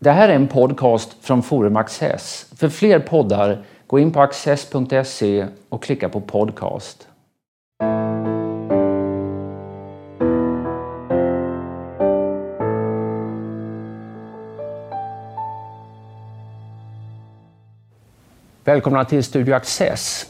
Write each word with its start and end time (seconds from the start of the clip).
Det 0.00 0.10
här 0.10 0.28
är 0.28 0.34
en 0.34 0.48
podcast 0.48 1.16
från 1.20 1.42
Forum 1.42 1.76
Access. 1.76 2.46
För 2.56 2.68
fler 2.68 2.98
poddar, 2.98 3.64
gå 3.86 3.98
in 3.98 4.12
på 4.12 4.20
access.se 4.20 5.46
och 5.68 5.82
klicka 5.82 6.08
på 6.08 6.20
podcast. 6.20 7.08
Välkomna 18.64 19.04
till 19.04 19.24
Studio 19.24 19.54
Access. 19.54 20.26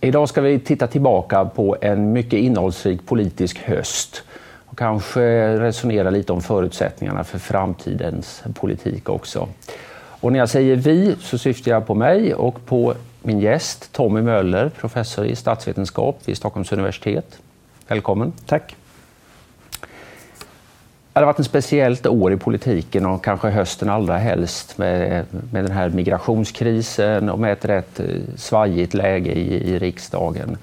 Idag 0.00 0.28
ska 0.28 0.40
vi 0.40 0.58
titta 0.58 0.86
tillbaka 0.86 1.44
på 1.44 1.76
en 1.80 2.12
mycket 2.12 2.38
innehållsrik 2.38 3.06
politisk 3.06 3.58
höst 3.58 4.24
och 4.72 4.78
kanske 4.78 5.56
resonera 5.60 6.10
lite 6.10 6.32
om 6.32 6.40
förutsättningarna 6.40 7.24
för 7.24 7.38
framtidens 7.38 8.42
politik 8.54 9.08
också. 9.08 9.48
Och 9.94 10.32
när 10.32 10.38
jag 10.38 10.48
säger 10.48 10.76
vi 10.76 11.16
så 11.20 11.38
syftar 11.38 11.70
jag 11.70 11.86
på 11.86 11.94
mig 11.94 12.34
och 12.34 12.66
på 12.66 12.94
min 13.22 13.40
gäst 13.40 13.92
Tommy 13.92 14.22
Möller, 14.22 14.68
professor 14.68 15.26
i 15.26 15.36
statsvetenskap 15.36 16.18
vid 16.24 16.36
Stockholms 16.36 16.72
universitet. 16.72 17.38
Välkommen! 17.88 18.32
Tack! 18.46 18.76
Det 21.12 21.20
har 21.20 21.26
varit 21.26 21.38
ett 21.38 21.46
speciellt 21.46 22.06
år 22.06 22.32
i 22.32 22.36
politiken 22.36 23.06
och 23.06 23.24
kanske 23.24 23.48
hösten 23.48 23.88
allra 23.88 24.18
helst 24.18 24.78
med, 24.78 25.24
med 25.52 25.64
den 25.64 25.72
här 25.72 25.88
migrationskrisen 25.88 27.30
och 27.30 27.38
med 27.38 27.52
ett 27.52 27.64
rätt 27.64 28.00
svajigt 28.36 28.94
läge 28.94 29.32
i, 29.32 29.70
i 29.70 29.78
riksdagen. 29.78 30.56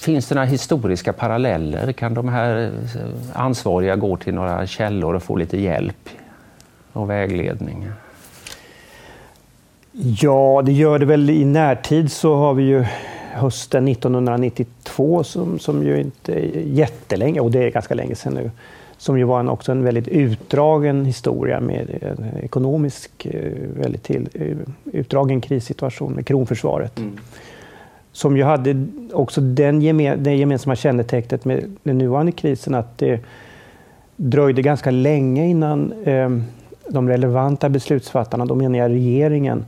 Finns 0.00 0.28
det 0.28 0.34
några 0.34 0.46
historiska 0.46 1.12
paralleller? 1.12 1.92
Kan 1.92 2.14
de 2.14 2.28
här 2.28 2.72
eh, 2.96 3.00
ansvariga 3.32 3.96
gå 3.96 4.16
till 4.16 4.34
några 4.34 4.66
källor 4.66 5.14
och 5.14 5.22
få 5.22 5.36
lite 5.36 5.60
hjälp 5.60 6.08
och 6.92 7.10
vägledning? 7.10 7.90
Ja, 9.92 10.62
det 10.66 10.72
gör 10.72 10.98
det 10.98 11.06
väl. 11.06 11.30
I 11.30 11.44
närtid 11.44 12.12
så 12.12 12.36
har 12.36 12.54
vi 12.54 12.62
ju 12.62 12.84
hösten 13.32 13.88
1992 13.88 15.24
som, 15.24 15.58
som 15.58 15.86
ju 15.86 16.00
inte 16.00 16.32
är 16.32 16.60
jättelänge, 16.60 17.40
och 17.40 17.50
det 17.50 17.64
är 17.64 17.70
ganska 17.70 17.94
länge 17.94 18.14
sedan 18.14 18.34
nu, 18.34 18.50
som 18.98 19.18
ju 19.18 19.24
var 19.24 19.40
en, 19.40 19.48
också 19.48 19.72
en 19.72 19.84
väldigt 19.84 20.08
utdragen 20.08 21.04
historia 21.04 21.60
med 21.60 21.98
en 22.02 22.44
ekonomisk, 22.44 23.26
eh, 23.26 23.52
väldigt 23.80 24.02
till, 24.02 24.28
eh, 24.34 24.56
utdragen 24.92 25.40
krissituation 25.40 26.12
med 26.12 26.26
kronförsvaret. 26.26 26.98
Mm. 26.98 27.18
Som 28.12 28.36
ju 28.36 28.42
hade 28.42 28.86
också 29.12 29.40
den 29.40 29.82
gemen, 29.82 30.22
det 30.22 30.34
gemensamma 30.34 30.76
kännetecknet 30.76 31.44
med 31.44 31.76
den 31.82 31.98
nuvarande 31.98 32.32
krisen 32.32 32.74
att 32.74 32.98
det 32.98 33.20
dröjde 34.16 34.62
ganska 34.62 34.90
länge 34.90 35.46
innan 35.46 35.92
eh, 36.04 36.30
de 36.88 37.08
relevanta 37.08 37.68
beslutsfattarna, 37.68 38.44
då 38.44 38.54
menar 38.54 38.78
jag 38.78 38.90
regeringen, 38.90 39.64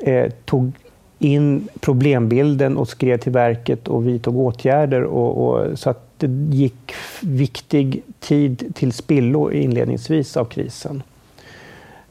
eh, 0.00 0.30
tog 0.44 0.72
in 1.18 1.68
problembilden 1.80 2.76
och 2.76 2.88
skrev 2.88 3.18
till 3.18 3.32
verket 3.32 3.88
och 3.88 4.06
vidtog 4.06 4.36
åtgärder. 4.36 5.02
Och, 5.02 5.48
och, 5.48 5.78
så 5.78 5.90
att 5.90 6.04
det 6.16 6.26
gick 6.56 6.92
viktig 7.22 8.02
tid 8.20 8.74
till 8.74 8.92
spillo 8.92 9.50
inledningsvis 9.50 10.36
av 10.36 10.44
krisen. 10.44 11.02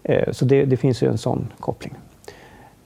Eh, 0.04 0.32
så 0.32 0.46
det, 0.46 0.66
det, 0.66 0.78
finns 0.78 1.04
ju 1.04 1.08
en 1.08 1.18
sån 1.18 1.48
koppling. 1.60 1.94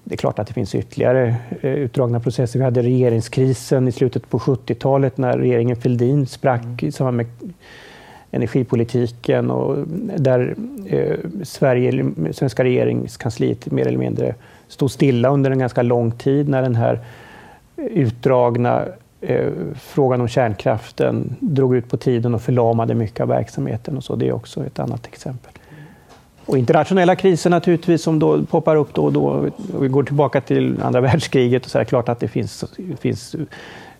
Det 0.04 0.16
är 0.16 0.18
klart 0.18 0.40
att 0.40 0.48
det 0.48 0.54
finns 0.54 0.76
ytterligare 0.76 1.36
eh, 1.62 1.74
utdragna 1.74 2.20
processer. 2.20 2.60
Vi 2.60 2.66
hade 2.66 2.82
regeringskrisen 2.82 3.88
i 3.88 3.92
slutet 3.92 4.30
på 4.30 4.40
70-talet 4.40 5.18
när 5.18 5.38
regeringen 5.38 5.76
Fälldin 5.76 6.28
sprack 6.28 6.84
i 6.84 6.92
samband 6.92 7.18
med 7.18 7.28
energipolitiken 8.32 9.52
och 9.52 9.88
där 10.18 10.56
eh, 10.86 11.18
Sverige, 11.44 12.06
svenska 12.32 12.64
regeringskansliet 12.64 13.72
mer 13.72 13.88
eller 13.88 13.98
mindre 13.98 14.36
stod 14.68 14.92
stilla 14.92 15.30
under 15.30 15.52
en 15.52 15.60
ganska 15.60 15.82
lång 15.82 16.12
tid 16.12 16.50
när 16.50 16.62
den 16.62 16.76
här 16.76 17.00
eh, 17.78 17.86
utdragna 17.86 18.86
frågan 19.76 20.22
om 20.22 20.28
kärnkraften 20.28 21.36
drog 21.40 21.76
ut 21.76 21.90
på 21.90 21.98
tiden 21.98 22.36
och 22.36 22.42
förlamade 22.42 22.96
mycket 22.96 23.20
av 23.20 23.28
verksamheten. 23.28 23.98
Och 23.98 24.04
så. 24.04 24.16
Det 24.16 24.28
är 24.28 24.32
också 24.32 24.66
ett 24.66 24.80
annat 24.80 25.08
exempel. 25.08 25.52
Och 26.46 26.58
internationella 26.58 27.16
kriser 27.16 27.50
naturligtvis 27.50 28.02
som 28.02 28.20
då 28.20 28.44
poppar 28.44 28.76
upp 28.76 28.94
då 28.94 29.06
och 29.06 29.14
då. 29.14 29.50
Vi 29.80 29.88
går 29.88 30.04
tillbaka 30.04 30.42
till 30.42 30.82
andra 30.82 31.02
världskriget 31.02 31.66
och 31.66 31.72
så 31.72 31.78
är 31.78 31.80
det 31.80 31.86
klart 31.86 32.10
att 32.10 32.20
det 32.20 32.28
finns, 32.28 32.64
finns 33.00 33.36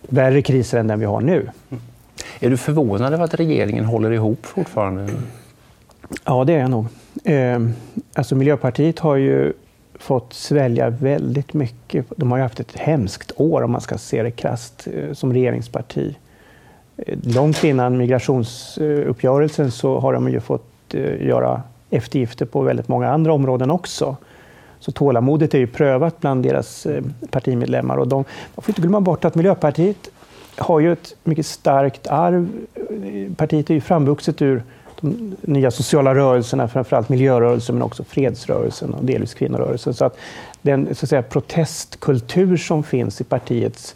värre 0.08 0.42
kriser 0.42 0.78
än 0.78 0.86
den 0.86 1.00
vi 1.00 1.06
har 1.06 1.20
nu. 1.20 1.50
Är 2.40 2.50
du 2.50 2.56
förvånad 2.56 3.14
över 3.14 3.24
att 3.24 3.34
regeringen 3.34 3.84
håller 3.84 4.10
ihop 4.10 4.46
fortfarande? 4.46 5.08
Ja, 6.24 6.44
det 6.44 6.52
är 6.52 6.58
jag 6.58 6.70
nog. 6.70 6.86
Eh, 7.24 7.58
alltså 8.14 8.34
Miljöpartiet 8.34 8.98
har 8.98 9.16
ju 9.16 9.52
fått 9.94 10.32
svälja 10.32 10.90
väldigt 10.90 11.52
mycket. 11.52 12.06
De 12.16 12.30
har 12.30 12.38
ju 12.38 12.42
haft 12.42 12.60
ett 12.60 12.76
hemskt 12.76 13.32
år 13.36 13.62
om 13.62 13.72
man 13.72 13.80
ska 13.80 13.98
se 13.98 14.22
det 14.22 14.30
krasst 14.30 14.88
eh, 14.92 15.12
som 15.12 15.32
regeringsparti. 15.32 16.16
Eh, 16.96 17.18
långt 17.22 17.64
innan 17.64 17.96
migrationsuppgörelsen 17.96 19.70
så 19.70 20.00
har 20.00 20.12
de 20.12 20.28
ju 20.28 20.40
fått 20.40 20.94
eh, 20.94 21.26
göra 21.26 21.62
eftergifter 21.92 22.46
på 22.46 22.62
väldigt 22.62 22.88
många 22.88 23.08
andra 23.08 23.32
områden 23.32 23.70
också. 23.70 24.16
Så 24.80 24.92
tålamodet 24.92 25.54
är 25.54 25.58
ju 25.58 25.66
prövat 25.66 26.20
bland 26.20 26.42
deras 26.42 26.86
eh, 26.86 27.02
partimedlemmar. 27.30 27.96
Och 27.96 28.08
de, 28.08 28.24
man 28.54 28.62
får 28.62 28.70
inte 28.70 28.80
glömma 28.80 29.00
bort 29.00 29.24
att 29.24 29.34
Miljöpartiet 29.34 30.08
har 30.56 30.80
ju 30.80 30.92
ett 30.92 31.16
mycket 31.24 31.46
starkt 31.46 32.06
arv. 32.06 32.48
Partiet 33.36 33.70
är 33.70 33.74
ju 33.74 33.80
framvuxet 33.80 34.42
ur 34.42 34.62
de 35.00 35.36
nya 35.40 35.70
sociala 35.70 36.14
rörelserna, 36.14 36.68
framförallt 36.68 37.08
miljörörelsen 37.08 37.74
men 37.74 37.82
också 37.82 38.04
fredsrörelsen 38.04 38.94
och 38.94 39.04
delvis 39.04 39.34
kvinnorörelsen. 39.34 39.94
Så 39.94 40.04
att 40.04 40.16
den 40.62 40.94
så 40.94 41.04
att 41.04 41.08
säga, 41.08 41.22
protestkultur 41.22 42.56
som 42.56 42.82
finns 42.82 43.20
i 43.20 43.24
partiets 43.24 43.94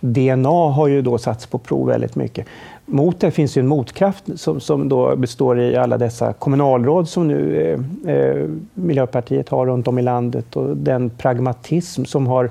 DNA 0.00 0.70
har 0.70 0.88
ju 0.88 1.02
då 1.02 1.18
satts 1.18 1.46
på 1.46 1.58
prov 1.58 1.86
väldigt 1.86 2.16
mycket. 2.16 2.46
Mot 2.86 3.20
det 3.20 3.30
finns 3.30 3.56
ju 3.56 3.60
en 3.60 3.68
motkraft 3.68 4.24
som, 4.34 4.60
som 4.60 4.88
då 4.88 5.16
består 5.16 5.60
i 5.60 5.76
alla 5.76 5.98
dessa 5.98 6.32
kommunalråd 6.32 7.08
som 7.08 7.28
nu 7.28 7.56
eh, 8.04 8.14
eh, 8.14 8.48
Miljöpartiet 8.74 9.48
har 9.48 9.66
runt 9.66 9.88
om 9.88 9.98
i 9.98 10.02
landet 10.02 10.56
och 10.56 10.76
den 10.76 11.10
pragmatism 11.10 12.04
som 12.04 12.26
har 12.26 12.50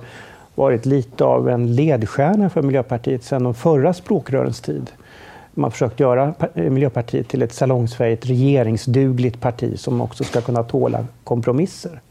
varit 0.56 0.86
lite 0.86 1.24
av 1.24 1.50
en 1.50 1.76
ledstjärna 1.76 2.50
för 2.50 2.62
Miljöpartiet 2.62 3.24
sedan 3.24 3.44
de 3.44 3.54
förra 3.54 3.94
språkrörens 3.94 4.62
tid 4.62 4.92
man 5.54 5.64
har 5.64 5.72
försökt 5.72 6.00
göra 6.00 6.34
eh, 6.54 6.70
Miljöpartiet 6.70 7.28
till 7.28 7.42
ett 7.42 7.54
salongsfähigt 7.54 8.26
regeringsdugligt 8.26 9.42
parti 9.42 9.80
som 9.80 10.02
också 10.02 10.24
ska 10.24 10.42
kunna 10.42 10.64
tåla 10.64 11.06
kompromisser. 11.24 12.02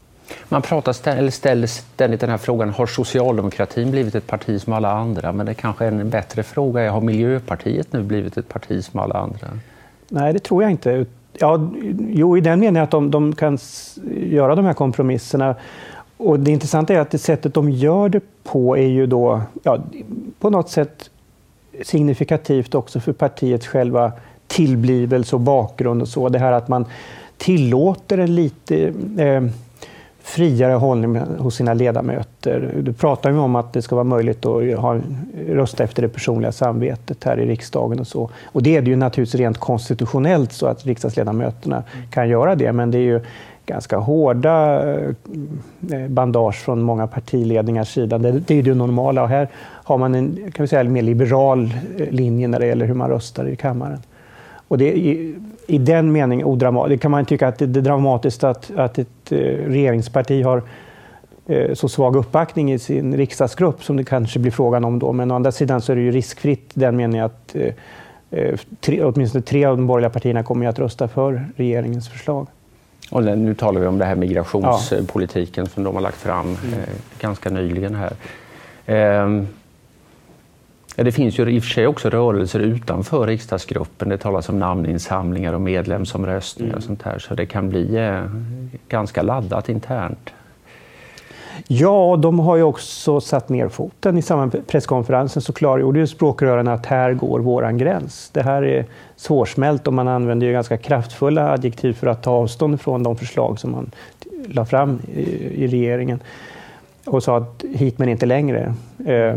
Man 0.49 0.61
pratar 0.61 0.93
ställ, 0.93 1.17
eller 1.17 1.31
ställer 1.31 1.67
ständigt 1.67 2.19
den 2.19 2.29
här 2.29 2.37
frågan, 2.37 2.69
har 2.69 2.85
socialdemokratin 2.85 3.91
blivit 3.91 4.15
ett 4.15 4.27
parti 4.27 4.61
som 4.61 4.73
alla 4.73 4.91
andra? 4.91 5.31
Men 5.31 5.45
det 5.45 5.53
kanske 5.53 5.85
är 5.85 5.91
en 5.91 6.09
bättre 6.09 6.43
fråga 6.43 6.81
är, 6.81 6.89
har 6.89 7.01
Miljöpartiet 7.01 7.93
nu 7.93 8.03
blivit 8.03 8.37
ett 8.37 8.49
parti 8.49 8.83
som 8.83 8.99
alla 8.99 9.15
andra? 9.15 9.47
Nej, 10.09 10.33
det 10.33 10.39
tror 10.39 10.63
jag 10.63 10.71
inte. 10.71 11.05
Ja, 11.33 11.69
jo, 12.09 12.37
i 12.37 12.41
den 12.41 12.59
meningen 12.59 12.83
att 12.83 12.91
de, 12.91 13.11
de 13.11 13.35
kan 13.35 13.57
göra 14.11 14.55
de 14.55 14.65
här 14.65 14.73
kompromisserna. 14.73 15.55
Och 16.17 16.39
det 16.39 16.51
intressanta 16.51 16.93
är 16.93 16.99
att 16.99 17.11
det 17.11 17.17
sättet 17.17 17.53
de 17.53 17.69
gör 17.69 18.09
det 18.09 18.21
på 18.43 18.77
är 18.77 18.87
ju 18.87 19.05
då 19.05 19.41
ja, 19.63 19.79
på 20.39 20.49
något 20.49 20.69
sätt 20.69 21.09
signifikativt 21.83 22.75
också 22.75 22.99
för 22.99 23.13
partiets 23.13 23.67
själva 23.67 24.11
tillblivelse 24.47 25.35
och 25.35 25.39
bakgrund 25.39 26.01
och 26.01 26.07
så. 26.07 26.29
Det 26.29 26.39
här 26.39 26.51
att 26.51 26.67
man 26.67 26.85
tillåter 27.37 28.17
en 28.17 28.35
lite 28.35 28.93
eh, 29.17 29.43
friare 30.23 30.73
hållning 30.73 31.17
hos 31.17 31.55
sina 31.55 31.73
ledamöter. 31.73 32.73
Du 32.81 32.93
pratar 32.93 33.31
ju 33.31 33.37
om 33.37 33.55
att 33.55 33.73
det 33.73 33.81
ska 33.81 33.95
vara 33.95 34.03
möjligt 34.03 34.45
att 34.45 34.79
ha, 34.79 34.99
rösta 35.47 35.83
efter 35.83 36.01
det 36.01 36.09
personliga 36.09 36.51
samvetet 36.51 37.23
här 37.23 37.39
i 37.39 37.45
riksdagen 37.45 37.99
och 37.99 38.07
så. 38.07 38.29
Och 38.45 38.63
det 38.63 38.77
är 38.77 38.81
det 38.81 38.89
ju 38.89 38.95
naturligtvis 38.95 39.39
rent 39.39 39.57
konstitutionellt 39.57 40.51
så 40.51 40.67
att 40.67 40.85
riksdagsledamöterna 40.85 41.83
kan 42.11 42.29
göra 42.29 42.55
det, 42.55 42.71
men 42.71 42.91
det 42.91 42.97
är 42.97 43.01
ju 43.01 43.21
ganska 43.65 43.97
hårda 43.97 44.89
eh, 44.93 46.07
bandage 46.09 46.55
från 46.55 46.81
många 46.81 47.07
partiledningars 47.07 47.93
sida. 47.93 48.17
Det, 48.17 48.51
är 48.51 48.63
det 48.63 48.73
normala 48.73 49.23
och 49.23 49.29
här 49.29 49.47
har 49.83 49.97
man 49.97 50.15
en 50.15 50.51
kan 50.51 50.63
vi 50.63 50.67
säga, 50.67 50.83
mer 50.83 51.01
liberal 51.01 51.73
eh, 51.97 52.09
linje 52.09 52.47
när 52.47 52.59
det 52.59 52.65
gäller 52.65 52.85
hur 52.85 52.93
man 52.93 53.09
röstar 53.09 53.47
i 53.47 53.55
kammaren. 53.55 53.99
Och 54.67 54.77
det, 54.77 54.93
i, 55.75 55.77
den 55.77 56.11
meningen 56.11 56.47
odramatiskt. 56.47 57.01
kan 57.01 57.11
man 57.11 57.25
tycka 57.25 57.47
att 57.47 57.59
det, 57.59 57.65
det 57.65 57.79
är 57.79 57.81
dramatiskt 57.81 58.43
att, 58.43 58.71
att 58.75 58.97
ett 58.97 59.31
eh, 59.31 59.37
regeringsparti 59.67 60.43
har 60.43 60.63
eh, 61.47 61.73
så 61.73 61.89
svag 61.89 62.15
uppbackning 62.15 62.73
i 62.73 62.79
sin 62.79 63.17
riksdagsgrupp 63.17 63.83
som 63.83 63.97
det 63.97 64.03
kanske 64.03 64.39
blir 64.39 64.51
frågan 64.51 64.85
om 64.85 64.99
då. 64.99 65.13
Men 65.13 65.31
å 65.31 65.35
andra 65.35 65.51
sidan 65.51 65.81
så 65.81 65.91
är 65.91 65.95
det 65.95 66.01
ju 66.01 66.11
riskfritt 66.11 66.71
i 66.73 66.79
den 66.79 66.95
meningen 66.95 67.25
att 67.25 67.55
eh, 67.55 68.59
tre, 68.79 69.03
åtminstone 69.03 69.41
tre 69.41 69.65
av 69.65 69.77
de 69.77 69.87
borgerliga 69.87 70.09
partierna 70.09 70.43
kommer 70.43 70.67
att 70.67 70.79
rösta 70.79 71.07
för 71.07 71.45
regeringens 71.55 72.09
förslag. 72.09 72.47
Och 73.11 73.23
nu 73.23 73.55
talar 73.55 73.81
vi 73.81 73.87
om 73.87 73.97
det 73.97 74.05
här 74.05 74.15
migrationspolitiken 74.15 75.63
ja. 75.63 75.69
som 75.69 75.83
de 75.83 75.95
har 75.95 76.01
lagt 76.01 76.17
fram 76.17 76.45
mm. 76.45 76.79
ganska 77.19 77.49
nyligen 77.49 77.95
här. 77.95 78.13
Ja, 80.95 81.03
det 81.03 81.11
finns 81.11 81.39
ju 81.39 81.49
i 81.49 81.59
och 81.59 81.63
för 81.63 81.69
sig 81.69 81.87
också 81.87 82.09
rörelser 82.09 82.59
utanför 82.59 83.27
riksdagsgruppen. 83.27 84.09
Det 84.09 84.17
talas 84.17 84.49
om 84.49 84.59
namninsamlingar 84.59 85.53
och 85.53 85.61
medlemsomröstningar 85.61 86.69
mm. 86.69 86.77
och 86.77 86.83
sånt 86.83 87.01
här. 87.01 87.19
Så 87.19 87.35
det 87.35 87.45
kan 87.45 87.69
bli 87.69 87.97
eh, 87.97 88.23
ganska 88.87 89.21
laddat 89.21 89.69
internt. 89.69 90.29
Ja, 91.67 92.19
de 92.21 92.39
har 92.39 92.55
ju 92.55 92.63
också 92.63 93.21
satt 93.21 93.49
ner 93.49 93.69
foten. 93.69 94.17
I 94.17 94.21
samband 94.21 94.53
med 94.53 94.67
presskonferensen 94.67 95.41
så 95.41 95.53
klargjorde 95.53 95.99
ju 95.99 96.07
språkrörarna 96.07 96.73
att 96.73 96.85
här 96.85 97.13
går 97.13 97.39
våran 97.39 97.77
gräns. 97.77 98.29
Det 98.33 98.41
här 98.41 98.63
är 98.63 98.85
svårsmält 99.15 99.87
och 99.87 99.93
man 99.93 100.07
använder 100.07 100.47
ju 100.47 100.53
ganska 100.53 100.77
kraftfulla 100.77 101.51
adjektiv 101.51 101.93
för 101.93 102.07
att 102.07 102.23
ta 102.23 102.31
avstånd 102.31 102.81
från 102.81 103.03
de 103.03 103.17
förslag 103.17 103.59
som 103.59 103.71
man 103.71 103.91
la 104.47 104.65
fram 104.65 104.99
i, 105.13 105.21
i 105.63 105.67
regeringen 105.67 106.19
och 107.05 107.23
sa 107.23 107.37
att 107.37 107.63
hit 107.73 107.97
men 107.99 108.09
inte 108.09 108.25
längre. 108.25 108.73
Eh, 109.05 109.35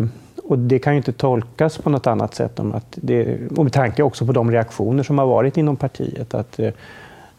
och 0.49 0.59
det 0.59 0.79
kan 0.79 0.93
ju 0.93 0.97
inte 0.97 1.13
tolkas 1.13 1.79
på 1.79 1.91
något 1.91 2.07
annat 2.07 2.35
sätt 2.35 2.59
om 2.59 2.75
att 2.75 2.87
det, 2.91 3.39
och 3.57 3.65
med 3.65 3.73
tanke 3.73 4.03
också 4.03 4.27
på 4.27 4.33
de 4.33 4.51
reaktioner 4.51 5.03
som 5.03 5.19
har 5.19 5.27
varit 5.27 5.57
inom 5.57 5.77
partiet. 5.77 6.35
att 6.35 6.59
eh, 6.59 6.71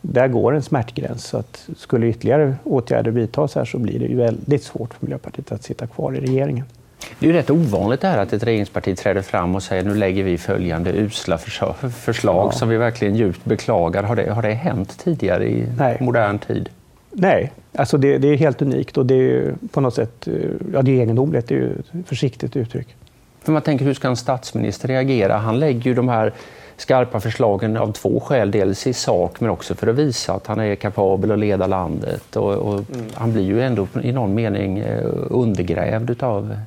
där 0.01 0.27
går 0.27 0.55
en 0.55 0.61
smärtgräns. 0.61 1.25
Så 1.25 1.37
att 1.37 1.69
skulle 1.77 2.07
ytterligare 2.07 2.55
åtgärder 2.63 3.11
vidtas 3.11 3.55
här 3.55 3.65
så 3.65 3.77
blir 3.77 3.99
det 3.99 4.05
ju 4.05 4.17
väldigt 4.17 4.63
svårt 4.63 4.93
för 4.93 5.05
Miljöpartiet 5.05 5.51
att 5.51 5.63
sitta 5.63 5.87
kvar 5.87 6.15
i 6.15 6.19
regeringen. 6.19 6.65
Det 7.19 7.25
är 7.25 7.27
ju 7.27 7.33
rätt 7.33 7.49
ovanligt 7.49 8.01
det 8.01 8.07
här 8.07 8.17
att 8.17 8.33
ett 8.33 8.43
regeringsparti 8.43 8.97
träder 8.97 9.21
fram 9.21 9.55
och 9.55 9.63
säger 9.63 9.83
nu 9.83 9.95
lägger 9.95 10.23
vi 10.23 10.37
följande 10.37 10.93
usla 10.93 11.37
förslag 11.37 12.47
ja. 12.47 12.51
som 12.51 12.69
vi 12.69 12.77
verkligen 12.77 13.15
djupt 13.15 13.45
beklagar. 13.45 14.03
Har 14.03 14.15
det, 14.15 14.31
har 14.31 14.41
det 14.41 14.53
hänt 14.53 14.99
tidigare 15.03 15.49
i 15.49 15.67
Nej. 15.77 15.97
modern 16.01 16.39
tid? 16.39 16.69
Nej, 17.17 17.51
alltså 17.75 17.97
det, 17.97 18.17
det, 18.17 18.27
är 18.27 18.37
helt 18.37 18.61
unikt 18.61 18.97
och 18.97 19.05
det 19.05 19.15
är 19.15 19.53
på 19.71 19.81
något 19.81 19.93
sätt 19.93 20.27
ja, 20.73 20.81
det 20.81 20.91
är 20.91 21.01
egendomligt. 21.01 21.47
Det 21.47 21.55
är 21.55 21.63
ett 21.63 22.07
försiktigt 22.07 22.55
uttryck. 22.55 22.95
För 23.41 23.51
man 23.51 23.61
tänker, 23.61 23.85
hur 23.85 23.93
ska 23.93 24.07
en 24.07 24.15
statsminister 24.15 24.87
reagera? 24.87 25.37
Han 25.37 25.59
lägger 25.59 25.81
ju 25.81 25.93
de 25.93 26.09
här 26.09 26.33
skarpa 26.77 27.19
förslagen 27.19 27.77
av 27.77 27.91
två 27.91 28.19
skäl. 28.19 28.51
Dels 28.51 28.87
i 28.87 28.93
sak 28.93 29.39
men 29.39 29.49
också 29.49 29.75
för 29.75 29.87
att 29.87 29.95
visa 29.95 30.33
att 30.33 30.47
han 30.47 30.59
är 30.59 30.75
kapabel 30.75 31.31
att 31.31 31.39
leda 31.39 31.67
landet. 31.67 32.35
Och, 32.35 32.53
och 32.53 32.73
mm. 32.73 33.05
Han 33.13 33.33
blir 33.33 33.43
ju 33.43 33.61
ändå 33.61 33.87
i 34.03 34.11
någon 34.11 34.33
mening 34.33 34.79
eh, 34.79 35.05
undergrävd 35.29 36.09
utav 36.09 36.57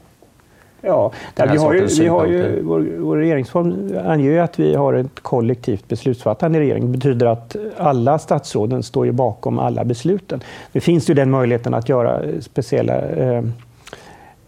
Ja, 0.80 1.12
där 1.34 1.48
vi 1.52 1.56
har 1.56 1.74
ju, 1.74 1.86
vi 1.86 2.06
har 2.06 2.26
ju, 2.26 2.62
vår, 2.62 2.86
vår 2.98 3.16
regeringsform 3.16 3.98
anger 4.06 4.30
ju 4.30 4.38
att 4.38 4.58
vi 4.58 4.74
har 4.74 4.94
ett 4.94 5.20
kollektivt 5.22 5.88
beslutsfattande 5.88 6.58
i 6.58 6.60
regeringen. 6.60 6.92
Det 6.92 6.98
betyder 6.98 7.26
att 7.26 7.56
alla 7.76 8.18
statsråden 8.18 8.82
står 8.82 9.06
ju 9.06 9.12
bakom 9.12 9.58
alla 9.58 9.84
besluten. 9.84 10.40
Det 10.72 10.80
finns 10.80 11.10
ju 11.10 11.14
den 11.14 11.30
möjligheten 11.30 11.74
att 11.74 11.88
göra 11.88 12.22
speciella 12.40 13.08
eh, 13.08 13.42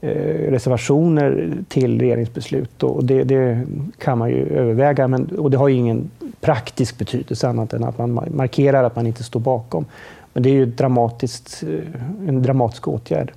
Eh, 0.03 0.51
reservationer 0.51 1.53
till 1.69 2.01
regeringsbeslut 2.01 2.83
och 2.83 3.05
det, 3.05 3.25
det, 3.25 3.67
kan 3.99 4.19
man 4.19 4.31
ju 4.31 4.49
överväga. 4.49 5.09
Men, 5.09 5.27
och 5.39 5.51
det 5.51 5.57
har 5.57 5.69
ju 5.69 5.75
ingen 5.75 6.11
praktisk 6.41 6.99
betydelse 6.99 7.49
annat 7.49 7.73
än 7.73 7.85
att 7.85 7.99
man 7.99 8.29
markerar 8.31 8.85
att 8.85 8.97
man 8.97 9.07
inte 9.07 9.25
står 9.25 9.41
bakom. 9.41 9.85
Men 10.33 10.43
det 10.43 10.49
är 10.49 10.53
ju 10.53 10.67
dramatiskt, 10.67 11.63
eh, 11.63 12.29
en 12.29 12.43
dramatisk 12.43 12.89
åtgärd. 12.89 13.33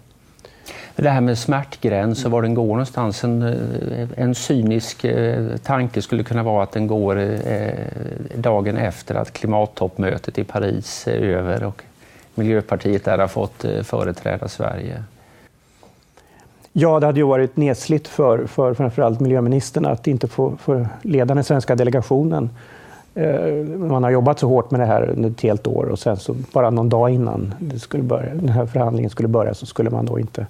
Det 0.95 1.09
här 1.09 1.21
med 1.21 1.37
smärtgräns 1.37 2.25
och 2.25 2.31
var 2.31 2.41
den 2.41 2.53
går 2.53 2.67
någonstans. 2.67 3.23
En, 3.23 3.41
eh, 3.41 4.07
en 4.15 4.35
cynisk 4.35 5.03
eh, 5.03 5.57
tanke 5.57 6.01
skulle 6.01 6.23
kunna 6.23 6.43
vara 6.43 6.63
att 6.63 6.71
den 6.71 6.87
går 6.87 7.19
eh, 7.19 7.69
dagen 8.35 8.77
efter 8.77 9.15
att 9.15 9.33
klimattoppmötet 9.33 10.37
i 10.37 10.43
Paris 10.43 11.07
är 11.07 11.11
över 11.11 11.63
och 11.63 11.83
Miljöpartiet 12.35 13.05
där 13.05 13.17
har 13.17 13.27
fått 13.27 13.65
företräda 13.83 14.47
Sverige. 14.47 15.03
Ja, 16.73 16.99
det 16.99 17.05
hade 17.05 17.19
ju 17.19 17.25
varit 17.25 17.57
nesligt 17.57 18.07
för, 18.07 18.45
för 18.45 18.73
framförallt 18.73 19.19
miljöministern 19.19 19.85
att 19.85 20.07
inte 20.07 20.27
få, 20.27 20.57
få 20.61 20.87
leda 21.01 21.35
den 21.35 21.43
svenska 21.43 21.75
delegationen. 21.75 22.49
Man 23.77 24.03
har 24.03 24.11
jobbat 24.11 24.39
så 24.39 24.47
hårt 24.47 24.71
med 24.71 24.79
det 24.79 24.85
här 24.85 25.09
under 25.09 25.29
ett 25.29 25.41
helt 25.41 25.67
år 25.67 25.85
och 25.85 25.99
sen 25.99 26.17
så 26.17 26.35
bara 26.53 26.69
någon 26.69 26.89
dag 26.89 27.09
innan 27.09 27.53
det 27.59 27.79
skulle 27.79 28.03
börja, 28.03 28.35
den 28.35 28.49
här 28.49 28.65
förhandlingen 28.65 29.09
skulle 29.09 29.27
börja 29.27 29.53
så 29.53 29.65
skulle 29.65 29.89
man 29.89 30.05
då 30.05 30.19
inte 30.19 30.47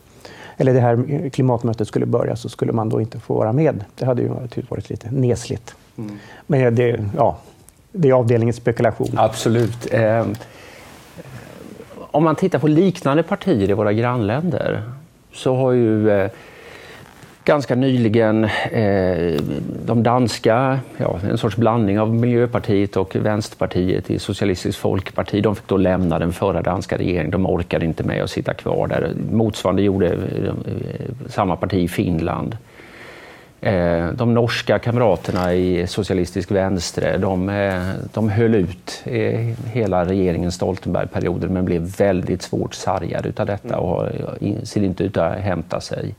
eller 0.57 0.73
det 0.73 0.79
här 0.79 1.29
klimatmötet 1.29 1.88
skulle 1.88 2.05
börja 2.05 2.35
så 2.35 2.50
skulle 2.50 2.73
man 2.73 2.89
då 2.89 3.01
inte 3.01 3.19
få 3.19 3.33
vara 3.33 3.53
med. 3.53 3.83
Det 3.95 4.05
hade 4.05 4.21
ju 4.21 4.31
varit 4.69 4.89
lite 4.89 5.11
nesligt. 5.11 5.75
Mm. 5.97 6.17
Men 6.47 6.75
det, 6.75 7.05
ja, 7.17 7.38
det 7.91 8.09
är 8.09 8.13
avdelningens 8.13 8.55
spekulation. 8.55 9.11
Absolut. 9.15 9.94
Eh, 9.94 10.25
om 11.95 12.23
man 12.23 12.35
tittar 12.35 12.59
på 12.59 12.67
liknande 12.67 13.23
partier 13.23 13.69
i 13.69 13.73
våra 13.73 13.94
grannländer 13.94 14.83
så 15.31 15.55
har 15.55 15.71
ju 15.71 16.11
eh, 16.11 16.29
ganska 17.45 17.75
nyligen 17.75 18.44
eh, 18.72 19.42
de 19.86 20.04
danska, 20.04 20.80
ja, 20.98 21.19
en 21.30 21.38
sorts 21.38 21.56
blandning 21.56 22.00
av 22.00 22.13
Miljöpartiet 22.13 22.98
och 22.98 23.16
Vänsterpartiet 23.16 24.12
i 24.12 24.19
Socialistisk 24.19 24.80
Folkparti, 24.80 25.44
de 25.44 25.56
fick 25.56 25.68
då 25.68 25.78
lämna 25.78 26.19
den 26.19 26.34
förra 26.34 26.62
danska 26.62 26.98
regeringen. 26.98 27.31
De 27.31 27.45
orkade 27.45 27.86
inte 27.86 28.04
med 28.04 28.24
att 28.24 28.30
sitta 28.30 28.54
kvar 28.54 28.88
där. 28.88 29.12
Motsvarande 29.31 29.81
gjorde 29.81 30.13
eh, 30.13 30.54
samma 31.28 31.56
parti 31.56 31.74
i 31.84 31.88
Finland. 31.88 32.57
Eh, 33.62 34.07
de 34.07 34.34
norska 34.34 34.80
kamraterna 34.80 35.54
i 35.54 35.88
Socialistisk 35.88 36.51
Vänstre, 36.51 37.18
de, 37.18 37.50
eh, 37.50 37.90
de 38.13 38.30
höll 38.30 38.56
ut 38.56 39.01
eh, 39.06 39.54
hela 39.74 40.06
regeringens 40.06 40.56
Stoltenberg-perioden 40.56 41.54
men 41.54 41.66
blev 41.66 41.81
väldigt 41.81 42.42
svårt 42.42 42.74
sargade 42.74 43.31
av 43.38 43.45
detta 43.45 43.78
och 43.78 44.07
eh, 44.42 44.63
ser 44.63 44.84
inte 44.84 45.04
ut 45.04 45.18
att 45.18 45.40
hämta 45.40 45.81
sig. 45.81 46.16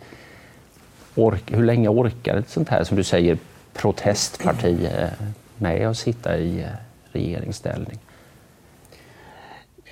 Ork, 1.14 1.52
hur 1.54 1.64
länge 1.64 1.88
orkar 1.88 2.36
ett 2.36 2.48
sånt 2.48 2.68
här, 2.68 2.84
som 2.84 2.96
du 2.96 3.02
säger, 3.02 3.38
protestparti 3.72 4.88
eh, 4.98 5.08
med 5.58 5.88
att 5.88 5.96
sitta 5.96 6.38
i 6.38 6.60
eh, 6.60 6.66
regeringsställning? 7.12 7.98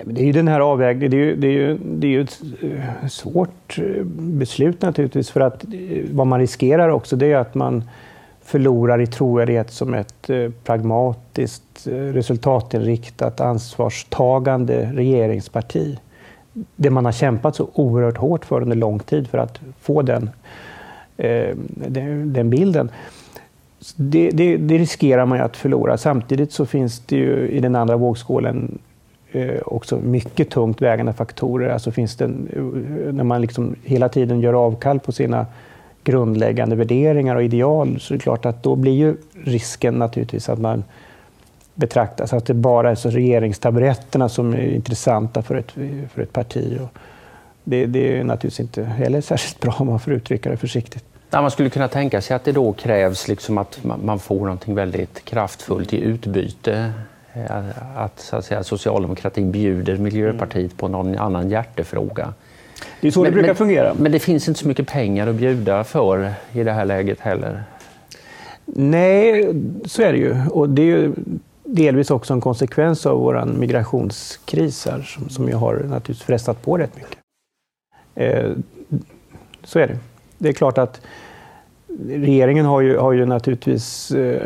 Det 0.05 0.21
är 0.21 0.25
ju 0.25 0.31
den 0.31 0.47
här 0.47 0.59
avvägningen. 0.59 1.11
Det 1.11 1.17
är 1.17 1.25
ju, 1.25 1.35
det 1.35 1.47
är 1.47 1.51
ju, 1.51 1.77
det 1.77 2.07
är 2.07 2.11
ju 2.11 2.21
ett 2.21 2.41
eh, 2.61 3.07
svårt 3.07 3.79
beslut 4.15 4.81
naturligtvis. 4.81 5.29
För 5.29 5.41
att 5.41 5.65
vad 6.11 6.27
man 6.27 6.39
riskerar 6.39 6.89
också 6.89 7.15
det 7.15 7.31
är 7.31 7.37
att 7.37 7.55
man 7.55 7.83
förlorar 8.41 9.01
i 9.01 9.07
trovärdighet 9.07 9.71
som 9.71 9.93
ett 9.93 10.29
pragmatiskt, 10.63 11.87
resultatinriktat, 11.87 13.41
ansvarstagande 13.41 14.91
regeringsparti. 14.93 15.99
Det 16.75 16.89
man 16.89 17.05
har 17.05 17.11
kämpat 17.11 17.55
så 17.55 17.69
oerhört 17.73 18.17
hårt 18.17 18.45
för 18.45 18.61
under 18.61 18.75
lång 18.75 18.99
tid 18.99 19.27
för 19.27 19.37
att 19.37 19.59
få 19.81 20.01
den, 20.01 20.29
Eh, 21.17 21.55
den 22.25 22.49
bilden. 22.49 22.89
Det, 23.95 24.29
det, 24.29 24.57
det 24.57 24.77
riskerar 24.77 25.25
man 25.25 25.37
ju 25.37 25.43
att 25.43 25.57
förlora. 25.57 25.97
Samtidigt 25.97 26.51
så 26.51 26.65
finns 26.65 26.99
det 26.99 27.15
ju 27.15 27.47
i 27.47 27.59
den 27.59 27.75
andra 27.75 27.97
vågskålen 27.97 28.77
eh, 29.31 29.61
också 29.65 29.97
mycket 29.97 30.49
tungt 30.49 30.81
vägande 30.81 31.13
faktorer. 31.13 31.69
Alltså 31.69 31.91
finns 31.91 32.15
det, 32.15 32.25
eh, 32.25 32.31
när 33.13 33.23
man 33.23 33.41
liksom 33.41 33.75
hela 33.83 34.09
tiden 34.09 34.39
gör 34.41 34.53
avkall 34.53 34.99
på 34.99 35.11
sina 35.11 35.45
grundläggande 36.03 36.75
värderingar 36.75 37.35
och 37.35 37.43
ideal 37.43 37.99
så 37.99 38.13
är 38.13 38.17
det 38.17 38.23
klart 38.23 38.45
att 38.45 38.63
då 38.63 38.75
blir 38.75 38.93
ju 38.93 39.15
risken 39.43 39.93
naturligtvis 39.93 40.49
att 40.49 40.59
man 40.59 40.83
betraktas 41.75 42.33
att 42.33 42.45
det 42.45 42.53
bara 42.53 42.91
är 42.91 42.95
så 42.95 43.09
regeringstaburetterna 43.09 44.29
som 44.29 44.53
är 44.53 44.75
intressanta 44.75 45.41
för 45.41 45.55
ett, 45.55 45.71
för 46.13 46.21
ett 46.21 46.33
parti. 46.33 46.79
Och 46.81 46.99
det, 47.63 47.85
det 47.85 48.17
är 48.17 48.23
naturligtvis 48.23 48.59
inte 48.59 48.83
heller 48.83 49.21
särskilt 49.21 49.59
bra 49.59 49.75
om 49.77 49.87
man 49.87 49.99
får 49.99 50.13
uttrycka 50.13 50.49
det 50.49 50.57
försiktigt. 50.57 51.03
man 51.31 51.51
skulle 51.51 51.69
kunna 51.69 51.87
tänka 51.87 52.21
sig 52.21 52.35
att 52.35 52.43
det 52.43 52.51
då 52.51 52.73
krävs 52.73 53.27
liksom 53.27 53.57
att 53.57 53.79
man 54.03 54.19
får 54.19 54.39
någonting 54.39 54.75
väldigt 54.75 55.25
kraftfullt 55.25 55.93
i 55.93 56.01
utbyte 56.01 56.93
Eh, 57.33 57.95
att, 57.95 58.19
så 58.19 58.35
att 58.35 58.45
säga, 58.45 58.63
socialdemokratin 58.63 59.51
bjuder 59.51 59.97
Miljöpartiet 59.97 60.77
på 60.77 60.87
någon 60.87 61.17
annan 61.17 61.49
hjärtefråga. 61.49 62.33
Det 63.01 63.07
är 63.07 63.11
så 63.11 63.21
men, 63.21 63.31
det 63.31 63.33
brukar 63.33 63.47
men, 63.47 63.55
fungera. 63.55 63.93
Men 63.99 64.11
det 64.11 64.19
finns 64.19 64.47
inte 64.47 64.59
så 64.59 64.67
mycket 64.67 64.87
pengar 64.87 65.27
att 65.27 65.35
bjuda 65.35 65.83
för 65.83 66.33
i 66.51 66.63
det 66.63 66.71
här 66.71 66.85
läget 66.85 67.19
heller. 67.19 67.63
Nej, 68.65 69.53
så 69.85 70.01
är 70.01 70.11
det 70.11 70.17
ju. 70.17 70.35
Och 70.51 70.69
det 70.69 70.81
är 70.81 70.85
ju 70.85 71.13
delvis 71.63 72.11
också 72.11 72.33
en 72.33 72.41
konsekvens 72.41 73.05
av 73.05 73.19
vår 73.19 73.45
migrationskris 73.45 74.85
här, 74.85 75.01
som, 75.01 75.29
som 75.29 75.47
ju 75.47 75.55
har 75.55 75.73
naturligtvis 75.73 76.23
frestat 76.23 76.61
på 76.61 76.77
rätt 76.77 76.95
mycket. 76.95 77.22
Eh, 78.15 78.51
så 79.63 79.79
är 79.79 79.87
det. 79.87 79.97
Det 80.37 80.49
är 80.49 80.53
klart 80.53 80.77
att 80.77 81.01
regeringen 82.07 82.65
har 82.65 82.81
ju, 82.81 82.97
har 82.97 83.11
ju 83.11 83.25
naturligtvis 83.25 84.11
eh, 84.11 84.41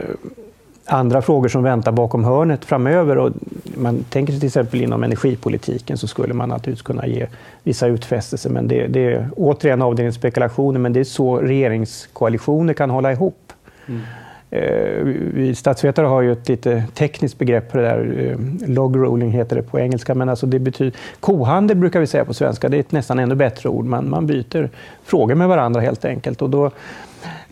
andra 0.85 1.21
frågor 1.21 1.49
som 1.49 1.63
väntar 1.63 1.91
bakom 1.91 2.23
hörnet 2.23 2.65
framöver. 2.65 3.17
Och 3.17 3.31
man 3.77 4.03
tänker 4.03 4.33
sig 4.33 4.39
till 4.39 4.47
exempel 4.47 4.81
inom 4.81 5.03
energipolitiken 5.03 5.97
så 5.97 6.07
skulle 6.07 6.33
man 6.33 6.49
naturligtvis 6.49 6.85
kunna 6.85 7.07
ge 7.07 7.27
vissa 7.63 7.87
utfästelser. 7.87 8.49
Men 8.49 8.67
det, 8.67 8.87
det 8.87 9.13
är 9.13 9.29
återigen 9.35 9.81
avdelning 9.81 10.13
spekulationer, 10.13 10.79
men 10.79 10.93
det 10.93 10.99
är 10.99 11.03
så 11.03 11.37
regeringskoalitioner 11.37 12.73
kan 12.73 12.89
hålla 12.89 13.11
ihop. 13.11 13.53
Mm. 13.87 14.01
Eh, 14.49 15.03
vi 15.33 15.55
statsvetare 15.55 16.05
har 16.05 16.21
ju 16.21 16.31
ett 16.31 16.49
lite 16.49 16.83
tekniskt 16.93 17.37
begrepp 17.37 17.71
för 17.71 17.79
det 17.79 17.85
där. 17.85 18.31
Eh, 18.31 18.69
log-rolling 18.69 19.31
heter 19.31 19.55
det 19.55 19.61
på 19.61 19.79
engelska. 19.79 20.15
Men 20.15 20.29
alltså 20.29 20.45
det 20.45 20.59
betyder, 20.59 20.99
kohandel 21.19 21.77
brukar 21.77 21.99
vi 21.99 22.07
säga 22.07 22.25
på 22.25 22.33
svenska. 22.33 22.69
Det 22.69 22.77
är 22.77 22.79
ett 22.79 22.91
nästan 22.91 23.19
ännu 23.19 23.35
bättre 23.35 23.69
ord. 23.69 23.85
Man, 23.85 24.09
man 24.09 24.27
byter 24.27 24.69
frågor 25.03 25.35
med 25.35 25.47
varandra 25.47 25.81
helt 25.81 26.05
enkelt. 26.05 26.41
Och 26.41 26.49
då, 26.49 26.71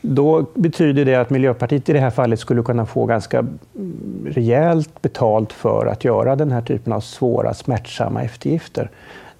då 0.02 0.46
betyder 0.54 1.06
det 1.06 1.16
att 1.16 1.30
Miljöpartiet 1.30 1.90
i 1.90 1.94
det 1.94 2.00
här 2.00 2.10
fallet 2.10 2.40
skulle 2.40 2.64
kunna 2.64 2.86
få 2.86 3.06
ganska 3.06 3.40
mm, 3.40 4.28
rejält 4.30 5.02
betalt 5.02 5.54
för 5.54 5.86
att 5.86 6.06
göra 6.06 6.36
den 6.36 6.52
här 6.52 6.62
typen 6.62 6.94
av 6.94 7.00
svåra, 7.00 7.54
smärtsamma 7.54 8.24
eftergifter. 8.24 8.90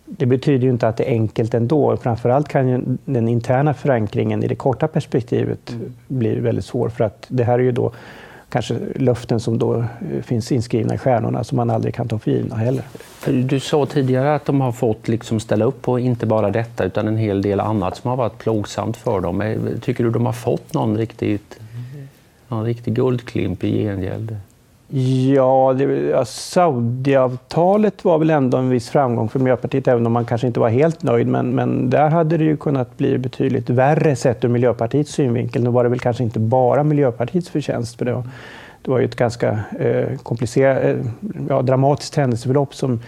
Det 0.06 0.26
betyder 0.26 0.64
ju 0.64 0.70
inte 0.70 0.88
att 0.88 0.98
det 0.98 1.04
är 1.04 1.12
enkelt 1.12 1.54
ändå. 1.54 1.98
Framförallt 1.98 2.48
kan 2.48 2.68
ju 2.68 2.82
den 3.06 3.28
interna 3.28 3.74
förankringen 3.74 4.44
i 4.44 4.48
det 4.48 4.56
korta 4.56 4.88
perspektivet 4.88 5.70
mm. 5.70 5.94
bli 6.08 6.40
väldigt 6.40 6.66
svår 6.66 6.90
för 6.90 7.04
att 7.04 7.26
det 7.28 7.44
här 7.44 7.60
är 7.60 7.64
ju 7.64 7.72
då 7.72 7.92
kanske 8.50 8.80
löften 8.96 9.40
som 9.40 9.60
då 9.60 9.78
eh, 9.78 10.22
finns 10.24 10.52
inskrivna 10.52 10.96
i 10.96 10.98
stjärnorna 10.98 11.44
som 11.44 11.56
man 11.56 11.70
aldrig 11.70 11.96
kan 11.96 12.08
ta 12.08 12.20
för 12.20 12.32
givna 12.32 12.56
heller. 12.56 12.84
Du 13.26 13.60
sa 13.60 13.86
tidigare 13.86 14.36
att 14.36 14.46
de 14.46 14.62
har 14.62 14.72
fått 14.72 15.08
liksom 15.08 15.40
ställa 15.40 15.66
upp 15.66 15.82
på 15.82 16.00
inte 16.00 16.26
bara 16.26 16.52
detta 16.52 16.84
utan 16.84 17.08
en 17.08 17.18
hel 17.18 17.42
del 17.42 17.60
annat 17.60 17.98
som 17.98 18.10
har 18.10 18.18
varit 18.18 18.38
plågsamt 18.38 18.98
för 18.98 19.22
dem. 19.22 19.42
Eh, 19.42 19.58
tycker 19.82 20.04
du 20.04 20.10
de 20.10 20.26
har 20.26 20.34
fått 20.34 20.74
någon 20.74 20.98
riktigt, 20.98 21.60
någon 22.48 22.66
riktig 22.66 22.94
guldklimp 22.94 23.64
i 23.64 23.84
gengäld? 23.84 24.38
Ja, 24.88 25.76
det, 25.78 25.84
ja 25.84 26.26
Saudiavtalet 26.26 28.06
var 28.06 28.18
väl 28.18 28.30
ändå 28.30 28.58
en 28.58 28.70
viss 28.70 28.90
framgång 28.90 29.30
för 29.30 29.40
Miljöpartiet, 29.40 29.88
även 29.88 30.06
om 30.06 30.14
man 30.14 30.26
kanske 30.26 30.48
inte 30.48 30.60
var 30.60 30.70
helt 30.70 31.04
nöjd. 31.04 31.28
Men, 31.28 31.50
men 31.50 31.90
där 31.90 32.10
hade 32.10 32.38
det 32.38 32.44
ju 32.44 32.58
kunnat 32.58 32.98
bli 32.98 33.18
betydligt 33.18 33.70
värre 33.70 34.16
sett 34.16 34.44
ur 34.44 34.50
Miljöpartiets 34.50 35.12
synvinkel. 35.12 35.64
Nu 35.64 35.70
var 35.70 35.84
det 35.84 35.90
väl 35.90 36.00
kanske 36.00 36.24
inte 36.24 36.40
bara 36.40 36.84
Miljöpartiets 36.84 37.50
förtjänst, 37.50 37.98
för 37.98 38.06
det 38.06 38.14
var, 38.14 38.24
det 38.82 38.92
var 38.92 39.00
ju 39.00 39.06
ett 39.06 39.16
ganska 39.16 39.60
eh, 39.80 40.18
komplicerat, 40.24 40.84
eh, 40.84 40.96
ja, 41.50 41.62
dramatiskt 41.62 42.16
händelseförlopp 42.16 42.76
som 42.76 43.00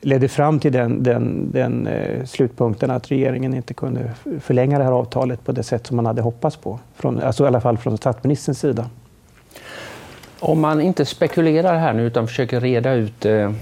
ledde 0.00 0.28
fram 0.28 0.60
till 0.60 0.72
den, 0.72 1.02
den, 1.02 1.50
den 1.52 1.86
eh, 1.86 2.24
slutpunkten 2.24 2.90
att 2.90 3.10
regeringen 3.10 3.54
inte 3.54 3.74
kunde 3.74 4.10
förlänga 4.40 4.78
det 4.78 4.84
här 4.84 4.92
avtalet 4.92 5.44
på 5.44 5.52
det 5.52 5.62
sätt 5.62 5.86
som 5.86 5.96
man 5.96 6.06
hade 6.06 6.22
hoppats 6.22 6.56
på. 6.56 6.78
Från, 6.94 7.22
alltså 7.22 7.44
i 7.44 7.46
alla 7.46 7.60
fall 7.60 7.78
från 7.78 7.96
statsministerns 7.96 8.58
sida. 8.58 8.90
Om 10.46 10.60
man 10.60 10.80
inte 10.80 11.04
spekulerar 11.04 11.78
här 11.78 11.92
nu 11.92 12.06
utan 12.06 12.26
försöker 12.26 12.60
reda 12.60 12.92
ut 12.92 13.24
eh, 13.24 13.52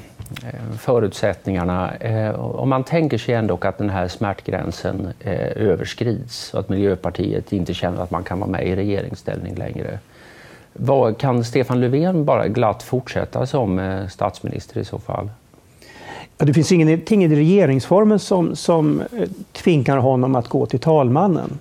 förutsättningarna. 0.79 1.95
Eh, 1.95 2.41
om 2.41 2.69
man 2.69 2.85
tänker 2.85 3.19
sig 3.19 3.35
ändå 3.35 3.59
att 3.61 3.79
den 3.79 3.91
här 3.91 4.09
smärtgränsen 4.09 5.13
eh, 5.21 5.63
överskrids 5.69 6.55
och 6.55 6.61
att 6.61 6.69
Miljöpartiet 6.69 7.53
inte 7.53 7.75
känner 7.75 8.03
att 8.03 8.11
man 8.11 8.25
kan 8.25 8.41
vara 8.41 8.51
med 8.51 8.69
i 8.69 8.77
regeringsställning 8.77 9.55
längre. 9.55 9.99
Vad, 10.73 11.19
kan 11.19 11.45
Stefan 11.45 11.81
Löfven 11.81 12.25
bara 12.25 12.49
glatt 12.49 12.83
fortsätta 12.83 13.47
som 13.47 13.99
statsminister 14.11 14.81
i 14.81 14.85
så 14.85 14.99
fall? 14.99 15.31
Ja, 16.39 16.47
det 16.47 16.55
finns 16.55 16.73
ingenting 16.73 17.25
i 17.25 17.37
regeringsformen 17.37 18.19
som, 18.19 18.57
som 18.57 19.03
tvingar 19.53 19.97
honom 19.97 20.35
att 20.35 20.49
gå 20.49 20.67
till 20.67 20.81
talmannen 20.81 21.59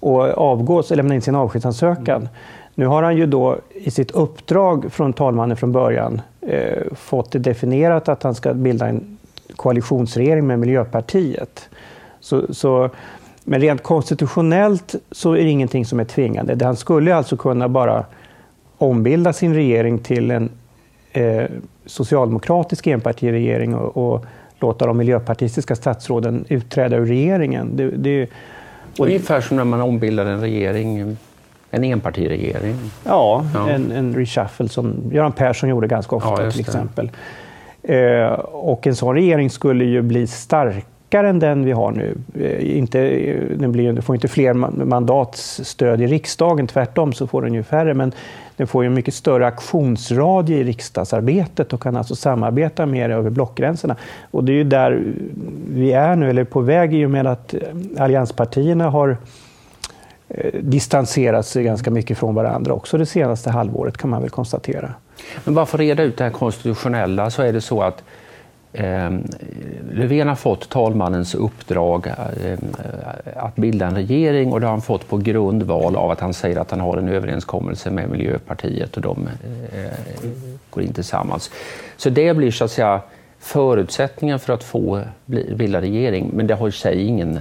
och 0.00 0.22
avgå, 0.38 0.82
lämna 0.90 1.14
in 1.14 1.22
sin 1.22 1.34
avskedsansökan. 1.34 2.28
Nu 2.78 2.86
har 2.86 3.02
han 3.02 3.16
ju 3.16 3.26
då 3.26 3.58
i 3.74 3.90
sitt 3.90 4.10
uppdrag 4.10 4.92
från 4.92 5.12
talmannen 5.12 5.56
från 5.56 5.72
början 5.72 6.20
eh, 6.40 6.82
fått 6.94 7.32
det 7.32 7.38
definierat 7.38 8.08
att 8.08 8.22
han 8.22 8.34
ska 8.34 8.54
bilda 8.54 8.88
en 8.88 9.18
koalitionsregering 9.56 10.46
med 10.46 10.58
Miljöpartiet. 10.58 11.68
Så, 12.20 12.54
så, 12.54 12.90
men 13.44 13.60
rent 13.60 13.82
konstitutionellt 13.82 14.94
så 15.10 15.32
är 15.32 15.44
det 15.44 15.50
ingenting 15.50 15.86
som 15.86 16.00
är 16.00 16.04
tvingande. 16.04 16.64
Han 16.64 16.76
skulle 16.76 17.14
alltså 17.14 17.36
kunna 17.36 17.68
bara 17.68 18.04
ombilda 18.76 19.32
sin 19.32 19.54
regering 19.54 19.98
till 19.98 20.30
en 20.30 20.50
eh, 21.12 21.44
socialdemokratisk 21.86 22.86
enpartiregering 22.86 23.74
och, 23.74 24.14
och 24.14 24.24
låta 24.58 24.86
de 24.86 24.96
miljöpartistiska 24.96 25.76
statsråden 25.76 26.44
utträda 26.48 26.96
ur 26.96 27.06
regeringen. 27.06 27.76
Det, 27.76 27.90
det, 27.90 28.28
och 28.98 29.06
Ungefär 29.06 29.40
som 29.40 29.56
när 29.56 29.64
man 29.64 29.80
ombildar 29.80 30.26
en 30.26 30.40
regering 30.40 31.16
en 31.70 31.84
enpartiregering? 31.84 32.76
Ja, 33.04 33.44
ja. 33.54 33.70
En, 33.70 33.92
en 33.92 34.14
reshuffle 34.14 34.68
som 34.68 34.94
Göran 35.12 35.32
Persson 35.32 35.68
gjorde 35.68 35.86
ganska 35.86 36.16
ofta 36.16 36.44
ja, 36.44 36.50
till 36.50 36.60
exempel. 36.60 37.10
Eh, 37.82 38.32
och 38.42 38.86
en 38.86 38.96
sån 38.96 39.14
regering 39.14 39.50
skulle 39.50 39.84
ju 39.84 40.02
bli 40.02 40.26
starkare 40.26 41.28
än 41.28 41.38
den 41.38 41.64
vi 41.64 41.72
har 41.72 41.90
nu. 41.90 42.16
Eh, 42.40 42.78
inte, 42.78 42.98
den, 43.56 43.72
blir, 43.72 43.92
den 43.92 44.02
får 44.02 44.14
inte 44.14 44.28
fler 44.28 44.54
mandats 44.84 45.60
stöd 45.64 46.02
i 46.02 46.06
riksdagen, 46.06 46.66
tvärtom 46.66 47.12
så 47.12 47.26
får 47.26 47.42
den 47.42 47.54
ju 47.54 47.62
färre. 47.62 47.94
Men 47.94 48.12
den 48.56 48.66
får 48.66 48.84
ju 48.84 48.86
en 48.86 48.94
mycket 48.94 49.14
större 49.14 49.46
aktionsradie 49.46 50.58
i 50.58 50.64
riksdagsarbetet 50.64 51.72
och 51.72 51.82
kan 51.82 51.96
alltså 51.96 52.14
samarbeta 52.14 52.86
mer 52.86 53.10
över 53.10 53.30
blockgränserna. 53.30 53.96
Och 54.30 54.44
det 54.44 54.52
är 54.52 54.56
ju 54.56 54.64
där 54.64 55.02
vi 55.68 55.92
är 55.92 56.16
nu, 56.16 56.30
eller 56.30 56.44
på 56.44 56.60
väg 56.60 56.94
i 56.94 57.06
och 57.06 57.10
med 57.10 57.26
att 57.26 57.54
allianspartierna 57.96 58.90
har 58.90 59.08
Eh, 59.10 59.16
Eh, 60.30 60.60
distanserat 60.60 61.46
sig 61.46 61.64
ganska 61.64 61.90
mycket 61.90 62.18
från 62.18 62.34
varandra 62.34 62.72
också 62.72 62.98
det 62.98 63.06
senaste 63.06 63.50
halvåret 63.50 63.96
kan 63.96 64.10
man 64.10 64.22
väl 64.22 64.30
konstatera. 64.30 64.94
Men 65.44 65.54
bara 65.54 65.66
för 65.66 65.78
att 65.78 65.80
reda 65.80 66.02
ut 66.02 66.16
det 66.16 66.24
här 66.24 66.30
konstitutionella 66.30 67.30
så 67.30 67.42
är 67.42 67.52
det 67.52 67.60
så 67.60 67.82
att 67.82 68.02
eh, 68.72 69.10
Löfven 69.92 70.28
har 70.28 70.34
fått 70.34 70.68
talmannens 70.68 71.34
uppdrag 71.34 72.06
eh, 72.06 72.58
att 73.36 73.56
bilda 73.56 73.86
en 73.86 73.94
regering 73.94 74.52
och 74.52 74.60
det 74.60 74.66
har 74.66 74.72
han 74.72 74.82
fått 74.82 75.08
på 75.08 75.16
grundval 75.16 75.96
av 75.96 76.10
att 76.10 76.20
han 76.20 76.34
säger 76.34 76.56
att 76.56 76.70
han 76.70 76.80
har 76.80 76.96
en 76.96 77.08
överenskommelse 77.08 77.90
med 77.90 78.10
Miljöpartiet 78.10 78.96
och 78.96 79.02
de 79.02 79.28
eh, 79.72 80.28
går 80.70 80.82
in 80.82 80.92
tillsammans. 80.92 81.50
Så 81.96 82.10
det 82.10 82.36
blir 82.36 82.50
så 82.50 82.64
att 82.64 82.70
säga 82.70 83.00
förutsättningen 83.38 84.38
för 84.38 84.52
att 84.52 84.64
få 84.64 85.02
bilda 85.26 85.80
regering, 85.80 86.30
men 86.34 86.46
det 86.46 86.54
har 86.54 86.68
i 86.68 86.72
sig 86.72 87.06
ingen 87.06 87.38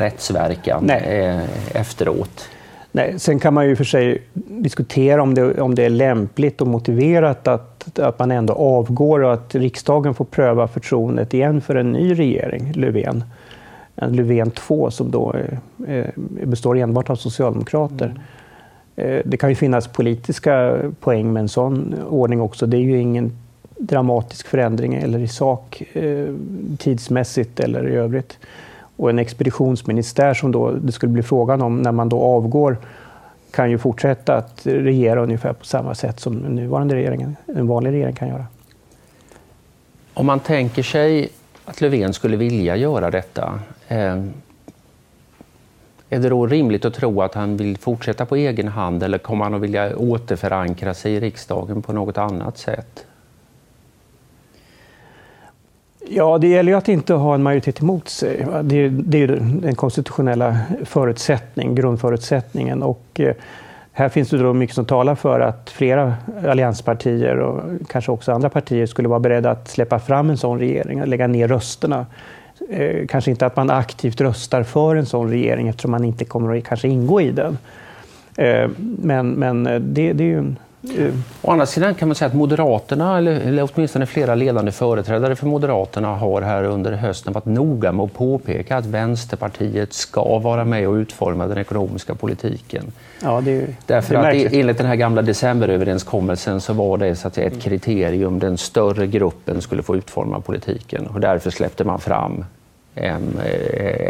rättsverkan 0.00 0.84
Nej. 0.84 1.20
Eh, 1.20 1.76
efteråt. 1.80 2.48
Nej, 2.92 3.14
sen 3.18 3.38
kan 3.38 3.54
man 3.54 3.68
ju 3.68 3.76
för 3.76 3.84
sig 3.84 4.22
diskutera 4.34 5.22
om 5.22 5.34
det, 5.34 5.60
om 5.60 5.74
det 5.74 5.84
är 5.84 5.90
lämpligt 5.90 6.60
och 6.60 6.66
motiverat 6.66 7.48
att, 7.48 7.98
att 7.98 8.18
man 8.18 8.30
ändå 8.30 8.54
avgår 8.54 9.20
och 9.20 9.32
att 9.32 9.54
riksdagen 9.54 10.14
får 10.14 10.24
pröva 10.24 10.68
förtroendet 10.68 11.34
igen 11.34 11.60
för 11.60 11.74
en 11.74 11.92
ny 11.92 12.14
regering, 12.14 12.72
Löfven. 12.72 13.24
En 13.96 14.16
Löfven 14.16 14.50
2 14.50 14.90
som 14.90 15.10
då 15.10 15.34
eh, 15.88 16.06
består 16.44 16.78
enbart 16.78 17.10
av 17.10 17.16
socialdemokrater. 17.16 18.06
Mm. 18.06 19.22
Det 19.24 19.36
kan 19.36 19.48
ju 19.48 19.54
finnas 19.54 19.88
politiska 19.88 20.76
poäng 21.00 21.32
med 21.32 21.40
en 21.40 21.48
sån 21.48 21.94
ordning 22.08 22.40
också. 22.40 22.66
Det 22.66 22.76
är 22.76 22.80
ju 22.80 23.00
ingen 23.00 23.32
dramatisk 23.78 24.46
förändring 24.46 24.94
eller 24.94 25.18
i 25.18 25.28
sak 25.28 25.82
tidsmässigt 26.78 27.60
eller 27.60 27.88
i 27.88 27.94
övrigt 27.94 28.38
och 29.00 29.10
en 29.10 29.18
expeditionsministär 29.18 30.34
som 30.34 30.52
då 30.52 30.70
det 30.70 30.92
skulle 30.92 31.12
bli 31.12 31.22
frågan 31.22 31.62
om 31.62 31.82
när 31.82 31.92
man 31.92 32.08
då 32.08 32.20
avgår 32.20 32.76
kan 33.50 33.70
ju 33.70 33.78
fortsätta 33.78 34.36
att 34.36 34.66
regera 34.66 35.22
ungefär 35.22 35.52
på 35.52 35.64
samma 35.64 35.94
sätt 35.94 36.20
som 36.20 36.34
nuvarande 36.34 36.94
regeringen, 36.94 37.36
en 37.46 37.66
vanlig 37.66 37.90
regering 37.90 38.14
kan 38.14 38.28
göra. 38.28 38.46
Om 40.14 40.26
man 40.26 40.40
tänker 40.40 40.82
sig 40.82 41.28
att 41.64 41.80
Löfven 41.80 42.12
skulle 42.12 42.36
vilja 42.36 42.76
göra 42.76 43.10
detta, 43.10 43.60
eh, 43.88 44.24
är 46.08 46.18
det 46.18 46.28
då 46.28 46.46
rimligt 46.46 46.84
att 46.84 46.94
tro 46.94 47.22
att 47.22 47.34
han 47.34 47.56
vill 47.56 47.76
fortsätta 47.76 48.26
på 48.26 48.36
egen 48.36 48.68
hand 48.68 49.02
eller 49.02 49.18
kommer 49.18 49.44
han 49.44 49.54
att 49.54 49.60
vilja 49.60 49.96
återförankra 49.96 50.94
sig 50.94 51.12
i 51.12 51.20
riksdagen 51.20 51.82
på 51.82 51.92
något 51.92 52.18
annat 52.18 52.58
sätt? 52.58 53.06
Ja, 56.12 56.38
det 56.38 56.48
gäller 56.48 56.72
ju 56.72 56.78
att 56.78 56.88
inte 56.88 57.14
ha 57.14 57.34
en 57.34 57.42
majoritet 57.42 57.80
emot 57.80 58.08
sig. 58.08 58.46
Det 58.62 58.76
är, 58.76 58.88
det 58.90 59.22
är 59.22 59.26
den 59.62 59.74
konstitutionella 59.74 60.56
förutsättning, 60.84 61.74
grundförutsättningen. 61.74 62.82
Och 62.82 63.06
eh, 63.14 63.34
här 63.92 64.08
finns 64.08 64.30
det 64.30 64.38
då 64.38 64.52
mycket 64.52 64.76
som 64.76 64.84
talar 64.84 65.14
för 65.14 65.40
att 65.40 65.70
flera 65.70 66.14
allianspartier 66.48 67.36
och 67.36 67.62
kanske 67.88 68.12
också 68.12 68.32
andra 68.32 68.48
partier 68.48 68.86
skulle 68.86 69.08
vara 69.08 69.20
beredda 69.20 69.50
att 69.50 69.68
släppa 69.68 69.98
fram 69.98 70.30
en 70.30 70.36
sån 70.36 70.58
regering 70.58 71.02
och 71.02 71.08
lägga 71.08 71.26
ner 71.26 71.48
rösterna. 71.48 72.06
Eh, 72.70 73.06
kanske 73.06 73.30
inte 73.30 73.46
att 73.46 73.56
man 73.56 73.70
aktivt 73.70 74.20
röstar 74.20 74.62
för 74.62 74.96
en 74.96 75.06
sån 75.06 75.30
regering 75.30 75.68
eftersom 75.68 75.90
man 75.90 76.04
inte 76.04 76.24
kommer 76.24 76.58
att 76.58 76.64
kanske 76.64 76.88
ingå 76.88 77.20
i 77.20 77.30
den. 77.30 77.58
Eh, 78.36 78.70
men, 79.02 79.30
men 79.30 79.66
eh, 79.66 79.80
det, 79.80 80.12
det 80.12 80.24
är 80.24 80.28
ju 80.28 80.38
en 80.38 80.56
Å 81.42 81.50
andra 81.50 81.66
sidan 81.66 81.94
kan 81.94 82.08
man 82.08 82.14
säga 82.14 82.26
att 82.26 82.34
Moderaterna, 82.34 83.18
eller, 83.18 83.32
eller 83.32 83.68
åtminstone 83.72 84.06
flera 84.06 84.34
ledande 84.34 84.72
företrädare 84.72 85.36
för 85.36 85.46
Moderaterna 85.46 86.16
har 86.16 86.42
här 86.42 86.64
under 86.64 86.92
hösten 86.92 87.32
varit 87.32 87.44
noga 87.44 87.92
med 87.92 88.04
att 88.04 88.12
påpeka 88.14 88.76
att 88.76 88.86
Vänsterpartiet 88.86 89.92
ska 89.92 90.38
vara 90.38 90.64
med 90.64 90.88
och 90.88 90.94
utforma 90.94 91.46
den 91.46 91.58
ekonomiska 91.58 92.14
politiken. 92.14 92.92
Ja, 93.22 93.40
det 93.40 93.50
är, 93.50 93.66
Därför 93.86 94.14
det 94.14 94.20
är 94.20 94.46
att 94.46 94.52
enligt 94.52 94.78
den 94.78 94.86
här 94.86 94.96
gamla 94.96 95.22
decemberöverenskommelsen 95.22 96.60
så 96.60 96.72
var 96.72 96.98
det 96.98 97.16
så 97.16 97.28
att 97.28 97.34
säga, 97.34 97.46
ett 97.46 97.62
kriterium, 97.62 98.38
den 98.38 98.58
större 98.58 99.06
gruppen 99.06 99.62
skulle 99.62 99.82
få 99.82 99.96
utforma 99.96 100.40
politiken 100.40 101.06
och 101.06 101.20
därför 101.20 101.50
släppte 101.50 101.84
man 101.84 102.00
fram 102.00 102.44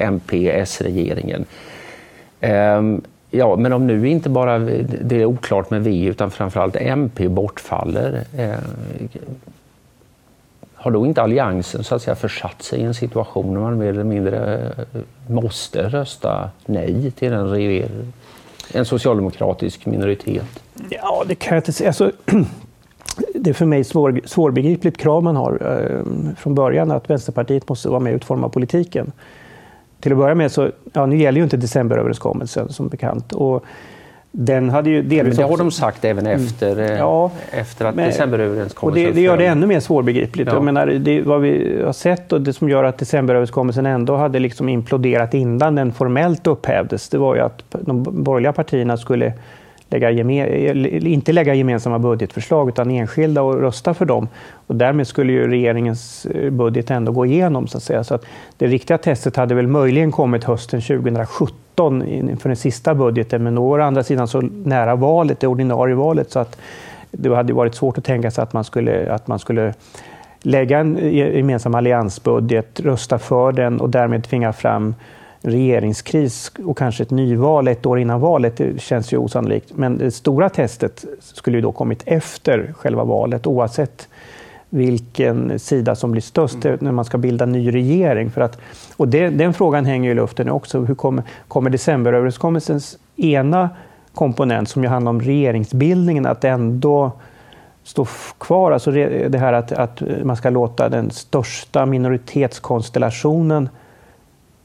MP-S-regeringen. 0.01 1.45
Ehm, 2.41 3.03
Ja, 3.31 3.57
men 3.57 3.73
om 3.73 3.87
nu 3.87 4.09
inte 4.09 4.29
bara 4.29 4.59
det 4.59 5.21
är 5.21 5.25
oklart 5.25 5.71
med 5.71 5.85
V 5.85 6.05
utan 6.05 6.31
framförallt 6.31 6.77
MP 6.77 7.29
bortfaller, 7.29 8.25
eh, 8.37 8.55
har 10.75 10.91
då 10.91 11.07
inte 11.07 11.23
Alliansen 11.23 11.85
så 11.85 11.95
att 11.95 12.03
säga 12.03 12.15
försatt 12.15 12.63
sig 12.63 12.81
i 12.81 12.83
en 12.83 12.95
situation 12.95 13.55
där 13.55 13.61
man 13.61 13.79
mer 13.79 13.89
eller 13.89 14.05
mindre 14.05 14.59
eh, 14.79 15.01
måste 15.27 15.89
rösta 15.89 16.51
nej 16.67 17.11
till 17.11 17.33
en 17.33 17.51
regering? 17.51 18.13
en 18.73 18.85
socialdemokratisk 18.85 19.87
minoritet? 19.87 20.63
Ja, 20.89 21.25
det 21.27 21.35
kan 21.35 21.55
jag 21.55 21.61
inte 21.61 21.73
säga. 21.73 21.89
Alltså, 21.89 22.13
det 23.35 23.51
är 23.51 23.55
för 23.55 23.67
mig 23.67 23.85
svår, 23.85 24.21
svårbegripligt 24.25 24.97
krav 24.97 25.23
man 25.23 25.37
har 25.37 25.53
eh, 25.53 26.35
från 26.37 26.55
början 26.55 26.91
att 26.91 27.11
Vänsterpartiet 27.11 27.69
måste 27.69 27.89
vara 27.89 28.01
med 28.01 28.13
och 28.13 28.17
utforma 28.17 28.49
politiken. 28.49 29.13
Till 30.01 30.13
att 30.13 30.19
börja 30.19 30.35
med 30.35 30.53
så, 30.53 30.71
ja, 30.93 31.07
nu 31.07 31.17
gäller 31.17 31.39
ju 31.39 31.45
inte 31.45 31.57
decemberöverenskommelsen 31.57 32.69
som 32.69 32.89
bekant. 32.89 33.33
Och 33.33 33.65
den 34.33 34.71
hade 34.71 34.91
ju 34.91 35.03
delvis 35.03 35.39
men 35.39 35.47
det 35.47 35.53
har 35.53 35.59
de 35.59 35.71
sagt 35.71 36.05
även 36.05 36.27
mm. 36.27 36.45
efter, 36.45 36.79
mm. 36.79 36.97
ja, 36.97 37.31
efter 37.51 37.85
att 37.85 37.97
decemberöverenskommelsen... 37.97 39.07
Och 39.07 39.13
det, 39.15 39.21
det 39.21 39.25
gör 39.25 39.37
det 39.37 39.47
ännu 39.47 39.67
mer 39.67 39.81
svårbegripligt. 39.81 40.49
Ja. 40.49 40.55
Jag 40.55 40.65
menar, 40.65 40.87
det, 40.87 41.23
vad 41.23 41.41
vi 41.41 41.83
har 41.85 41.93
sett 41.93 42.33
och 42.33 42.41
det 42.41 42.53
som 42.53 42.69
gör 42.69 42.85
att 42.85 42.99
decemberöverenskommelsen 42.99 43.87
ändå 43.87 44.17
hade 44.17 44.39
liksom 44.39 44.69
imploderat 44.69 45.35
innan 45.35 45.75
den 45.75 45.93
formellt 45.93 46.47
upphävdes, 46.47 47.09
det 47.09 47.19
var 47.19 47.35
ju 47.35 47.41
att 47.41 47.65
de 47.71 48.03
borgerliga 48.03 48.53
partierna 48.53 48.97
skulle 48.97 49.33
lägga 49.91 50.11
inte 51.09 51.33
lägga 51.33 51.55
gemensamma 51.55 51.99
budgetförslag 51.99 52.69
utan 52.69 52.91
enskilda 52.91 53.43
och 53.43 53.61
rösta 53.61 53.95
för 53.95 54.05
dem. 54.05 54.29
Och 54.67 54.77
därmed 54.77 55.07
skulle 55.07 55.33
ju 55.33 55.49
regeringens 55.49 56.27
eh, 56.27 56.51
budget 56.51 56.91
ändå 56.91 57.13
gå 57.13 57.27
igenom. 57.27 57.67
Så 57.67 57.77
att 57.77 57.83
säga. 57.83 58.05
Så 58.05 58.15
att 58.15 58.25
det 58.59 58.67
riktiga 58.67 58.99
testet 58.99 59.37
hade 59.37 59.55
väl 59.55 59.67
möjligen 59.67 60.13
kommit 60.13 60.45
hösten 60.45 60.81
2017 60.81 62.03
inför 62.03 62.49
den 62.49 62.57
sista 62.57 62.95
budgeten, 62.95 63.43
men 63.43 63.55
då 63.55 63.69
var 63.69 63.79
å 63.79 63.83
andra 63.83 64.03
sidan 64.03 64.29
så 64.29 64.41
nära 64.41 64.95
valet, 64.97 65.41
det 65.41 65.47
ordinarie 65.47 65.95
valet, 65.95 66.31
så 66.31 66.39
att 66.39 66.59
det 67.11 67.35
hade 67.35 67.53
varit 67.53 67.75
svårt 67.75 67.99
att 67.99 68.05
tänka 68.05 68.31
sig 68.31 68.43
att 68.43 68.53
man 68.53 68.65
skulle, 68.65 69.13
att 69.13 69.27
man 69.27 69.39
skulle 69.39 69.75
lägga 70.43 70.79
en 70.79 71.13
gemensam 71.15 71.75
alliansbudget, 71.75 72.81
rösta 72.81 73.19
för 73.19 73.53
den 73.53 73.81
och 73.81 73.91
därmed 73.91 74.25
tvinga 74.25 74.53
fram 74.53 74.95
regeringskris 75.43 76.53
och 76.65 76.79
kanske 76.79 77.03
ett 77.03 77.11
nyval 77.11 77.69
ett 77.69 77.87
år 77.87 77.99
innan 77.99 78.21
valet, 78.21 78.57
det 78.57 78.81
känns 78.81 79.13
ju 79.13 79.17
osannolikt. 79.17 79.73
Men 79.75 79.99
det 79.99 80.11
stora 80.11 80.49
testet 80.49 81.05
skulle 81.21 81.57
ju 81.59 81.63
då 81.63 81.73
kommit 81.73 82.03
efter 82.07 82.75
själva 82.77 83.05
valet 83.05 83.47
oavsett 83.47 84.09
vilken 84.71 85.59
sida 85.59 85.95
som 85.95 86.13
blir 86.13 86.23
störst 86.23 86.65
mm. 86.65 86.79
när 86.81 86.93
man 86.93 87.05
ska 87.05 87.19
bilda 87.19 87.47
ny 87.47 87.75
regering. 87.75 88.31
För 88.31 88.41
att, 88.41 88.59
och 88.97 89.09
det, 89.09 89.29
den 89.29 89.55
frågan 89.55 89.85
hänger 89.85 90.11
i 90.11 90.15
luften 90.15 90.51
också. 90.51 90.81
Hur 90.85 90.95
kommer, 90.95 91.25
kommer 91.49 91.71
decemberöverenskommelsens 91.71 92.99
ena 93.17 93.71
komponent, 94.15 94.69
som 94.69 94.83
ju 94.83 94.89
handlar 94.89 95.11
om 95.11 95.21
regeringsbildningen, 95.21 96.27
att 96.27 96.45
ändå 96.45 97.13
stå 97.85 98.07
kvar? 98.39 98.73
Alltså 98.73 98.91
det 98.91 99.39
här 99.39 99.53
att, 99.53 99.73
att 99.73 100.03
man 100.23 100.37
ska 100.37 100.51
låta 100.51 100.89
den 100.89 101.11
största 101.11 101.87
minoritetskonstellationen 101.87 103.69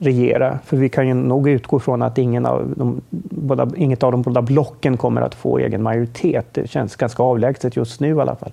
regera. 0.05 0.59
För 0.65 0.77
vi 0.77 0.89
kan 0.89 1.07
ju 1.07 1.13
nog 1.13 1.50
utgå 1.50 1.79
från 1.79 2.01
att 2.01 2.17
ingen 2.17 2.45
av 2.45 2.74
de, 2.75 3.01
båda, 3.29 3.71
inget 3.75 4.03
av 4.03 4.12
de 4.12 4.21
båda 4.21 4.41
blocken 4.41 4.97
kommer 4.97 5.21
att 5.21 5.35
få 5.35 5.57
egen 5.57 5.83
majoritet. 5.83 6.45
Det 6.51 6.69
känns 6.69 6.95
ganska 6.95 7.24
avlägset 7.24 7.75
just 7.75 8.00
nu 8.00 8.09
i 8.09 8.19
alla 8.19 8.35
fall. 8.35 8.51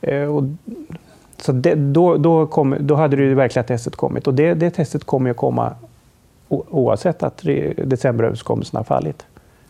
Eh, 0.00 0.22
och, 0.22 0.42
så 1.36 1.52
det, 1.52 1.74
då, 1.74 2.16
då, 2.16 2.46
kom, 2.46 2.76
då 2.80 2.94
hade 2.94 3.16
det 3.16 3.34
verkliga 3.34 3.62
testet 3.62 3.96
kommit 3.96 4.26
och 4.26 4.34
det, 4.34 4.54
det 4.54 4.70
testet 4.70 5.04
kommer 5.04 5.30
att 5.30 5.36
komma 5.36 5.72
oavsett 6.48 7.22
att 7.22 7.42
decemberöverenskommelsen 7.76 8.76
har 8.76 8.84
fallit. 8.84 9.26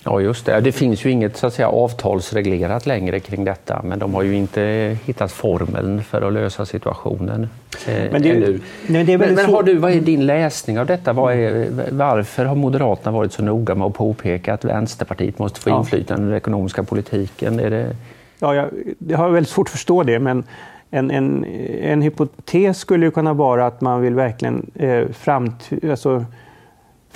Ja, 0.06 0.20
just 0.20 0.46
det. 0.46 0.60
Det 0.60 0.72
finns 0.72 1.04
ju 1.04 1.10
inget 1.10 1.36
så 1.36 1.46
att 1.46 1.54
säga, 1.54 1.68
avtalsreglerat 1.68 2.86
längre 2.86 3.20
kring 3.20 3.44
detta, 3.44 3.80
men 3.84 3.98
de 3.98 4.14
har 4.14 4.22
ju 4.22 4.34
inte 4.34 4.96
hittat 5.04 5.32
formeln 5.32 6.02
för 6.02 6.22
att 6.22 6.32
lösa 6.32 6.66
situationen 6.66 7.48
eh, 7.86 8.12
men 8.12 8.22
det, 8.22 8.30
ännu. 8.30 8.60
Men, 8.86 9.06
det 9.06 9.18
men, 9.18 9.34
men 9.34 9.54
har 9.54 9.62
du, 9.62 9.74
vad 9.74 9.92
är 9.92 10.00
din 10.00 10.26
läsning 10.26 10.78
av 10.78 10.86
detta? 10.86 11.10
Är, 11.10 11.68
varför 11.90 12.44
har 12.44 12.54
Moderaterna 12.54 13.10
varit 13.10 13.32
så 13.32 13.42
noga 13.42 13.74
med 13.74 13.86
att 13.86 13.94
påpeka 13.94 14.54
att 14.54 14.64
Vänsterpartiet 14.64 15.38
måste 15.38 15.60
få 15.60 15.70
ja. 15.70 15.78
inflytande 15.78 16.26
i 16.26 16.28
den 16.28 16.36
ekonomiska 16.36 16.82
politiken? 16.82 17.60
Är 17.60 17.70
det... 17.70 17.96
Ja, 18.38 18.54
jag, 18.54 18.68
jag 18.98 19.18
har 19.18 19.28
väldigt 19.28 19.50
svårt 19.50 19.66
att 19.66 19.72
förstå 19.72 20.02
det, 20.02 20.18
men 20.18 20.44
en, 20.90 21.10
en, 21.10 21.44
en 21.82 22.02
hypotes 22.02 22.78
skulle 22.78 23.06
ju 23.06 23.10
kunna 23.10 23.32
vara 23.32 23.66
att 23.66 23.80
man 23.80 24.00
vill 24.00 24.14
verkligen 24.14 24.70
eh, 24.74 25.08
framt, 25.08 25.70
alltså, 25.90 26.24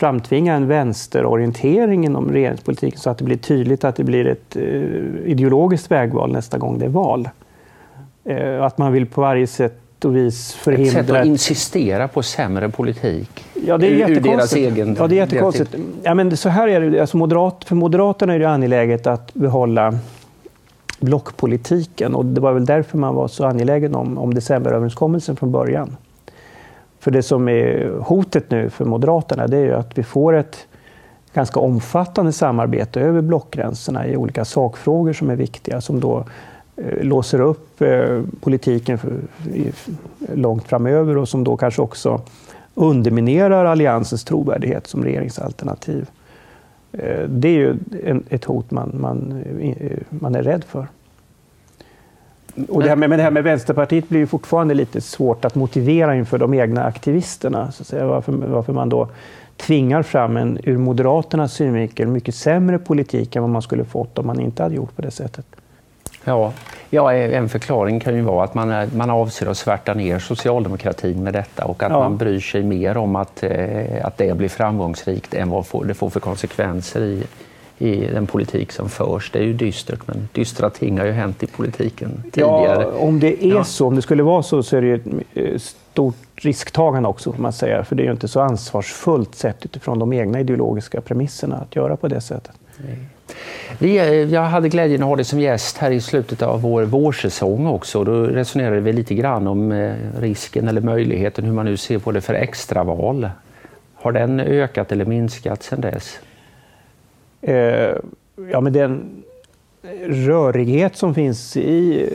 framtvinga 0.00 0.54
en 0.54 0.66
vänsterorientering 0.66 2.04
inom 2.04 2.32
regeringspolitiken 2.32 3.00
så 3.00 3.10
att 3.10 3.18
det 3.18 3.24
blir 3.24 3.36
tydligt 3.36 3.84
att 3.84 3.96
det 3.96 4.04
blir 4.04 4.26
ett 4.26 4.56
eh, 4.56 4.62
ideologiskt 5.24 5.90
vägval 5.90 6.32
nästa 6.32 6.58
gång 6.58 6.78
det 6.78 6.84
är 6.84 6.88
val. 6.88 7.28
Eh, 8.24 8.64
att 8.64 8.78
man 8.78 8.92
vill 8.92 9.06
på 9.06 9.20
varje 9.20 9.46
sätt 9.46 10.04
och 10.04 10.16
vis 10.16 10.52
förhindra... 10.52 11.00
Ett 11.00 11.06
sätt 11.06 11.16
att 11.16 11.26
insistera 11.26 12.08
på 12.08 12.22
sämre 12.22 12.68
politik 12.68 13.44
ja, 13.66 13.78
det 13.78 13.86
är 13.86 14.10
ur, 14.10 14.20
deras 14.20 14.52
egen... 14.52 14.96
Ja, 14.98 15.06
det 15.06 15.14
är 15.14 15.16
jättekonstigt. 15.16 15.74
Ja, 16.02 16.14
men 16.14 16.36
så 16.36 16.48
här 16.48 16.68
är 16.68 16.80
det, 16.80 17.00
alltså 17.00 17.16
moderat, 17.16 17.64
för 17.64 17.74
Moderaterna 17.74 18.34
är 18.34 18.38
det 18.38 18.50
angeläget 18.50 19.06
att 19.06 19.34
behålla 19.34 19.98
blockpolitiken 21.00 22.14
och 22.14 22.24
det 22.24 22.40
var 22.40 22.52
väl 22.52 22.66
därför 22.66 22.98
man 22.98 23.14
var 23.14 23.28
så 23.28 23.44
angelägen 23.44 23.94
om, 23.94 24.18
om 24.18 24.34
decemberöverenskommelsen 24.34 25.36
från 25.36 25.52
början. 25.52 25.96
För 27.00 27.10
det 27.10 27.22
som 27.22 27.48
är 27.48 27.88
hotet 28.00 28.50
nu 28.50 28.70
för 28.70 28.84
Moderaterna 28.84 29.46
det 29.46 29.56
är 29.56 29.64
ju 29.64 29.74
att 29.74 29.98
vi 29.98 30.02
får 30.02 30.32
ett 30.32 30.66
ganska 31.34 31.60
omfattande 31.60 32.32
samarbete 32.32 33.00
över 33.00 33.20
blockgränserna 33.20 34.06
i 34.06 34.16
olika 34.16 34.44
sakfrågor 34.44 35.12
som 35.12 35.30
är 35.30 35.36
viktiga 35.36 35.80
som 35.80 36.00
då 36.00 36.24
eh, 36.76 37.04
låser 37.04 37.40
upp 37.40 37.82
eh, 37.82 38.22
politiken 38.40 38.98
långt 40.34 40.64
framöver 40.64 41.16
och 41.16 41.28
som 41.28 41.44
då 41.44 41.56
kanske 41.56 41.82
också 41.82 42.20
underminerar 42.74 43.64
alliansens 43.64 44.24
trovärdighet 44.24 44.86
som 44.86 45.04
regeringsalternativ. 45.04 46.10
Eh, 46.92 47.28
det 47.28 47.48
är 47.48 47.52
ju 47.52 47.76
ett 48.28 48.44
hot 48.44 48.70
man, 48.70 48.96
man, 49.00 49.44
man 50.08 50.34
är 50.34 50.42
rädd 50.42 50.64
för. 50.64 50.86
Och 52.68 52.82
det 52.82 52.88
här 52.88 52.96
med, 52.96 53.10
men 53.10 53.18
det 53.18 53.22
här 53.22 53.30
med 53.30 53.44
Vänsterpartiet 53.44 54.08
blir 54.08 54.20
ju 54.20 54.26
fortfarande 54.26 54.74
lite 54.74 55.00
svårt 55.00 55.44
att 55.44 55.54
motivera 55.54 56.16
inför 56.16 56.38
de 56.38 56.54
egna 56.54 56.84
aktivisterna. 56.84 57.72
Så 57.72 57.82
att 57.82 57.86
säga, 57.86 58.06
varför, 58.06 58.32
varför 58.32 58.72
man 58.72 58.88
då 58.88 59.08
tvingar 59.56 60.02
fram 60.02 60.36
en 60.36 60.58
ur 60.64 60.78
Moderaternas 60.78 61.52
synvinkel 61.52 62.08
mycket 62.08 62.34
sämre 62.34 62.78
politik 62.78 63.36
än 63.36 63.42
vad 63.42 63.50
man 63.50 63.62
skulle 63.62 63.84
fått 63.84 64.18
om 64.18 64.26
man 64.26 64.40
inte 64.40 64.62
hade 64.62 64.74
gjort 64.74 64.96
på 64.96 65.02
det 65.02 65.10
sättet. 65.10 65.46
Ja, 66.24 66.52
ja 66.90 67.12
en 67.12 67.48
förklaring 67.48 68.00
kan 68.00 68.14
ju 68.14 68.22
vara 68.22 68.44
att 68.44 68.54
man, 68.54 68.88
man 68.96 69.10
avser 69.10 69.46
att 69.46 69.56
svärta 69.56 69.94
ner 69.94 70.18
socialdemokratin 70.18 71.22
med 71.22 71.32
detta 71.32 71.64
och 71.64 71.82
att 71.82 71.92
ja. 71.92 71.98
man 71.98 72.16
bryr 72.16 72.40
sig 72.40 72.62
mer 72.62 72.96
om 72.96 73.16
att, 73.16 73.42
eh, 73.42 74.06
att 74.06 74.18
det 74.18 74.36
blir 74.36 74.48
framgångsrikt 74.48 75.34
än 75.34 75.50
vad 75.50 75.86
det 75.86 75.94
får 75.94 76.10
för 76.10 76.20
konsekvenser 76.20 77.00
i, 77.00 77.24
i 77.80 78.06
den 78.06 78.26
politik 78.26 78.72
som 78.72 78.88
förs. 78.88 79.30
Det 79.30 79.38
är 79.38 79.42
ju 79.42 79.52
dystert, 79.52 80.00
men 80.06 80.28
dystra 80.32 80.70
ting 80.70 80.98
har 80.98 81.06
ju 81.06 81.12
hänt 81.12 81.42
i 81.42 81.46
politiken 81.46 82.22
tidigare. 82.32 82.82
Ja, 82.82 82.98
om 82.98 83.20
det 83.20 83.44
är 83.44 83.48
ja. 83.48 83.64
så, 83.64 83.86
om 83.86 83.96
det 83.96 84.02
skulle 84.02 84.22
vara 84.22 84.42
så, 84.42 84.62
så 84.62 84.76
är 84.76 84.80
det 84.80 84.86
ju 84.86 84.94
ett 84.94 85.06
eh, 85.34 85.58
stort 85.58 86.16
risktagande 86.34 87.08
också, 87.08 87.32
får 87.32 87.42
man 87.42 87.52
säga. 87.52 87.84
För 87.84 87.96
det 87.96 88.02
är 88.02 88.04
ju 88.04 88.12
inte 88.12 88.28
så 88.28 88.40
ansvarsfullt 88.40 89.34
sett 89.34 89.64
utifrån 89.64 89.98
de 89.98 90.12
egna 90.12 90.40
ideologiska 90.40 91.00
premisserna 91.00 91.56
att 91.56 91.76
göra 91.76 91.96
på 91.96 92.08
det 92.08 92.20
sättet. 92.20 92.54
Vi, 93.78 93.98
eh, 93.98 94.04
jag 94.06 94.42
hade 94.42 94.68
glädjen 94.68 95.02
att 95.02 95.08
ha 95.08 95.16
dig 95.16 95.24
som 95.24 95.40
gäst 95.40 95.78
här 95.78 95.90
i 95.90 96.00
slutet 96.00 96.42
av 96.42 96.62
vår 96.62 96.82
vårsäsong 96.82 97.66
också. 97.66 98.04
Då 98.04 98.22
resonerade 98.22 98.80
vi 98.80 98.92
lite 98.92 99.14
grann 99.14 99.46
om 99.46 99.72
eh, 99.72 99.94
risken 100.18 100.68
eller 100.68 100.80
möjligheten, 100.80 101.44
hur 101.44 101.52
man 101.52 101.66
nu 101.66 101.76
ser 101.76 101.98
på 101.98 102.12
det 102.12 102.20
för 102.20 102.34
extraval. 102.34 103.30
Har 103.94 104.12
den 104.12 104.40
ökat 104.40 104.92
eller 104.92 105.04
minskat 105.04 105.62
sedan 105.62 105.80
dess? 105.80 106.18
Eh, 107.40 107.96
ja, 108.50 108.60
men 108.60 108.72
den 108.72 109.22
rörighet 110.06 110.96
som 110.96 111.14
finns 111.14 111.56
i 111.56 112.06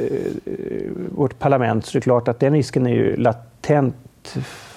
eh, 0.45 0.91
vårt 1.15 1.39
parlament 1.39 1.85
så 1.85 1.97
är 1.97 1.99
det 1.99 2.03
klart 2.03 2.27
att 2.27 2.39
den 2.39 2.53
risken 2.53 2.87
är 2.87 2.91
ju 2.91 3.15
latent 3.15 3.95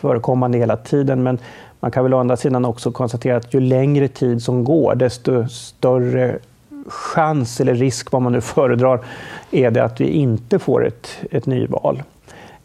förekommande 0.00 0.58
hela 0.58 0.76
tiden. 0.76 1.22
Men 1.22 1.38
man 1.80 1.90
kan 1.90 2.04
väl 2.04 2.14
å 2.14 2.18
andra 2.18 2.36
sidan 2.36 2.64
också 2.64 2.92
konstatera 2.92 3.36
att 3.36 3.54
ju 3.54 3.60
längre 3.60 4.08
tid 4.08 4.42
som 4.42 4.64
går 4.64 4.94
desto 4.94 5.48
större 5.48 6.38
chans 6.86 7.60
eller 7.60 7.74
risk, 7.74 8.12
vad 8.12 8.22
man 8.22 8.32
nu 8.32 8.40
föredrar, 8.40 9.00
är 9.50 9.70
det 9.70 9.84
att 9.84 10.00
vi 10.00 10.08
inte 10.08 10.58
får 10.58 10.86
ett, 10.86 11.18
ett 11.30 11.46
nyval 11.46 12.02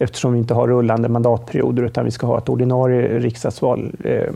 eftersom 0.04 0.34
vi 0.34 0.40
inte 0.40 0.54
har 0.54 0.68
rullande 0.68 1.10
mandatperioder 1.10 1.84
utan 1.84 2.06
vi 2.06 2.12
ska 2.12 2.28
ha 2.28 2.38
ett 2.38 2.50
ordinarie 2.50 3.20
riksdagsval 3.20 3.92
eh, 4.04 4.30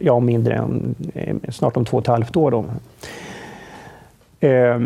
ja, 0.00 0.20
mindre 0.20 0.54
än 0.54 0.94
eh, 1.14 1.36
snart 1.50 1.76
om 1.76 1.84
två 1.84 1.96
och 1.96 2.02
ett 2.02 2.06
halvt 2.06 2.36
år. 2.36 2.50
Då. 2.50 2.64
Eh, 4.48 4.80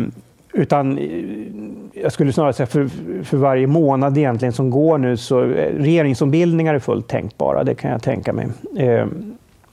utan 0.53 0.97
eh, 0.97 2.01
jag 2.03 2.11
skulle 2.11 2.33
snarare 2.33 2.53
säga 2.53 2.67
för, 2.67 2.89
för 3.23 3.37
varje 3.37 3.67
månad 3.67 4.17
egentligen 4.17 4.53
som 4.53 4.69
går 4.69 4.97
nu 4.97 5.17
så 5.17 5.43
eh, 5.43 5.73
regeringsombildningar 5.77 6.73
är 6.73 6.79
fullt 6.79 7.07
tänkbara, 7.07 7.63
det 7.63 7.75
kan 7.75 7.91
jag 7.91 8.01
tänka 8.01 8.33
mig. 8.33 8.47
Eh, 8.77 9.05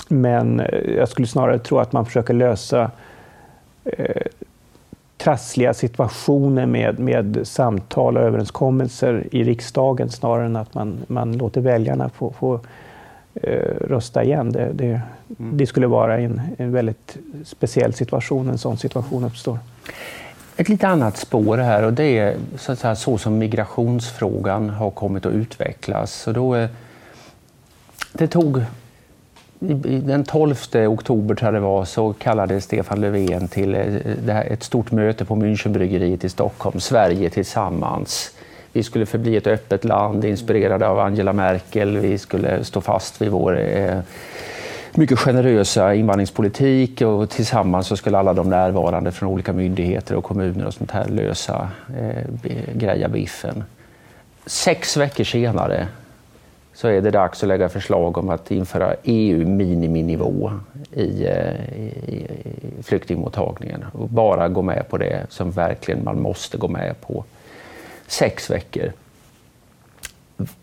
men 0.09 0.61
eh, 0.61 0.97
jag 0.97 1.09
skulle 1.09 1.27
snarare 1.27 1.59
tro 1.59 1.79
att 1.79 1.93
man 1.93 2.07
försöker 2.07 2.35
lösa 2.35 2.91
trassliga 5.17 5.75
situationer 5.75 6.67
med, 6.67 6.99
med 6.99 7.41
samtal 7.45 8.17
och 8.17 8.23
överenskommelser 8.23 9.27
i 9.33 9.45
riksdagen 9.45 10.11
snarare 10.11 10.47
än 10.47 10.57
att 10.57 10.75
man, 10.75 10.99
man 11.07 11.33
låter 11.33 11.61
väljarna 11.61 12.09
få, 12.09 12.33
få 12.33 12.61
rösta 13.81 14.25
igen. 14.25 14.53
Det, 14.53 14.71
det, 14.73 15.01
mm. 15.39 15.57
det 15.57 15.67
skulle 15.67 15.87
vara 15.87 16.19
en, 16.19 16.41
en 16.59 16.73
väldigt 16.73 17.17
speciell 17.45 17.93
situation, 17.93 18.51
en 18.51 18.59
sån 18.59 18.79
situation 18.79 19.25
uppstår. 19.25 19.59
Ett 20.57 20.69
lite 20.69 20.89
annat 20.89 21.17
spår 21.17 21.59
här 21.59 21.83
och 21.83 21.93
det 21.93 22.19
är 22.19 22.37
så, 22.57 22.73
att 22.73 22.79
säga, 22.79 22.97
så 22.97 23.19
som 23.19 23.39
migrationsfrågan 23.39 24.71
har 24.71 24.91
kommit 24.91 25.27
att 25.27 25.33
utvecklas. 25.33 26.13
Så 26.13 26.33
då, 26.33 26.69
det 28.13 28.27
tog 28.27 28.63
den 29.59 30.25
12 30.25 30.55
oktober 30.75 31.35
tror 31.35 31.47
jag 31.47 31.55
det 31.55 31.61
var, 31.61 31.85
så 31.85 32.13
kallade 32.13 32.61
Stefan 32.61 33.01
Löfven 33.01 33.49
till 33.49 33.75
eh, 33.75 34.39
ett 34.39 34.63
stort 34.63 34.91
möte 34.91 35.25
på 35.25 35.37
Münchenbryggeriet 35.37 36.25
i 36.25 36.29
Stockholm, 36.29 36.81
Sverige 36.81 37.31
tillsammans. 37.31 38.31
Vi 38.73 38.83
skulle 38.83 39.07
förbli 39.07 39.37
ett 39.37 39.47
öppet 39.47 39.85
land 39.85 40.25
inspirerade 40.25 40.89
av 40.89 40.99
Angela 40.99 41.33
Merkel. 41.33 41.99
Vi 41.99 42.19
skulle 42.19 42.65
stå 42.65 42.81
fast 42.81 43.23
vid 43.23 43.31
vår 43.31 43.59
eh, 43.61 43.99
mycket 44.95 45.19
generösa 45.19 45.95
invandringspolitik 45.95 47.01
och 47.01 47.31
tillsammans 47.31 47.87
så 47.87 47.97
skulle 47.97 48.19
alla 48.19 48.35
de 48.35 48.51
närvarande 48.51 49.13
från 49.13 49.29
olika 49.29 49.53
myndigheter 49.53 50.15
och 50.15 50.25
kommuner 50.25 50.67
och 50.67 50.75
sånt 50.75 50.91
här 50.91 51.09
lösa, 51.09 51.69
eh, 51.99 52.23
greja 52.75 53.09
biffen. 53.09 53.65
Sex 54.47 54.97
veckor 54.97 55.25
senare 55.25 55.89
så 56.77 56.89
är 56.89 57.01
det 57.01 57.11
dags 57.11 57.43
att 57.43 57.49
lägga 57.49 57.69
förslag 57.69 58.19
om 58.19 58.31
att 58.31 58.51
införa 58.51 58.95
EU-miniminivå 59.03 60.53
eh, 60.93 61.03
i, 61.03 61.25
i, 62.07 62.17
i 62.79 62.83
flyktingmottagningen 62.83 63.85
och 63.93 64.09
bara 64.09 64.49
gå 64.49 64.63
med 64.63 64.89
på 64.89 64.99
det 64.99 65.27
som 65.29 65.51
verkligen 65.51 66.05
man 66.05 66.21
måste 66.21 66.59
gå 66.59 66.69
med 66.69 67.01
på. 67.01 67.25
Sex 68.07 68.51
veckor. 68.51 68.93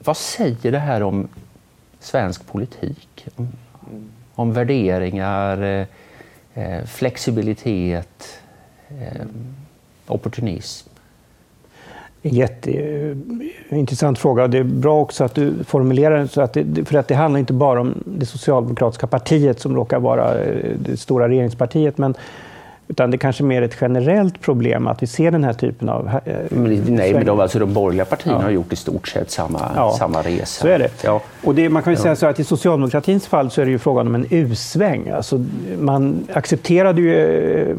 Vad 0.03 0.17
säger 0.17 0.71
det 0.71 0.79
här 0.79 1.03
om 1.03 1.27
svensk 1.99 2.47
politik? 2.47 3.27
Om, 3.35 3.47
om 4.35 4.53
värderingar, 4.53 5.61
eh, 5.63 5.85
eh 6.53 6.85
flexibilitet, 6.85 8.39
eh, 8.89 9.25
opportunism? 10.07 10.92
Jätteintressant 12.25 14.19
fråga. 14.19 14.47
Det 14.47 14.57
är 14.57 14.63
bra 14.63 15.01
också 15.01 15.23
att 15.23 15.35
du 15.35 15.63
formulerar 15.63 16.17
den 16.17 16.27
så 16.27 16.41
att 16.41 16.53
det, 16.53 16.85
för 16.85 16.97
att 16.97 17.07
det 17.07 17.15
handlar 17.15 17.39
inte 17.39 17.53
bara 17.53 17.81
om 17.81 18.03
det 18.05 18.25
socialdemokratiska 18.25 19.07
partiet 19.07 19.59
som 19.59 19.75
råkar 19.75 19.99
vara 19.99 20.39
eh, 20.39 20.71
det 20.79 20.97
stora 20.97 21.29
regeringspartiet, 21.29 21.97
men 21.97 22.15
utan 22.87 23.11
det 23.11 23.15
är 23.15 23.19
kanske 23.19 23.43
mer 23.43 23.61
ett 23.61 23.77
generellt 23.81 24.41
problem 24.41 24.87
att 24.87 25.03
vi 25.03 25.07
ser 25.07 25.31
den 25.31 25.43
här 25.43 25.53
typen 25.53 25.89
av... 25.89 26.07
Eh, 26.25 26.35
nej, 26.51 27.13
men 27.13 27.25
de, 27.25 27.39
alltså 27.39 27.59
de 27.59 27.73
borgerliga 27.73 28.05
partierna 28.05 28.39
ja. 28.39 28.43
har 28.43 28.51
gjort 28.51 28.73
i 28.73 28.75
stort 28.75 29.07
sett 29.07 29.31
samma, 29.31 29.71
ja, 29.75 29.95
samma 29.99 30.21
resa. 30.21 30.61
Så 30.61 30.67
är 30.67 30.79
det. 30.79 31.03
Ja. 31.03 31.21
Och 31.43 31.55
det, 31.55 31.69
man 31.69 31.83
kan 31.83 31.97
säga 31.97 32.15
så 32.15 32.25
att 32.25 32.39
i 32.39 32.43
socialdemokratins 32.43 33.27
fall 33.27 33.51
så 33.51 33.61
är 33.61 33.65
det 33.65 33.71
ju 33.71 33.79
frågan 33.79 34.07
om 34.07 34.15
en 34.15 34.25
U-sväng. 34.29 35.09
Alltså, 35.09 35.45
man 35.79 36.27
accepterade 36.33 37.01
ju 37.01 37.15
eh, 37.61 37.75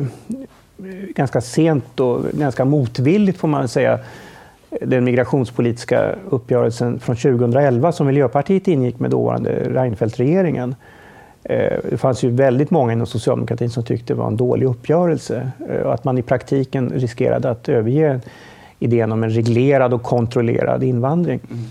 ganska 1.15 1.41
sent 1.41 2.01
och 2.01 2.25
ganska 2.33 2.65
motvilligt 2.65 3.39
får 3.39 3.49
man 3.49 3.69
säga 3.69 3.99
den 4.81 5.05
migrationspolitiska 5.05 6.15
uppgörelsen 6.31 7.01
från 7.01 7.17
2011 7.17 7.93
som 7.93 8.07
Miljöpartiet 8.07 8.69
ingick 8.69 8.99
med 8.99 9.11
dåvarande 9.11 9.51
Reinfeldt-regeringen. 9.51 10.75
Eh, 11.43 11.79
det 11.91 11.97
fanns 11.97 12.23
ju 12.23 12.31
väldigt 12.31 12.71
många 12.71 12.93
inom 12.93 13.07
socialdemokratin 13.07 13.71
som 13.71 13.85
tyckte 13.85 14.13
det 14.13 14.19
var 14.19 14.27
en 14.27 14.37
dålig 14.37 14.67
uppgörelse 14.67 15.51
och 15.85 15.95
att 15.95 16.05
man 16.05 16.19
i 16.19 16.23
praktiken 16.23 16.91
riskerade 16.91 17.51
att 17.51 17.69
överge 17.69 18.21
idén 18.79 19.13
om 19.13 19.25
en 19.25 19.31
reglerad 19.31 19.95
och 19.95 20.03
kontrollerad 20.03 20.83
invandring. 20.83 21.41
Mm. 21.51 21.65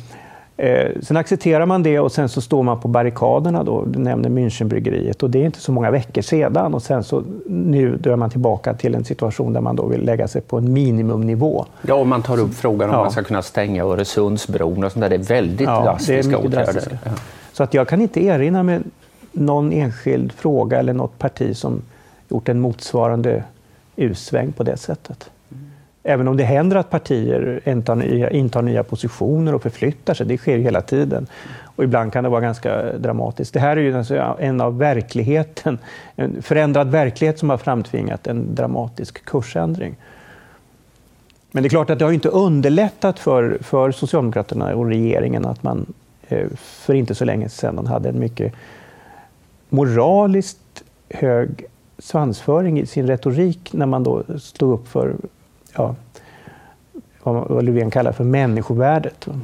Eh, 0.64 0.92
sen 1.02 1.18
accepterar 1.18 1.66
man 1.66 1.84
det 1.84 2.00
och 2.00 2.12
sen 2.12 2.30
så 2.30 2.42
står 2.42 2.64
man 2.64 2.80
på 2.80 2.88
barrikaderna. 2.88 3.64
Då. 3.64 3.86
Du 3.86 4.00
nämner 4.00 4.30
Münchenbryggeriet 4.30 5.24
och 5.24 5.30
det 5.30 5.42
är 5.42 5.46
inte 5.46 5.60
så 5.60 5.72
många 5.72 5.92
veckor 5.92 6.22
sedan. 6.22 6.74
Och 6.74 6.84
sen 6.84 7.04
så 7.04 7.24
nu 7.46 7.98
drar 7.98 8.16
man 8.16 8.30
tillbaka 8.30 8.74
till 8.74 8.96
en 8.96 9.04
situation 9.04 9.54
där 9.54 9.62
man 9.62 9.76
då 9.76 9.86
vill 9.86 10.06
lägga 10.06 10.28
sig 10.28 10.42
på 10.42 10.58
en 10.58 10.74
minimumnivå. 10.74 11.66
Ja, 11.82 11.96
och 11.96 12.08
man 12.08 12.22
tar 12.22 12.40
upp 12.40 12.54
frågan 12.54 12.90
om 12.90 12.96
ja. 12.96 13.02
man 13.02 13.12
ska 13.12 13.24
kunna 13.24 13.42
stänga 13.42 13.84
Öresundsbron 13.84 14.84
och 14.84 14.92
sånt 14.92 15.02
där. 15.02 15.10
Det 15.10 15.16
är 15.16 15.40
väldigt 15.40 15.68
ja, 15.68 15.84
drastiska 15.84 16.38
åtgärder. 16.38 17.00
Ja. 17.06 17.12
Så 17.54 17.64
att 17.64 17.74
jag 17.74 17.88
kan 17.88 18.02
inte 18.02 18.24
erinra 18.24 18.64
mig 18.64 18.80
någon 19.32 19.72
enskild 19.72 20.32
fråga 20.32 20.80
eller 20.80 20.94
något 20.94 21.20
parti 21.20 21.58
som 21.58 21.82
gjort 22.30 22.50
en 22.50 22.60
motsvarande 22.60 23.44
U-sväng 23.96 24.52
på 24.52 24.64
det 24.64 24.78
sättet. 24.78 25.30
Även 26.04 26.28
om 26.28 26.38
det 26.38 26.44
händer 26.44 26.78
att 26.78 26.90
partier 26.90 27.62
intar 27.66 27.96
nya, 27.96 28.30
intar 28.30 28.62
nya 28.62 28.84
positioner 28.84 29.56
och 29.56 29.62
förflyttar 29.62 30.14
sig, 30.14 30.26
det 30.26 30.38
sker 30.38 30.58
hela 30.58 30.82
tiden. 30.82 31.28
Och 31.76 31.84
ibland 31.84 32.14
kan 32.14 32.24
det 32.24 32.30
vara 32.30 32.42
ganska 32.42 32.98
dramatiskt. 32.98 33.54
Det 33.54 33.60
här 33.60 33.78
är 33.78 33.82
ju 33.82 34.04
en 34.40 34.62
av 34.62 34.78
verkligheten, 34.78 35.80
en 36.16 36.42
förändrad 36.42 36.92
verklighet 36.92 37.40
som 37.40 37.50
har 37.50 37.58
framtvingat 37.58 38.28
en 38.28 38.56
dramatisk 38.56 39.26
kursändring. 39.26 39.96
Men 41.52 41.64
det 41.64 41.68
är 41.68 41.70
klart 41.70 41.90
att 41.90 42.00
det 42.00 42.06
har 42.06 42.12
inte 42.12 42.30
underlättat 42.30 43.20
för, 43.20 43.58
för 43.62 43.92
Socialdemokraterna 43.92 44.76
och 44.76 44.86
regeringen 44.86 45.46
att 45.46 45.64
man 45.64 45.94
eh, 46.28 46.48
för 46.56 46.94
inte 46.94 47.16
så 47.16 47.26
länge 47.26 47.50
sedan 47.50 47.88
hade 47.88 48.10
en 48.10 48.20
mycket 48.20 48.54
moraliskt 49.70 50.84
hög 51.10 51.66
svansföring 51.98 52.80
i 52.80 52.86
sin 52.86 53.08
retorik 53.08 53.74
när 53.74 53.86
man 53.86 54.04
då 54.04 54.24
stod 54.40 54.74
upp 54.74 54.88
för 54.88 55.16
ja, 55.76 55.96
vad 57.24 57.64
Löfven 57.64 57.92
kallar 57.92 58.12
för 58.12 58.24
människovärdet. 58.24 59.28
Mm. 59.28 59.42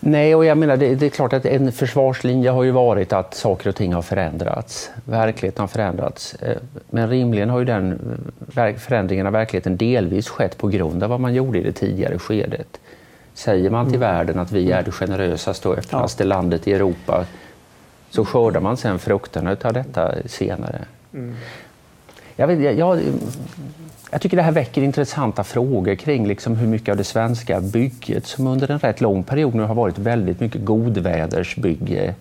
Nej, 0.00 0.34
och 0.34 0.44
jag 0.44 0.58
menar 0.58 0.76
det, 0.76 0.94
det, 0.94 1.06
är 1.06 1.10
klart 1.10 1.32
att 1.32 1.46
en 1.46 1.72
försvarslinje 1.72 2.50
har 2.50 2.62
ju 2.62 2.70
varit 2.70 3.12
att 3.12 3.34
saker 3.34 3.68
och 3.68 3.76
ting 3.76 3.94
har 3.94 4.02
förändrats. 4.02 4.90
Verkligheten 5.04 5.60
har 5.60 5.68
förändrats. 5.68 6.34
Eh, 6.34 6.56
men 6.90 7.10
rimligen 7.10 7.50
har 7.50 7.58
ju 7.58 7.64
den 7.64 7.98
förändringen 8.78 9.26
av 9.26 9.32
verkligheten 9.32 9.76
delvis 9.76 10.28
skett 10.28 10.58
på 10.58 10.68
grund 10.68 11.02
av 11.02 11.10
vad 11.10 11.20
man 11.20 11.34
gjorde 11.34 11.58
i 11.58 11.62
det 11.62 11.72
tidigare 11.72 12.18
skedet. 12.18 12.80
Säger 13.34 13.70
man 13.70 13.86
till 13.86 13.96
mm. 13.96 14.14
världen 14.14 14.38
att 14.38 14.52
vi 14.52 14.72
är 14.72 14.82
det 14.82 14.90
generösaste 14.90 15.68
och 15.68 15.78
öppnaste 15.78 16.22
ja. 16.22 16.28
landet 16.28 16.68
i 16.68 16.72
Europa 16.72 17.24
så 18.10 18.24
skördar 18.24 18.60
man 18.60 18.76
sen 18.76 18.98
frukterna 18.98 19.56
av 19.62 19.72
detta 19.72 20.14
senare. 20.26 20.84
Mm. 21.14 21.34
Jag, 22.36 22.46
vet, 22.46 22.78
jag, 22.78 23.00
jag, 24.10 24.20
tycker 24.20 24.36
det 24.36 24.42
här 24.42 24.52
väcker 24.52 24.82
intressanta 24.82 25.44
frågor 25.44 25.94
kring 25.94 26.26
liksom 26.26 26.56
hur 26.56 26.66
mycket 26.66 26.88
av 26.88 26.96
det 26.96 27.04
svenska 27.04 27.60
bygget 27.60 28.26
som 28.26 28.46
under 28.46 28.70
en 28.70 28.78
rätt 28.78 29.00
lång 29.00 29.22
period 29.22 29.54
nu 29.54 29.62
har 29.62 29.74
varit 29.74 29.98
väldigt 29.98 30.40
mycket 30.40 30.64
godvädersbygge. 30.64 32.14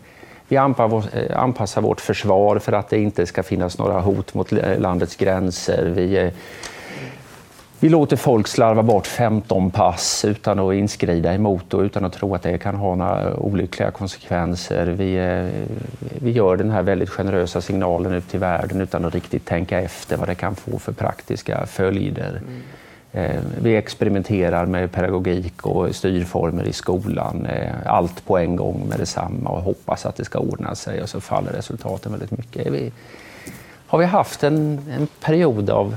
Vi 0.48 0.58
anpassar 0.58 1.82
eh, 1.82 1.88
vårt 1.88 2.02
försvar 2.02 2.60
för 2.60 2.72
att 2.72 2.90
det 2.90 2.98
inte 2.98 3.26
ska 3.26 3.44
finnas 3.44 3.78
några 3.78 4.02
hot 4.02 4.34
mot 4.34 4.52
landets 4.78 5.16
gränser. 5.16 5.92
Vi 5.96 6.18
eh, 6.18 6.32
vi 7.80 7.90
låter 7.90 8.16
folk 8.18 8.48
slarva 8.48 8.84
bort 8.84 9.08
15 9.08 9.72
pass 9.72 10.26
utan 10.26 10.60
att 10.60 10.74
inskrida 10.74 11.34
emot 11.34 11.74
och 11.74 11.82
utan 11.82 12.06
att 12.06 12.14
tro 12.14 12.36
att 12.36 12.44
det 12.44 12.58
kan 12.58 12.76
ha 12.76 12.96
några 12.96 13.36
olyckliga 13.36 13.92
konsekvenser. 13.92 14.86
Vi, 14.86 15.16
eh, 15.16 15.68
vi 16.22 16.32
gör 16.32 16.58
den 16.58 16.72
här 16.72 16.82
väldigt 16.82 17.10
generösa 17.10 17.62
signalen 17.62 18.14
ut 18.14 18.30
till 18.30 18.40
världen 18.40 18.82
utan 18.82 19.06
att 19.06 19.14
riktigt 19.14 19.46
tänka 19.46 19.82
efter 19.82 20.18
vad 20.18 20.28
det 20.28 20.36
kan 20.36 20.56
få 20.56 20.80
för 20.80 20.92
praktiska 20.92 21.66
följder. 21.66 22.42
Mm. 22.42 22.62
Eh, 23.12 23.42
vi 23.62 23.76
experimenterar 23.76 24.66
med 24.66 24.92
pedagogik 24.92 25.66
och 25.66 25.96
styrformer 25.96 26.64
i 26.64 26.74
skolan, 26.74 27.46
eh, 27.46 27.72
allt 27.86 28.26
på 28.26 28.38
en 28.38 28.56
gång 28.56 28.86
med 28.90 29.00
detsamma 29.00 29.50
och 29.50 29.62
hoppas 29.62 30.06
att 30.06 30.16
det 30.16 30.26
ska 30.26 30.40
ordna 30.40 30.76
sig 30.76 31.02
och 31.02 31.10
så 31.10 31.22
faller 31.22 31.52
resultaten 31.52 32.12
väldigt 32.12 32.32
mycket. 32.32 32.74
Vi, 32.74 32.92
har 33.88 34.00
vi 34.00 34.06
haft 34.06 34.44
en, 34.44 34.80
en 34.92 35.08
period 35.22 35.70
av 35.70 35.96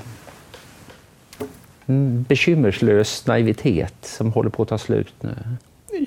bekymmerslös 2.28 3.26
naivitet 3.26 3.94
som 4.02 4.32
håller 4.32 4.50
på 4.50 4.62
att 4.62 4.68
ta 4.68 4.78
slut 4.78 5.14
nu? 5.20 5.34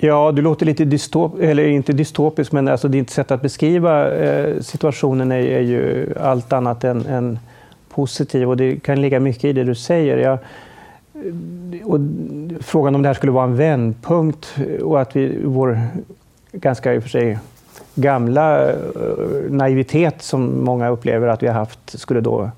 Ja, 0.00 0.32
du 0.32 0.42
låter 0.42 0.66
lite 0.66 0.84
dystop, 0.84 1.40
eller 1.40 1.68
inte 1.68 1.92
dystopisk, 1.92 2.52
men 2.52 2.68
alltså 2.68 2.88
ditt 2.88 3.10
sätt 3.10 3.30
att 3.30 3.42
beskriva 3.42 4.10
eh, 4.10 4.60
situationen 4.60 5.32
är, 5.32 5.36
är, 5.36 5.60
ju 5.60 6.14
allt 6.20 6.52
annat 6.52 6.84
än, 6.84 7.06
än, 7.06 7.38
positiv 7.88 8.48
och 8.48 8.56
det 8.56 8.76
kan 8.76 9.00
ligga 9.00 9.20
mycket 9.20 9.44
i 9.44 9.52
det 9.52 9.64
du 9.64 9.74
säger. 9.74 10.18
Jag, 10.18 10.38
och 11.84 11.98
frågan 12.60 12.94
om 12.94 13.02
det 13.02 13.08
här 13.08 13.14
skulle 13.14 13.32
vara 13.32 13.44
en 13.44 13.56
vändpunkt 13.56 14.56
och 14.82 15.00
att 15.00 15.16
vi, 15.16 15.40
vår 15.44 15.80
ganska 16.52 16.94
i 16.94 16.98
och 16.98 17.02
för 17.02 17.10
sig 17.10 17.38
gamla 17.94 18.70
eh, 18.70 18.76
naivitet 19.48 20.22
som 20.22 20.64
många 20.64 20.88
upplever 20.88 21.28
att 21.28 21.42
vi 21.42 21.46
har 21.46 21.54
haft 21.54 21.98
skulle 21.98 22.20
då 22.20 22.50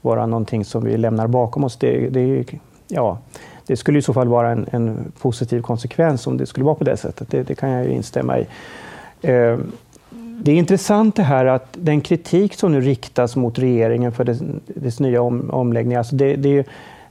vara 0.00 0.26
någonting 0.26 0.64
som 0.64 0.84
vi 0.84 0.96
lämnar 0.96 1.26
bakom 1.26 1.64
oss. 1.64 1.76
Det, 1.76 2.08
det, 2.08 2.44
ja, 2.88 3.18
det 3.66 3.76
skulle 3.76 3.98
i 3.98 4.02
så 4.02 4.12
fall 4.12 4.28
vara 4.28 4.50
en, 4.50 4.66
en, 4.70 5.12
positiv 5.20 5.62
konsekvens 5.62 6.26
om 6.26 6.36
det 6.36 6.46
skulle 6.46 6.64
vara 6.64 6.74
på 6.74 6.84
det 6.84 6.96
sättet. 6.96 7.30
Det, 7.30 7.42
det 7.42 7.54
kan 7.54 7.70
jag 7.70 7.86
instämma 7.86 8.38
i. 8.38 8.46
Eh, 9.22 9.58
det 10.42 10.52
är 10.52 10.56
intressant 10.56 11.16
det 11.16 11.22
här 11.22 11.46
att 11.46 11.68
den 11.72 12.00
kritik 12.00 12.54
som 12.54 12.72
nu 12.72 12.80
riktas 12.80 13.36
mot 13.36 13.58
regeringen 13.58 14.12
för 14.12 14.24
dess, 14.24 14.38
dess 14.66 15.00
nya 15.00 15.22
om, 15.22 15.50
omläggning, 15.50 15.96
alltså 15.96 16.16
det, 16.16 16.36
det, 16.36 16.66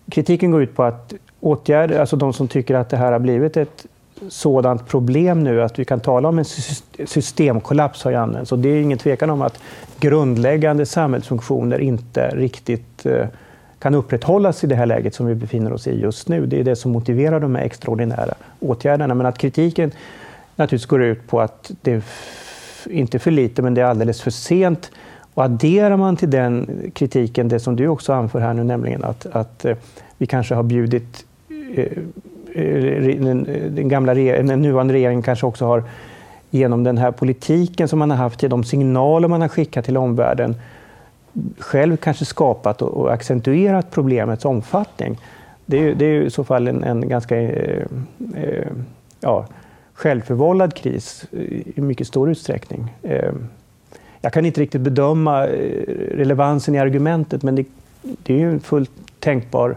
kritiken 0.09 0.51
går 0.51 0.63
ut 0.63 0.75
på 0.75 0.83
att 0.83 1.13
åtgärder, 1.39 1.99
alltså 1.99 2.15
de 2.15 2.33
som 2.33 2.47
tycker 2.47 2.75
att 2.75 2.89
det 2.89 2.97
här 2.97 3.11
har 3.11 3.19
blivit 3.19 3.57
ett 3.57 3.85
sådant 4.27 4.87
problem 4.87 5.43
nu 5.43 5.61
att 5.61 5.79
vi 5.79 5.85
kan 5.85 5.99
tala 5.99 6.29
om 6.29 6.39
en 6.39 6.45
systemkollaps 7.05 8.03
har 8.03 8.11
ju 8.11 8.17
använts. 8.17 8.51
Och 8.51 8.59
det 8.59 8.69
är 8.69 8.81
ingen 8.81 8.97
tvekan 8.97 9.29
om 9.29 9.41
att 9.41 9.59
grundläggande 9.99 10.85
samhällsfunktioner 10.85 11.79
inte 11.79 12.29
riktigt 12.29 13.05
eh, 13.05 13.27
kan 13.79 13.95
upprätthållas 13.95 14.63
i 14.63 14.67
det 14.67 14.75
här 14.75 14.85
läget 14.85 15.15
som 15.15 15.25
vi 15.25 15.35
befinner 15.35 15.73
oss 15.73 15.87
i 15.87 16.01
just 16.01 16.27
nu. 16.27 16.45
Det 16.45 16.59
är 16.59 16.63
det 16.63 16.75
som 16.75 16.91
motiverar 16.91 17.39
de 17.39 17.55
här 17.55 17.63
extraordinära 17.63 18.33
åtgärderna. 18.59 19.13
Men 19.13 19.25
att 19.25 19.37
kritiken 19.37 19.91
naturligtvis 20.55 20.87
går 20.87 21.03
ut 21.03 21.27
på 21.27 21.41
att 21.41 21.71
det 21.81 21.91
är 21.91 22.01
inte 22.89 23.19
för 23.19 23.31
lite, 23.31 23.61
men 23.61 23.73
det 23.73 23.81
är 23.81 23.85
alldeles 23.85 24.21
för 24.21 24.31
sent. 24.31 24.91
Och 25.33 25.43
adderar 25.43 25.97
man 25.97 26.17
till 26.17 26.29
den 26.29 26.67
kritiken 26.93 27.47
det 27.47 27.59
som 27.59 27.75
du 27.75 27.87
också 27.87 28.13
anför 28.13 28.39
här 28.39 28.53
nu, 28.53 28.63
nämligen 28.63 29.03
att, 29.03 29.25
att 29.25 29.65
eh, 29.65 29.77
vi 30.17 30.27
kanske 30.27 30.55
har 30.55 30.63
bjudit 30.63 31.25
eh, 31.75 31.83
eh 32.53 33.19
den, 33.19 33.47
den, 33.75 33.89
gamla 33.89 34.13
den 34.13 34.61
nuvarande 34.61 34.93
regeringen 34.93 35.21
kanske 35.21 35.45
också 35.45 35.65
har 35.65 35.83
genom 36.49 36.83
den 36.83 36.97
här 36.97 37.11
politiken 37.11 37.87
som 37.87 37.99
man 37.99 38.09
har 38.09 38.17
haft, 38.17 38.39
de 38.39 38.63
signaler 38.63 39.27
man 39.27 39.41
har 39.41 39.47
skickat 39.47 39.85
till 39.85 39.97
omvärlden, 39.97 40.55
själv 41.57 41.97
kanske 41.97 42.25
skapat 42.25 42.81
och, 42.81 43.13
accentuerat 43.13 43.91
problemets 43.91 44.45
omfattning. 44.45 45.17
Det 45.65 45.77
är, 45.77 45.95
det 45.95 46.05
är 46.05 46.21
i 46.21 46.29
så 46.29 46.43
fall 46.43 46.67
en, 46.67 46.83
en 46.83 47.09
ganska 47.09 47.41
eh, 47.41 47.85
eh, 48.35 48.67
ja, 49.19 49.45
självförvållad 49.93 50.73
kris 50.73 51.25
i 51.75 51.81
mycket 51.81 52.07
stor 52.07 52.29
utsträckning. 52.29 52.93
Eh, 53.03 53.31
jag 54.21 54.33
kan 54.33 54.45
inte 54.45 54.61
riktigt 54.61 54.81
bedöma 54.81 55.47
eh, 55.47 55.83
relevansen 56.11 56.75
i 56.75 56.79
argumentet, 56.79 57.43
men 57.43 57.55
det, 57.55 57.65
det 58.01 58.33
är 58.33 58.37
ju 58.37 58.51
en 58.51 58.59
fullt 58.59 58.91
tänkbar 59.19 59.75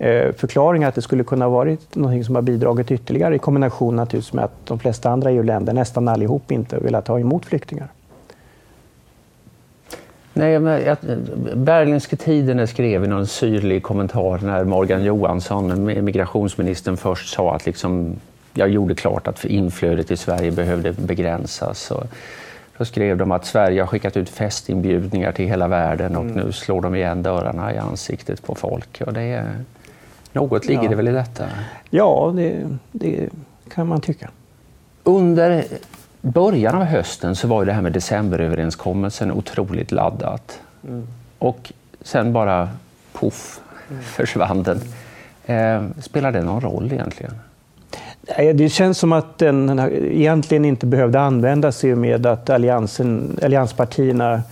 eh, 0.00 0.32
förklaring 0.32 0.84
att 0.84 0.94
det 0.94 1.02
skulle 1.02 1.24
kunna 1.24 1.44
ha 1.44 1.50
varit 1.50 1.96
något 1.96 2.26
som 2.26 2.34
har 2.34 2.42
bidragit 2.42 2.90
ytterligare 2.90 3.34
i 3.34 3.38
kombination 3.38 3.96
naturligtvis 3.96 4.32
med 4.32 4.44
att 4.44 4.66
de 4.66 4.78
flesta 4.78 5.10
andra 5.10 5.30
EU-länder, 5.30 5.72
nästan 5.72 6.08
allihop, 6.08 6.50
inte 6.52 6.78
velat 6.78 7.04
ta 7.04 7.20
emot 7.20 7.46
flyktingar. 7.46 7.88
Nej, 10.32 10.58
men, 10.58 10.96
Berlingske 11.54 12.16
Tidende 12.16 12.66
skrev 12.66 13.04
i 13.04 13.06
någon 13.06 13.26
syrlig 13.26 13.82
kommentar 13.82 14.38
när 14.42 14.64
Morgan 14.64 15.04
Johansson, 15.04 15.84
migrationsministern, 15.84 16.96
först 16.96 17.34
sa 17.34 17.54
att 17.54 17.66
liksom, 17.66 18.16
jag 18.54 18.68
gjorde 18.68 18.94
klart 18.94 19.28
att 19.28 19.44
inflödet 19.44 20.06
till 20.06 20.18
Sverige 20.18 20.50
behövde 20.50 20.92
begränsas. 20.92 21.90
Och 21.90 22.04
då 22.78 22.84
skrev 22.84 23.16
de 23.16 23.32
att 23.32 23.46
Sverige 23.46 23.82
har 23.82 23.86
skickat 23.86 24.16
ut 24.16 24.28
festinbjudningar 24.28 25.32
till 25.32 25.48
hela 25.48 25.68
världen 25.68 26.16
och 26.16 26.22
mm. 26.22 26.36
nu 26.36 26.52
slår 26.52 26.80
de 26.80 26.94
igen 26.94 27.22
dörrarna 27.22 27.74
i 27.74 27.78
ansiktet 27.78 28.42
på 28.42 28.54
folk. 28.54 29.02
Och 29.06 29.12
det 29.12 29.22
är, 29.22 29.46
något 30.32 30.66
ligger 30.66 30.82
ja. 30.82 30.88
det 30.88 30.96
väl 30.96 31.08
i 31.08 31.12
detta? 31.12 31.44
Ja, 31.90 32.32
det, 32.36 32.66
det 32.92 33.28
kan 33.68 33.86
man 33.86 34.00
tycka. 34.00 34.30
Under 35.04 35.64
början 36.20 36.74
av 36.74 36.84
hösten 36.84 37.36
så 37.36 37.48
var 37.48 37.64
det 37.64 37.72
här 37.72 37.82
med 37.82 37.92
decemberöverenskommelsen 37.92 39.32
otroligt 39.32 39.92
laddat. 39.92 40.60
Mm. 40.88 41.06
Och 41.38 41.72
sen 42.00 42.32
bara 42.32 42.68
poff 43.12 43.60
mm. 43.90 44.02
försvann 44.02 44.62
den. 44.62 44.80
Eh, 45.46 46.00
spelar 46.00 46.32
det 46.32 46.42
någon 46.42 46.60
roll 46.60 46.92
egentligen? 46.92 47.34
Det 48.54 48.72
känns 48.72 48.98
som 48.98 49.12
att 49.12 49.38
den 49.38 49.80
egentligen 49.94 50.64
inte 50.64 50.86
behövde 50.86 51.20
användas 51.20 51.84
i 51.84 51.92
och 51.92 51.98
med 51.98 52.26
att 52.26 52.50
alliansen, 52.50 53.38
allianspartierna 53.42 54.42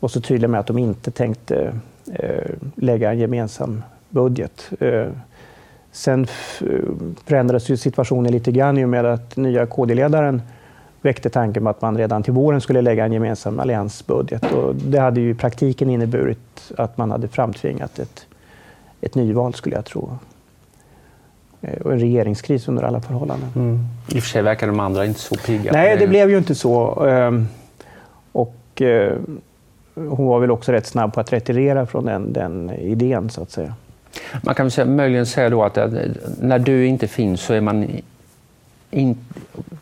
var 0.00 0.08
så 0.08 0.20
tydliga 0.20 0.48
med 0.48 0.60
att 0.60 0.66
de 0.66 0.78
inte 0.78 1.10
tänkte 1.10 1.72
eh, 2.12 2.50
lägga 2.74 3.10
en 3.10 3.18
gemensam 3.18 3.82
budget. 4.14 4.70
Eh, 4.80 5.06
sen 5.92 6.26
förändrades 7.24 7.68
ju 7.68 7.76
situationen 7.76 8.32
lite 8.32 8.52
grann 8.52 8.78
i 8.78 8.84
och 8.84 8.88
med 8.88 9.04
att 9.04 9.36
nya 9.36 9.66
KD-ledaren 9.66 10.42
väckte 11.02 11.30
tanken 11.30 11.62
på 11.62 11.68
att 11.68 11.82
man 11.82 11.98
redan 11.98 12.22
till 12.22 12.32
våren 12.32 12.60
skulle 12.60 12.80
lägga 12.80 13.04
en 13.04 13.12
gemensam 13.12 13.60
alliansbudget. 13.60 14.52
Och 14.52 14.74
det 14.74 14.98
hade 14.98 15.20
ju 15.20 15.30
i 15.30 15.34
praktiken 15.34 15.90
inneburit 15.90 16.72
att 16.76 16.98
man 16.98 17.10
hade 17.10 17.28
framtvingat 17.28 17.98
ett, 17.98 18.26
ett 19.00 19.14
nyval, 19.14 19.54
skulle 19.54 19.76
jag 19.76 19.84
tro. 19.84 20.18
Eh, 21.60 21.80
och 21.80 21.92
en 21.92 21.98
regeringskris 21.98 22.68
under 22.68 22.82
alla 22.82 23.00
förhållanden. 23.00 23.48
Mm. 23.56 23.78
I 24.08 24.18
och 24.18 24.22
för 24.22 24.30
sig 24.30 24.42
verkar 24.42 24.66
de 24.66 24.80
andra 24.80 25.06
inte 25.06 25.20
så 25.20 25.34
pigga. 25.34 25.72
Nej, 25.72 25.96
det 25.96 26.06
blev 26.06 26.30
ju 26.30 26.38
inte 26.38 26.54
så. 26.54 27.04
Ehm, 27.06 27.46
och 28.32 28.82
eh, 28.82 29.12
hon 29.94 30.26
var 30.26 30.40
väl 30.40 30.50
också 30.50 30.72
rätt 30.72 30.86
snabb 30.86 31.14
på 31.14 31.20
att 31.20 31.32
retirera 31.32 31.86
från 31.86 32.04
den, 32.04 32.32
den 32.32 32.70
idén, 32.70 33.30
så 33.30 33.42
att 33.42 33.50
säga. 33.50 33.74
Man 34.42 34.54
kan 34.54 34.68
väl 34.68 34.88
möjligen 34.88 35.26
säga 35.26 35.50
då 35.50 35.62
att 35.62 35.78
när 36.40 36.58
du 36.58 36.86
inte 36.86 37.08
finns 37.08 37.40
så 37.40 37.54
är 37.54 37.60
man 37.60 37.86
in, 38.90 39.18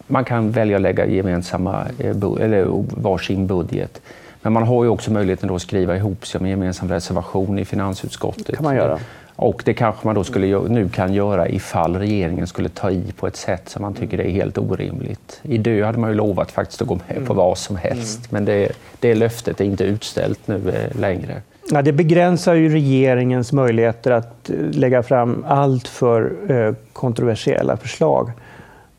man 0.07 0.25
kan 0.25 0.51
välja 0.51 0.77
att 0.77 0.83
lägga 0.83 1.07
gemensamma, 1.07 1.87
eh, 1.99 2.17
eller 2.41 2.67
varsin 3.03 3.47
budget. 3.47 4.01
Men 4.43 4.53
man 4.53 4.63
har 4.63 4.85
ju 4.85 4.91
också 4.91 5.13
möjligheten 5.13 5.51
att 5.51 5.63
skriva 5.63 5.97
ihop 5.97 6.27
sig 6.27 6.39
om 6.39 6.45
en 6.45 6.51
gemensam 6.51 6.89
reservation 6.89 7.59
i 7.59 7.65
finansutskottet. 7.65 8.47
Det 8.47 8.57
kan 8.57 8.65
man 8.65 8.77
göra. 8.77 8.99
Och 9.37 9.63
det 9.65 9.75
kanske 9.75 10.07
man 10.07 10.15
då 10.15 10.25
skulle, 10.25 10.59
nu 10.69 10.89
kan 10.89 11.15
göra 11.15 11.49
ifall 11.49 11.97
regeringen 11.97 12.47
skulle 12.47 12.69
ta 12.69 12.91
i 12.91 13.13
på 13.17 13.27
ett 13.27 13.37
sätt 13.37 13.69
som 13.69 13.83
man 13.83 13.95
tycker 13.95 14.21
är 14.21 14.31
helt 14.31 14.59
orimligt. 14.59 15.41
I 15.43 15.59
Dö 15.59 15.85
hade 15.85 15.99
man 15.99 16.11
ju 16.11 16.17
lovat 16.17 16.51
faktiskt 16.51 16.83
att 16.83 16.89
gå 16.89 16.95
med 16.95 17.17
på 17.17 17.33
mm. 17.33 17.37
vad 17.37 17.59
som 17.59 17.77
helst, 17.77 18.19
mm. 18.19 18.29
men 18.31 18.45
det, 18.45 18.73
det 19.01 19.15
löftet 19.15 19.61
är 19.61 19.65
inte 19.65 19.85
utställt 19.85 20.49
nu 20.49 20.71
eh, 20.71 21.01
längre. 21.01 21.43
Ja, 21.75 21.83
det 21.83 21.93
begränsar 21.93 22.55
ju 22.55 22.69
regeringens 22.69 23.53
möjligheter 23.53 24.11
att 24.11 24.51
eh, 24.51 24.57
lägga 24.57 25.03
fram 25.03 25.45
allt 25.49 25.89
för 25.89 26.33
eh, 26.49 26.75
kontroversiella 26.93 27.77
förslag. 27.77 28.33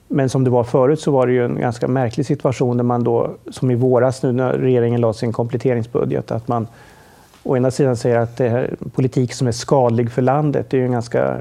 Men 0.07 0.29
som 0.29 0.43
det 0.43 0.49
var 0.49 0.63
förut 0.63 0.99
så 0.99 1.11
var 1.11 1.27
det 1.27 1.33
ju 1.33 1.45
en 1.45 1.59
ganska 1.59 1.87
märklig 1.87 2.25
situation 2.25 2.77
där 2.77 2.83
man 2.83 3.03
då, 3.03 3.35
som 3.51 3.71
i 3.71 3.75
våras 3.75 4.23
nu 4.23 4.31
när 4.31 4.53
regeringen 4.53 5.01
lade 5.01 5.13
sin 5.13 5.33
kompletteringsbudget, 5.33 6.31
att 6.31 6.47
man 6.47 6.67
å 7.43 7.57
ena 7.57 7.71
sidan 7.71 7.97
säger 7.97 8.17
att 8.17 8.37
det 8.37 8.47
är 8.47 8.75
politik 8.95 9.33
som 9.33 9.47
är 9.47 9.51
skadlig 9.51 10.11
för 10.11 10.21
landet. 10.21 10.69
Det 10.69 10.77
är 10.77 10.79
ju 10.79 10.85
en 10.85 10.91
ganska 10.91 11.27
eh, 11.29 11.37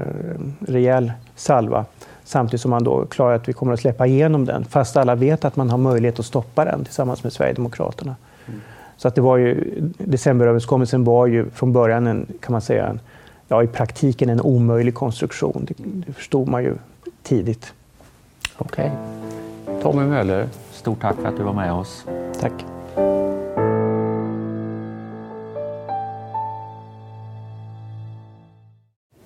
rejäl 0.59 1.11
salva. 1.35 1.85
Samtidigt 2.23 2.61
som 2.61 2.71
man 2.71 2.83
då 2.83 3.05
klarar 3.05 3.35
att 3.35 3.49
vi 3.49 3.53
kommer 3.53 3.73
att 3.73 3.79
släppa 3.79 4.07
igenom 4.07 4.45
den, 4.45 4.65
fast 4.65 4.97
alla 4.97 5.15
vet 5.15 5.45
att 5.45 5.55
man 5.55 5.69
har 5.69 5.77
möjlighet 5.77 6.19
att 6.19 6.25
stoppa 6.25 6.65
den 6.65 6.85
tillsammans 6.85 7.23
med 7.23 7.33
Sverigedemokraterna. 7.33 8.15
Mm. 8.47 8.61
Så 8.97 9.07
att 9.07 9.15
det 9.15 9.21
var 9.21 9.37
ju, 9.37 9.73
decemberöverenskommelsen 9.97 11.03
var 11.03 11.27
ju 11.27 11.49
från 11.49 11.73
början 11.73 12.07
en, 12.07 12.27
kan 12.39 12.51
man 12.51 12.61
säga, 12.61 12.87
en, 12.87 12.99
ja, 13.47 13.63
i 13.63 13.67
praktiken 13.67 14.29
en 14.29 14.41
omöjlig 14.41 14.95
konstruktion. 14.95 15.65
Det, 15.67 15.73
det 15.77 16.13
förstod 16.13 16.47
man 16.47 16.63
ju 16.63 16.75
tidigt. 17.23 17.73
Okej. 18.57 18.91
Okay. 19.65 19.81
Tommy 19.81 20.03
Möller, 20.03 20.47
stort 20.71 21.01
tack 21.01 21.15
för 21.15 21.27
att 21.27 21.37
du 21.37 21.43
var 21.43 21.53
med 21.53 21.73
oss. 21.73 22.05
Tack. 22.39 22.65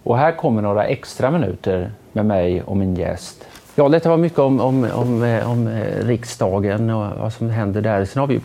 Och 0.03 0.17
här 0.17 0.31
kommer 0.31 0.61
några 0.61 0.85
extra 0.85 1.31
minuter 1.31 1.91
med 2.13 2.25
mig 2.25 2.61
och 2.61 2.77
min 2.77 2.95
gäst. 2.95 3.45
Ja, 3.75 3.89
detta 3.89 4.09
var 4.09 4.17
mycket 4.17 4.39
om, 4.39 4.59
om, 4.59 4.87
om, 4.93 5.23
eh, 5.23 5.51
om 5.51 5.67
eh, 5.67 6.05
riksdagen 6.05 6.89
och 6.89 7.19
vad 7.19 7.33
som 7.33 7.49
händer 7.49 7.81
där. 7.81 8.05
Sen 8.05 8.19
har 8.19 8.27
vi 8.27 8.33
ju 8.33 8.39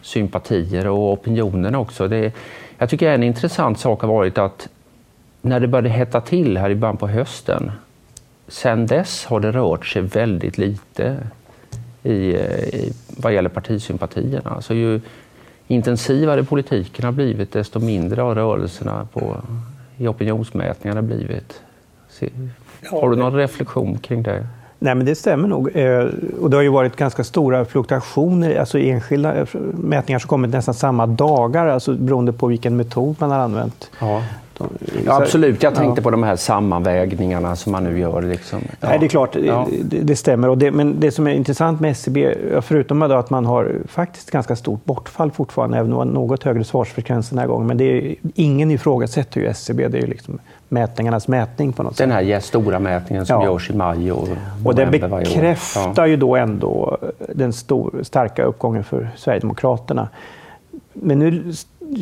partisympatier 0.00 0.86
och 0.86 1.12
opinionen 1.12 1.74
också. 1.74 2.08
Det, 2.08 2.32
jag 2.78 2.90
tycker 2.90 3.10
en 3.10 3.22
intressant 3.22 3.78
sak 3.78 4.00
har 4.00 4.08
varit 4.08 4.38
att 4.38 4.68
när 5.42 5.60
det 5.60 5.68
började 5.68 5.88
hetta 5.88 6.20
till 6.20 6.58
här 6.58 6.70
i 6.70 6.74
början 6.74 6.96
på 6.96 7.08
hösten 7.08 7.72
sen 8.48 8.86
dess 8.86 9.24
har 9.24 9.40
det 9.40 9.52
rört 9.52 9.86
sig 9.86 10.02
väldigt 10.02 10.58
lite 10.58 11.16
i, 12.02 12.12
i, 12.12 12.92
vad 13.16 13.34
gäller 13.34 13.48
partisympatierna. 13.48 14.50
Alltså 14.50 14.74
ju 14.74 15.00
intensivare 15.68 16.44
politiken 16.44 17.04
har 17.04 17.12
blivit, 17.12 17.52
desto 17.52 17.78
mindre 17.78 18.20
har 18.20 18.34
rörelserna 18.34 19.08
på, 19.12 19.36
i 19.96 20.08
opinionsmätningarna 20.08 21.02
blivit. 21.02 21.62
Har 22.90 23.10
du 23.10 23.16
någon 23.16 23.34
reflektion 23.34 23.98
kring 23.98 24.22
det? 24.22 24.46
Nej, 24.82 24.94
men 24.94 25.06
det 25.06 25.14
stämmer 25.14 25.48
nog. 25.48 25.76
Eh, 25.76 26.06
och 26.40 26.50
det 26.50 26.56
har 26.56 26.62
ju 26.62 26.68
varit 26.68 26.96
ganska 26.96 27.24
stora 27.24 27.64
fluktuationer, 27.64 28.56
alltså 28.56 28.78
enskilda 28.78 29.34
eh, 29.34 29.46
mätningar 29.74 30.18
som 30.18 30.28
kommit 30.28 30.50
nästan 30.50 30.74
samma 30.74 31.06
dagar, 31.06 31.66
alltså 31.66 31.94
beroende 31.94 32.32
på 32.32 32.46
vilken 32.46 32.76
metod 32.76 33.16
man 33.18 33.30
har 33.30 33.38
använt. 33.38 33.90
Ja. 34.00 34.22
Ja, 35.06 35.22
absolut, 35.22 35.62
jag 35.62 35.74
tänkte 35.74 36.00
ja. 36.00 36.02
på 36.02 36.10
de 36.10 36.22
här 36.22 36.36
sammanvägningarna 36.36 37.56
som 37.56 37.72
man 37.72 37.84
nu 37.84 37.98
gör. 37.98 38.22
Liksom. 38.22 38.60
Ja. 38.80 38.88
Nej, 38.88 38.98
det 38.98 39.06
är 39.06 39.08
klart, 39.08 39.36
ja. 39.36 39.68
det, 39.82 39.98
det, 39.98 40.16
stämmer. 40.16 40.48
Och 40.48 40.58
det, 40.58 40.70
men 40.70 41.00
det 41.00 41.10
som 41.10 41.26
är 41.26 41.30
intressant 41.30 41.80
med 41.80 41.90
SCB, 41.90 42.34
förutom 42.62 43.02
att 43.02 43.30
man 43.30 43.46
har 43.46 43.72
faktiskt 43.88 44.30
ganska 44.30 44.56
stort 44.56 44.84
bortfall 44.84 45.30
fortfarande, 45.30 45.78
även 45.78 45.92
om 45.92 45.98
man 45.98 46.08
har 46.08 46.14
något 46.14 46.44
högre 46.44 46.64
svarsfrekvens 46.64 47.30
den 47.30 47.38
här 47.38 47.46
gången, 47.46 47.66
men 47.66 47.76
det 47.76 47.84
är, 47.84 48.14
ingen 48.34 48.70
ifrågasätter 48.70 49.40
ju 49.40 49.46
SCB. 49.46 49.88
Det 49.88 49.98
är 49.98 50.02
ju 50.02 50.06
liksom 50.06 50.38
mätningarnas 50.68 51.28
mätning 51.28 51.72
på 51.72 51.82
något 51.82 51.96
sätt. 51.96 52.08
Den 52.08 52.28
här 52.28 52.40
stora 52.40 52.78
mätningen 52.78 53.26
som 53.26 53.42
görs 53.42 53.70
i 53.70 53.74
maj 53.74 54.12
och 54.12 54.28
Och 54.64 54.74
den 54.74 54.90
bekräftar 54.90 56.06
ju 56.06 56.16
då 56.16 56.36
ändå 56.36 56.98
den 57.34 57.52
stor, 57.52 58.00
starka 58.02 58.44
uppgången 58.44 58.84
för 58.84 59.10
Sverigedemokraterna. 59.16 60.08
Men 60.92 61.18
nu 61.18 61.52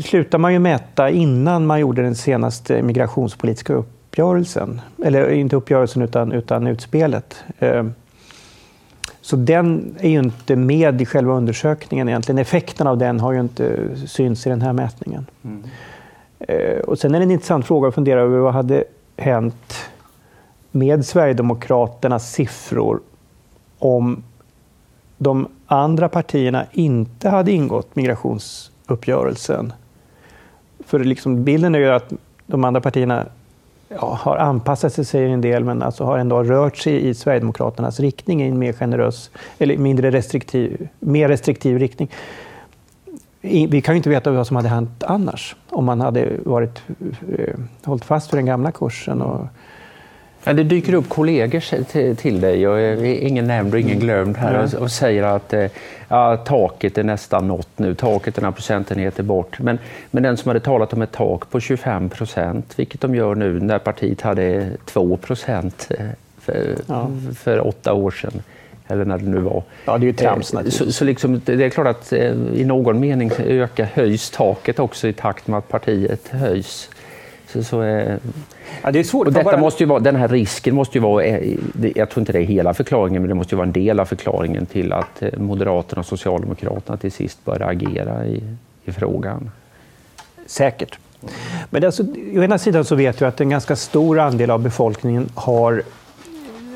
slutar 0.05 0.39
man 0.39 0.53
ju 0.53 0.59
mäta 0.59 1.11
innan 1.11 1.67
man 1.67 1.81
gjorde 1.81 2.03
den 2.03 2.15
senaste 2.15 2.83
migrationspolitiska 2.83 3.75
uppgörelsen. 3.75 4.81
Eller 5.05 5.31
inte 5.31 5.57
uppgörelsen, 5.57 6.03
utan, 6.03 6.33
utan 6.33 6.67
utspelet. 6.67 7.45
Eh, 7.59 7.85
så 9.21 9.37
den 9.37 9.95
är 9.99 10.09
ju 10.09 10.19
inte 10.19 10.57
med 10.57 11.03
i 11.03 11.07
själva 11.07 11.35
undersökningen 11.35 12.09
egentligen. 12.09 12.39
Effekten 12.39 12.87
av 12.87 12.99
den 12.99 13.21
har 13.21 13.33
ju 13.33 13.41
inte 13.41 13.89
synts 14.07 14.47
i 14.47 14.51
den 14.51 14.63
här 14.63 14.73
mätningen. 14.73 15.27
Mm. 15.45 15.65
Eh, 16.39 16.79
och 16.79 16.99
sen 16.99 17.15
är 17.15 17.19
det 17.19 17.25
en 17.25 17.31
intressant 17.31 17.67
fråga 17.67 17.89
att 17.89 17.95
fundera 17.95 18.21
över 18.21 18.39
vad 18.39 18.53
hade 18.53 18.85
hänt 19.17 19.75
med 20.71 21.07
Sverigedemokraternas 21.07 22.33
siffror 22.33 23.01
om 23.79 24.23
de 25.19 25.49
andra 25.67 26.09
partierna 26.09 26.65
inte 26.73 27.29
hade 27.29 27.53
ingått 27.53 27.97
uppgörelsen. 28.91 29.73
För 30.81 30.99
liksom 30.99 31.45
bilden 31.45 31.75
är 31.75 31.79
ju 31.79 31.89
att 31.89 32.13
de 32.47 32.65
andra 32.65 32.81
partierna 32.81 33.27
ja, 33.89 34.19
har 34.21 34.37
anpassat 34.37 34.93
sig, 34.93 35.05
säger 35.05 35.29
en 35.29 35.41
del, 35.41 35.65
men 35.65 35.83
alltså 35.83 36.05
har 36.05 36.19
ändå 36.19 36.43
rört 36.43 36.77
sig 36.77 37.09
i 37.09 37.15
Sverigedemokraternas 37.15 38.01
riktning 38.01 38.43
i 38.43 38.49
en 38.49 38.59
mer 38.59 38.73
generös, 38.73 39.31
eller 39.59 39.79
mindre 39.79 40.11
restriktiv, 40.11 40.89
mer 40.99 41.29
restriktiv 41.29 41.79
riktning. 41.79 42.11
Vi 43.41 43.81
kan 43.81 43.95
ju 43.95 43.97
inte 43.97 44.11
veta 44.11 44.31
vad 44.31 44.47
som 44.47 44.57
hade 44.57 44.69
hänt 44.69 45.03
annars, 45.03 45.57
om 45.71 45.85
man 45.85 46.01
hade 46.01 46.37
varit, 46.45 46.83
eh, 47.39 47.55
hållit 47.85 48.05
fast 48.05 48.33
vid 48.33 48.39
den 48.39 48.47
gamla 48.47 48.73
kursen. 48.73 49.23
Och, 49.23 49.47
Ja, 50.45 50.53
det 50.53 50.63
dyker 50.63 50.95
upp 50.95 51.09
kollegor 51.09 52.15
till 52.15 52.41
dig, 52.41 52.69
och 52.69 53.07
ingen 53.07 53.47
nämnd 53.47 53.75
och 53.75 53.81
ingen 53.81 53.99
glömd 53.99 54.37
här, 54.37 54.65
och, 54.65 54.75
och 54.75 54.91
säger 54.91 55.23
att 55.23 55.53
eh, 55.53 55.67
ja, 56.09 56.37
taket 56.37 56.99
är 56.99 57.03
nästan 57.03 57.49
nått 57.49 57.69
nu, 57.77 57.95
taket 57.95 58.39
är 58.39 58.43
några 58.43 58.53
procentenheter 58.53 59.23
bort. 59.23 59.59
Men, 59.59 59.79
men 60.11 60.23
den 60.23 60.37
som 60.37 60.49
hade 60.49 60.61
talat 60.61 60.93
om 60.93 61.03
ett 61.03 61.13
tak 61.13 61.51
på 61.51 61.61
25 61.61 62.09
procent, 62.09 62.79
vilket 62.79 63.01
de 63.01 63.15
gör 63.15 63.35
nu 63.35 63.61
när 63.61 63.79
partiet 63.79 64.21
hade 64.21 64.71
2 64.85 65.17
procent 65.17 65.89
eh, 65.99 66.07
för, 66.41 66.77
ja. 66.87 67.11
för 67.37 67.67
åtta 67.67 67.93
år 67.93 68.11
sedan, 68.11 68.43
eller 68.89 69.05
när 69.05 69.19
det 69.19 69.29
nu 69.29 69.41
var. 69.41 69.63
Ja, 69.85 69.99
det 69.99 70.05
är 70.05 70.07
ju 70.07 70.13
trams 70.13 70.55
eh, 70.55 70.65
Så, 70.69 70.93
så 70.93 71.05
liksom, 71.05 71.41
det 71.45 71.65
är 71.65 71.71
klart 71.71 71.87
att 71.87 72.13
i 72.55 72.65
någon 72.65 73.01
mening 73.01 73.31
ökar, 73.39 73.85
höjs 73.85 74.31
taket 74.31 74.79
också 74.79 75.09
i 75.09 75.13
takt 75.13 75.47
med 75.47 75.59
att 75.59 75.69
partiet 75.69 76.29
höjs. 76.29 76.91
Så, 77.53 77.65
så, 77.65 77.83
eh, 77.83 78.17
ja, 78.83 78.91
det 78.91 78.99
är 78.99 79.05
svårt. 79.05 79.27
Och 79.27 79.33
detta 79.33 79.45
bara... 79.45 79.57
måste 79.57 79.83
ju 79.83 79.89
vara, 79.89 80.01
den 80.01 80.17
här 80.17 80.29
risken 80.29 80.75
måste 80.75 80.99
ju 80.99 81.03
vara, 81.03 81.25
eh, 81.25 81.57
jag 81.95 82.11
tror 82.11 82.21
inte 82.23 82.33
det 82.33 82.39
är 82.39 82.45
hela 82.45 82.75
förklaringen, 82.75 83.23
men 83.23 83.29
det 83.29 83.35
måste 83.35 83.55
ju 83.55 83.57
vara 83.57 83.67
en 83.67 83.73
del 83.73 84.01
av 84.01 84.05
förklaringen 84.05 84.67
till 84.67 84.93
att 84.93 85.23
eh, 85.23 85.39
Moderaterna 85.39 86.01
och 86.01 86.07
Socialdemokraterna 86.07 86.97
till 86.97 87.13
sist 87.13 87.45
börjar 87.45 87.69
agera 87.71 88.27
i, 88.27 88.43
i 88.85 88.93
frågan. 88.93 89.51
Säkert. 90.47 90.99
Men 91.71 91.85
alltså, 91.85 92.03
å 92.37 92.43
ena 92.43 92.59
sidan 92.59 92.85
så 92.85 92.95
vet 92.95 93.23
vi 93.23 93.27
att 93.27 93.41
en 93.41 93.51
ganska 93.51 93.77
stor 93.77 94.19
andel 94.19 94.51
av 94.51 94.63
befolkningen 94.63 95.29
har 95.35 95.83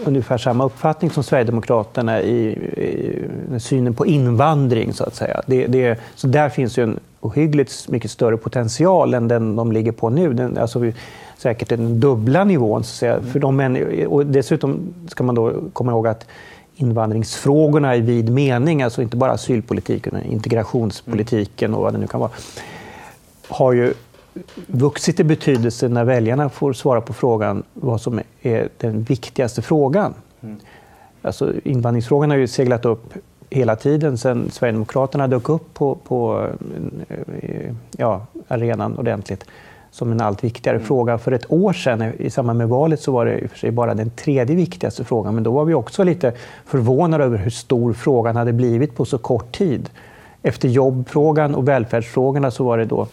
ungefär 0.04 0.38
samma 0.38 0.64
uppfattning 0.64 1.10
som 1.10 1.22
Sverigedemokraterna 1.22 2.22
i, 2.22 2.52
i 3.56 3.60
synen 3.60 3.94
på 3.94 4.06
invandring, 4.06 4.92
så 4.92 5.04
att 5.04 5.14
säga. 5.14 5.42
Det, 5.46 5.66
det, 5.66 5.98
så 6.14 6.26
där 6.26 6.48
finns 6.48 6.78
ju 6.78 6.82
en 6.82 7.00
ohyggligt 7.20 7.88
mycket 7.88 8.10
större 8.10 8.36
potential 8.36 9.14
än 9.14 9.28
den 9.28 9.56
de 9.56 9.72
ligger 9.72 9.92
på 9.92 10.10
nu. 10.10 10.32
Den, 10.32 10.58
alltså, 10.58 10.92
säkert 11.38 11.68
den 11.68 12.00
dubbla 12.00 12.44
nivån. 12.44 12.84
Så 12.84 12.88
att 12.88 12.98
säga. 12.98 13.32
För 13.32 13.38
de 13.38 14.06
och 14.08 14.26
dessutom 14.26 14.94
ska 15.08 15.24
man 15.24 15.34
då 15.34 15.54
komma 15.72 15.92
ihåg 15.92 16.06
att 16.06 16.26
invandringsfrågorna 16.74 17.96
i 17.96 18.00
vid 18.00 18.30
mening, 18.30 18.82
alltså 18.82 19.02
inte 19.02 19.16
bara 19.16 19.32
asylpolitiken, 19.32 20.16
utan 20.16 20.30
integrationspolitiken 20.32 21.74
och 21.74 21.82
vad 21.82 21.92
det 21.92 21.98
nu 21.98 22.06
kan 22.06 22.20
vara, 22.20 22.30
har 23.48 23.72
ju 23.72 23.94
vuxit 24.66 25.20
i 25.20 25.24
betydelse 25.24 25.88
när 25.88 26.04
väljarna 26.04 26.48
får 26.48 26.72
svara 26.72 27.00
på 27.00 27.12
frågan 27.12 27.62
vad 27.74 28.00
som 28.00 28.20
är 28.42 28.68
den 28.78 29.02
viktigaste 29.02 29.62
frågan. 29.62 30.14
Mm. 30.40 30.56
Alltså, 31.22 31.52
invandringsfrågan 31.64 32.30
har 32.30 32.36
ju 32.36 32.46
seglat 32.46 32.84
upp 32.84 33.14
hela 33.50 33.76
tiden 33.76 34.18
sedan 34.18 34.50
Sverigedemokraterna 34.50 35.28
dök 35.28 35.48
upp 35.48 35.74
på, 35.74 35.94
på 35.94 36.48
eh, 37.40 37.74
ja, 37.96 38.26
arenan 38.48 38.98
ordentligt 38.98 39.44
som 39.90 40.12
en 40.12 40.20
allt 40.20 40.44
viktigare 40.44 40.76
mm. 40.76 40.86
fråga. 40.86 41.18
För 41.18 41.32
ett 41.32 41.52
år 41.52 41.72
sedan, 41.72 42.12
i 42.18 42.30
samband 42.30 42.58
med 42.58 42.68
valet, 42.68 43.00
så 43.00 43.12
var 43.12 43.26
det 43.26 43.38
i 43.38 43.46
och 43.46 43.50
för 43.50 43.58
sig 43.58 43.70
bara 43.70 43.94
den 43.94 44.10
tredje 44.10 44.56
viktigaste 44.56 45.04
frågan. 45.04 45.34
Men 45.34 45.44
då 45.44 45.52
var 45.52 45.64
vi 45.64 45.74
också 45.74 46.04
lite 46.04 46.32
förvånade 46.66 47.24
över 47.24 47.38
hur 47.38 47.50
stor 47.50 47.92
frågan 47.92 48.36
hade 48.36 48.52
blivit 48.52 48.96
på 48.96 49.04
så 49.04 49.18
kort 49.18 49.52
tid. 49.52 49.90
Efter 50.42 50.68
jobbfrågan 50.68 51.54
och 51.54 51.68
välfärdsfrågorna 51.68 52.50
så 52.50 52.64
var 52.64 52.78
det 52.78 52.84
då 52.84 53.06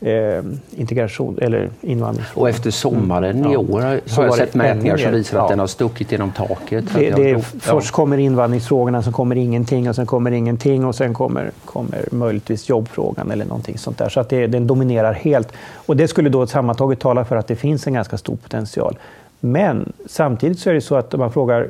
eh, 0.00 0.42
integration 0.76 1.38
eller 1.42 1.70
invandring. 1.80 2.26
Och 2.34 2.48
efter 2.48 2.70
sommaren 2.70 3.38
mm. 3.38 3.52
i 3.52 3.56
år 3.56 3.80
har 3.80 4.00
så 4.06 4.22
jag 4.22 4.34
sett 4.34 4.54
mätningar 4.54 4.96
som 4.96 5.12
visar 5.12 5.38
att 5.38 5.44
ja. 5.44 5.48
den 5.48 5.58
har 5.58 5.66
stuckit 5.66 6.12
genom 6.12 6.30
taket. 6.30 6.84
Det, 6.94 7.10
det 7.10 7.30
är, 7.30 7.38
först 7.38 7.90
kommer 7.90 8.18
invandringsfrågorna, 8.18 9.02
sen 9.02 9.12
kommer 9.12 9.36
ingenting 9.36 9.88
och 9.88 9.94
sen 9.94 10.06
kommer 10.06 10.30
ingenting 10.30 10.84
och 10.84 10.94
sen 10.94 11.14
kommer, 11.14 11.50
kommer 11.64 12.04
möjligtvis 12.10 12.68
jobbfrågan 12.68 13.30
eller 13.30 13.44
någonting 13.44 13.78
sånt 13.78 13.98
där. 13.98 14.08
Så 14.08 14.20
att 14.20 14.28
det, 14.28 14.46
den 14.46 14.66
dominerar 14.66 15.12
helt. 15.12 15.52
Och 15.74 15.96
det 15.96 16.08
skulle 16.08 16.28
då 16.28 16.46
sammantaget 16.46 17.00
tala 17.00 17.24
för 17.24 17.36
att 17.36 17.46
det 17.46 17.56
finns 17.56 17.86
en 17.86 17.92
ganska 17.92 18.18
stor 18.18 18.36
potential. 18.36 18.98
Men 19.40 19.92
samtidigt 20.06 20.58
så 20.58 20.70
är 20.70 20.74
det 20.74 20.80
så 20.80 20.96
att 20.96 21.14
om 21.14 21.20
man 21.20 21.32
frågar 21.32 21.68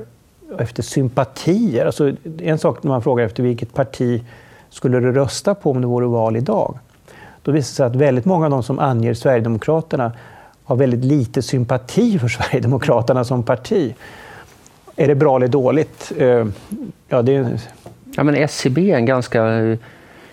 efter 0.59 0.83
sympatier, 0.83 1.87
alltså 1.87 2.13
en 2.39 2.59
sak 2.59 2.83
när 2.83 2.89
man 2.89 3.03
frågar 3.03 3.25
efter 3.25 3.43
vilket 3.43 3.75
parti 3.75 4.23
skulle 4.71 5.01
du 5.01 5.13
rösta 5.13 5.55
på 5.55 5.71
om 5.71 5.81
det 5.81 5.87
vore 5.87 6.07
val 6.07 6.37
idag? 6.37 6.79
Då 7.47 7.53
visar 7.53 7.69
det 7.69 7.77
sig 7.77 7.87
att 7.87 7.97
väldigt 7.97 8.25
många 8.25 8.45
av 8.45 8.51
de 8.51 8.63
som 8.63 8.79
anger 8.79 9.15
Sverigedemokraterna 9.15 10.13
har 10.65 10.77
väldigt 10.77 11.05
lite 11.05 11.43
sympati 11.43 12.19
för 12.19 12.29
Sverigedemokraterna 12.43 13.25
som 13.25 13.43
parti. 13.43 13.95
Är 14.97 15.09
det 15.09 15.15
bra 15.15 15.37
eller 15.37 15.49
dåligt? 15.49 16.13
Eh, 16.19 16.47
ja, 17.09 17.23
det... 17.23 17.61
ja 18.17 18.25
men 18.25 18.35
SCB 18.35 18.91
är 18.91 18.97
en 18.97 19.07
ganska 19.07 19.49
eh, 19.49 19.79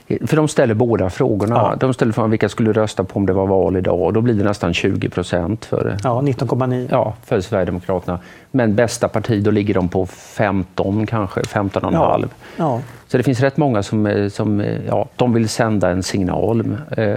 för 0.07 0.35
de 0.35 0.47
ställer 0.47 0.73
båda 0.73 1.09
frågorna. 1.09 1.55
Ja. 1.55 1.75
De 1.79 1.93
ställer 1.93 2.11
frågan 2.11 2.29
vilka 2.29 2.49
skulle 2.49 2.71
rösta 2.71 3.03
på 3.03 3.19
om 3.19 3.25
det 3.25 3.33
var 3.33 3.47
val 3.47 3.77
idag 3.77 4.01
och 4.01 4.13
då 4.13 4.21
blir 4.21 4.33
det 4.33 4.43
nästan 4.43 4.73
20 4.73 5.09
procent 5.09 5.65
för, 5.65 5.97
ja, 6.03 6.21
19,9. 6.21 6.87
Ja, 6.91 7.13
för 7.25 7.41
Sverigedemokraterna. 7.41 8.19
Men 8.51 8.75
bästa 8.75 9.07
parti, 9.07 9.43
då 9.43 9.51
ligger 9.51 9.73
de 9.73 9.89
på 9.89 10.05
15 10.05 11.05
kanske, 11.05 11.41
15,5. 11.41 11.89
Ja. 11.93 12.19
ja. 12.57 12.81
Så 13.07 13.17
det 13.17 13.23
finns 13.23 13.39
rätt 13.39 13.57
många 13.57 13.83
som, 13.83 14.29
som 14.33 14.65
ja, 14.87 15.07
de 15.15 15.33
vill 15.33 15.49
sända 15.49 15.89
en 15.89 16.03
signal 16.03 16.77
eh, 16.97 17.15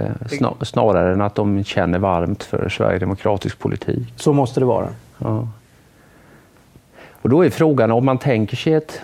snarare 0.61 1.13
än 1.13 1.21
att 1.21 1.35
de 1.35 1.63
känner 1.63 1.99
varmt 1.99 2.43
för 2.43 2.69
sverigedemokratisk 2.69 3.59
politik. 3.59 4.13
Så 4.15 4.33
måste 4.33 4.59
det 4.59 4.65
vara. 4.65 4.87
Ja. 5.17 5.47
Och 7.21 7.29
då 7.29 7.45
är 7.45 7.49
frågan 7.49 7.91
om 7.91 8.05
man 8.05 8.17
tänker 8.17 8.57
sig 8.57 8.73
ett 8.73 9.01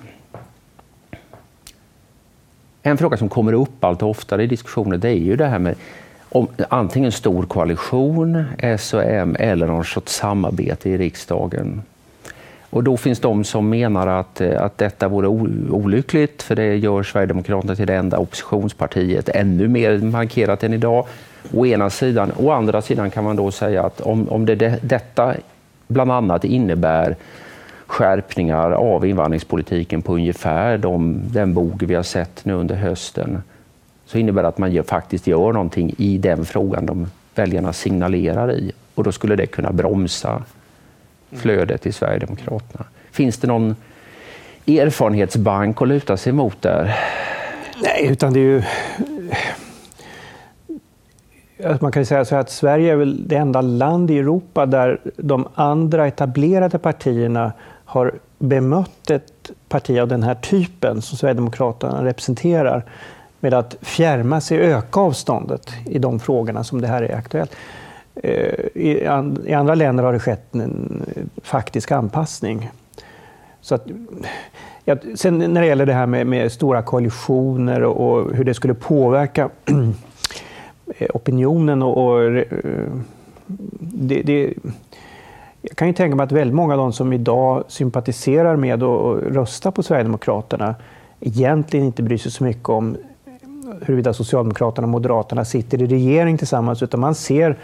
en 2.83 2.97
fråga 2.97 3.17
som 3.17 3.29
kommer 3.29 3.53
upp 3.53 3.83
allt 3.83 4.03
oftare 4.03 4.43
i 4.43 4.47
diskussioner 4.47 4.97
det 4.97 5.09
är 5.09 5.13
ju 5.13 5.35
det 5.35 5.45
här 5.45 5.59
med 5.59 5.75
om, 6.29 6.47
antingen 6.69 7.11
stor 7.11 7.43
koalition, 7.43 8.45
S 8.57 8.93
och 8.93 9.03
M, 9.03 9.35
eller 9.39 9.67
någon 9.67 9.85
sorts 9.85 10.15
samarbete 10.15 10.89
i 10.89 10.97
riksdagen. 10.97 11.81
Och 12.69 12.83
då 12.83 12.97
finns 12.97 13.19
de 13.19 13.43
som 13.43 13.69
menar 13.69 14.07
att, 14.07 14.41
eh, 14.41 14.61
att 14.61 14.77
detta 14.77 15.07
vore 15.07 15.27
olyckligt 15.27 16.43
för 16.43 16.55
det 16.55 16.75
gör 16.75 17.03
Sverigedemokraterna 17.03 17.75
till 17.75 17.87
det 17.87 17.95
enda 17.95 18.17
oppositionspartiet 18.17 19.29
ännu 19.29 19.67
mer 19.67 19.97
markerat 19.97 20.63
än 20.63 20.73
idag. 20.73 21.05
Å 21.53 21.65
ena 21.65 21.89
sidan. 21.89 22.31
Å 22.37 22.51
andra 22.51 22.81
sidan 22.81 23.11
kan 23.11 23.23
man 23.23 23.35
då 23.35 23.51
säga 23.51 23.83
att 23.83 24.01
om, 24.01 24.27
om 24.29 24.45
det, 24.45 24.79
detta 24.81 25.33
bland 25.87 26.11
annat 26.11 26.43
innebär 26.43 27.15
skärpningar 27.93 28.71
av 28.71 29.05
invandringspolitiken 29.05 30.01
på 30.01 30.13
ungefär 30.13 30.77
de, 30.77 31.21
den 31.27 31.53
bog 31.53 31.83
vi 31.83 31.95
har 31.95 32.03
sett 32.03 32.45
nu 32.45 32.53
under 32.53 32.75
hösten 32.75 33.43
så 34.05 34.17
innebär 34.17 34.41
det 34.41 34.47
att 34.47 34.57
man 34.57 34.71
gör, 34.71 34.83
faktiskt 34.83 35.27
gör 35.27 35.51
någonting 35.51 35.95
i 35.97 36.17
den 36.17 36.45
frågan 36.45 36.85
de 36.85 37.07
väljarna 37.35 37.73
signalerar 37.73 38.51
i. 38.51 38.71
Och 38.95 39.03
då 39.03 39.11
skulle 39.11 39.35
det 39.35 39.45
kunna 39.45 39.71
bromsa 39.71 40.43
flödet 41.31 41.85
i 41.85 41.91
Sverigedemokraterna. 41.91 42.85
Finns 43.11 43.37
det 43.37 43.47
någon 43.47 43.75
erfarenhetsbank 44.67 45.81
att 45.81 45.87
luta 45.87 46.17
sig 46.17 46.33
mot 46.33 46.61
där? 46.61 46.95
Nej, 47.83 48.07
utan 48.09 48.33
det 48.33 48.39
är 48.39 48.43
ju... 48.43 48.63
Alltså 51.65 51.85
man 51.85 51.91
kan 51.91 52.05
säga 52.05 52.25
så 52.25 52.35
att 52.35 52.49
Sverige 52.49 52.91
är 52.91 52.95
väl 52.95 53.27
det 53.27 53.35
enda 53.35 53.61
land 53.61 54.11
i 54.11 54.19
Europa 54.19 54.65
där 54.65 54.99
de 55.17 55.47
andra 55.55 56.07
etablerade 56.07 56.79
partierna 56.79 57.51
har 57.85 58.13
bemött 58.39 59.09
ett 59.09 59.51
parti 59.69 59.99
av 59.99 60.07
den 60.07 60.23
här 60.23 60.35
typen 60.35 61.01
som 61.01 61.17
Sverigedemokraterna 61.17 62.05
representerar 62.05 62.85
med 63.39 63.53
att 63.53 63.75
fjärma 63.81 64.41
sig, 64.41 64.57
öka 64.57 64.99
avståndet 64.99 65.73
i 65.85 65.99
de 65.99 66.19
frågorna 66.19 66.63
som 66.63 66.81
det 66.81 66.87
här 66.87 67.03
är 67.03 67.15
aktuellt. 67.15 67.55
Eh, 68.15 68.53
I, 68.73 69.05
andra 69.53 69.75
länder 69.75 70.03
har 70.03 70.13
det 70.13 70.19
skett 70.19 70.55
en 70.55 71.03
eh, 71.15 71.23
faktisk 71.43 71.91
anpassning. 71.91 72.71
Så 73.61 73.75
att, 73.75 73.87
ja, 74.85 74.95
sen 75.15 75.37
när 75.37 75.61
det 75.61 75.67
gäller 75.67 75.85
det 75.85 75.93
här 75.93 76.05
med, 76.05 76.27
med 76.27 76.51
stora 76.51 76.81
koalitioner 76.81 77.83
och, 77.83 78.09
och, 78.09 78.35
hur 78.35 78.43
det 78.43 78.53
skulle 78.53 78.73
påverka 78.73 79.49
eh, 80.97 81.07
opinionen 81.13 81.81
och, 81.81 82.05
och 82.05 82.31
det, 83.79 84.21
det, 84.21 84.53
jag 85.65 85.77
kan 85.77 85.87
ju 85.87 85.93
tänka 85.93 86.15
mig 86.15 86.23
att 86.23 86.31
väldigt 86.31 86.55
många 86.55 86.73
av 86.73 86.77
de 86.77 86.93
som 86.93 87.13
idag 87.13 87.63
sympatiserar 87.67 88.55
med 88.55 88.83
och 88.83 89.21
röstar 89.21 89.71
på 89.71 89.83
Sverigedemokraterna 89.83 90.75
egentligen 91.19 91.85
inte 91.85 92.03
bryr 92.03 92.17
sig 92.17 92.31
så 92.31 92.43
mycket 92.43 92.69
om 92.69 92.97
huruvida 93.81 94.13
Socialdemokraterna 94.13 94.85
och 94.85 94.89
Moderaterna 94.89 95.45
sitter 95.45 95.81
i 95.81 95.87
regering 95.87 96.37
tillsammans, 96.37 96.83
utan 96.83 96.99
man 96.99 97.15
ser 97.15 97.57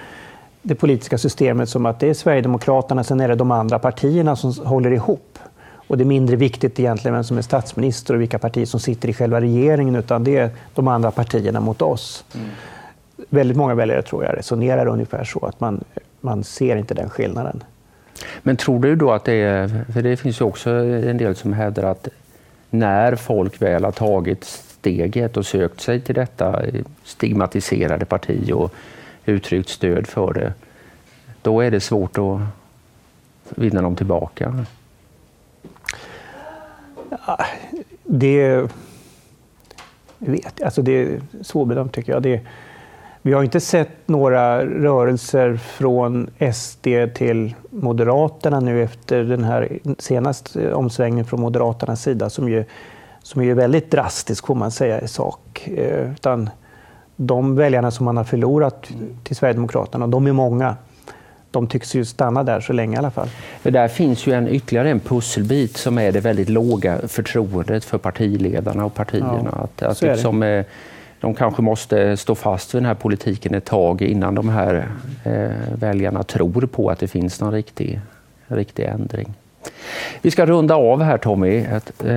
det 0.61 0.75
politiska 0.75 1.17
systemet 1.17 1.69
som 1.69 1.85
att 1.85 1.99
det 1.99 2.09
är 2.09 2.13
Sverigedemokraterna, 2.13 3.03
sen 3.03 3.19
är 3.19 3.27
det 3.27 3.35
de 3.35 3.51
andra 3.51 3.79
partierna 3.79 4.35
som 4.35 4.65
håller 4.65 4.91
ihop. 4.91 5.39
Och 5.71 5.97
det 5.97 6.03
är 6.03 6.05
mindre 6.05 6.35
viktigt 6.35 6.79
egentligen 6.79 7.15
vem 7.15 7.23
som 7.23 7.37
är 7.37 7.41
statsminister 7.41 8.13
och 8.13 8.21
vilka 8.21 8.39
partier 8.39 8.65
som 8.65 8.79
sitter 8.79 9.09
i 9.09 9.13
själva 9.13 9.41
regeringen, 9.41 9.95
utan 9.95 10.23
det 10.23 10.37
är 10.37 10.49
de 10.75 10.87
andra 10.87 11.11
partierna 11.11 11.59
mot 11.59 11.81
oss. 11.81 12.25
Mm. 12.35 12.47
Väldigt 13.29 13.57
många 13.57 13.75
väljare 13.75 14.01
tror 14.01 14.23
jag 14.23 14.37
resonerar 14.37 14.85
ungefär 14.85 15.23
så, 15.23 15.45
att 15.45 15.59
man, 15.59 15.83
man 16.21 16.43
ser 16.43 16.75
inte 16.75 16.93
den 16.93 17.09
skillnaden. 17.09 17.63
Men 18.43 18.57
tror 18.57 18.79
du 18.79 18.95
då 18.95 19.11
att 19.11 19.25
det 19.25 19.33
är, 19.33 19.85
för 19.93 20.01
det 20.01 20.17
finns 20.17 20.41
ju 20.41 20.45
också 20.45 20.69
en 20.69 21.17
del 21.17 21.35
som 21.35 21.53
hävdar 21.53 21.83
att 21.83 22.07
när 22.69 23.15
folk 23.15 23.61
väl 23.61 23.83
har 23.83 23.91
tagit 23.91 24.43
steget 24.43 25.37
och 25.37 25.45
sökt 25.45 25.81
sig 25.81 26.01
till 26.01 26.15
detta 26.15 26.61
stigmatiserade 27.03 28.05
parti 28.05 28.51
och 28.53 28.73
uttryckt 29.25 29.69
stöd 29.69 30.07
för 30.07 30.33
det, 30.33 30.53
då 31.41 31.61
är 31.61 31.71
det 31.71 31.79
svårt 31.79 32.17
att 32.17 32.39
vinna 33.49 33.81
dem 33.81 33.95
tillbaka? 33.95 34.65
Det, 38.03 38.69
vet, 40.17 40.63
alltså 40.63 40.81
det 40.81 40.91
är 40.91 41.21
svårbedömt 41.41 41.93
tycker 41.93 42.11
jag. 42.11 42.23
Det, 42.23 42.41
vi 43.21 43.33
har 43.33 43.43
inte 43.43 43.59
sett 43.59 43.89
några 44.05 44.65
rörelser 44.65 45.57
från 45.57 46.29
SD 46.53 46.87
till 47.13 47.55
Moderaterna 47.69 48.59
nu 48.59 48.83
efter 48.83 49.23
den 49.23 49.43
här 49.43 49.79
senaste 49.97 50.73
omsvängningen 50.73 51.25
från 51.25 51.41
Moderaternas 51.41 52.01
sida 52.01 52.29
som 52.29 52.49
ju, 52.49 52.63
som 53.23 53.41
är 53.41 53.53
väldigt 53.53 53.91
drastisk 53.91 54.47
får 54.47 54.55
man 54.55 54.71
säga 54.71 55.01
i 55.01 55.07
sak. 55.07 55.69
Eh, 55.75 56.11
utan 56.11 56.49
de 57.15 57.55
väljarna 57.55 57.91
som 57.91 58.05
man 58.05 58.17
har 58.17 58.23
förlorat 58.23 58.89
till 59.23 59.35
Sverigedemokraterna, 59.35 60.07
de 60.07 60.27
är 60.27 60.31
många. 60.31 60.75
De 61.51 61.67
tycks 61.67 61.95
ju 61.95 62.05
stanna 62.05 62.43
där 62.43 62.59
så 62.59 62.73
länge 62.73 62.95
i 62.95 62.99
alla 62.99 63.11
fall. 63.11 63.27
För 63.61 63.71
där 63.71 63.87
finns 63.87 64.27
ju 64.27 64.33
en, 64.33 64.47
ytterligare 64.47 64.89
en 64.89 64.99
pusselbit 64.99 65.77
som 65.77 65.97
är 65.97 66.11
det 66.11 66.19
väldigt 66.19 66.49
låga 66.49 67.07
förtroendet 67.07 67.83
för 67.85 67.97
partiledarna 67.97 68.85
och 68.85 68.93
partierna. 68.93 69.49
Ja, 69.51 69.63
att, 69.63 69.81
att 69.81 70.01
liksom, 70.01 70.43
eh, 70.43 70.65
de 71.19 71.33
kanske 71.33 71.61
måste 71.61 72.17
stå 72.17 72.35
fast 72.35 72.75
vid 72.75 72.81
den 72.81 72.85
här 72.85 72.95
politiken 72.95 73.53
ett 73.53 73.65
tag 73.65 74.01
innan 74.01 74.35
de 74.35 74.49
här 74.49 74.87
eh, 75.23 75.49
väljarna 75.75 76.23
tror 76.23 76.61
på 76.65 76.89
att 76.89 76.99
det 76.99 77.07
finns 77.07 77.41
någon 77.41 77.53
riktig, 77.53 77.99
riktig 78.47 78.83
ändring. 78.83 79.33
Vi 80.21 80.31
ska 80.31 80.45
runda 80.45 80.75
av 80.75 81.01
här 81.01 81.17
Tommy. 81.17 81.65
Eh, 82.05 82.13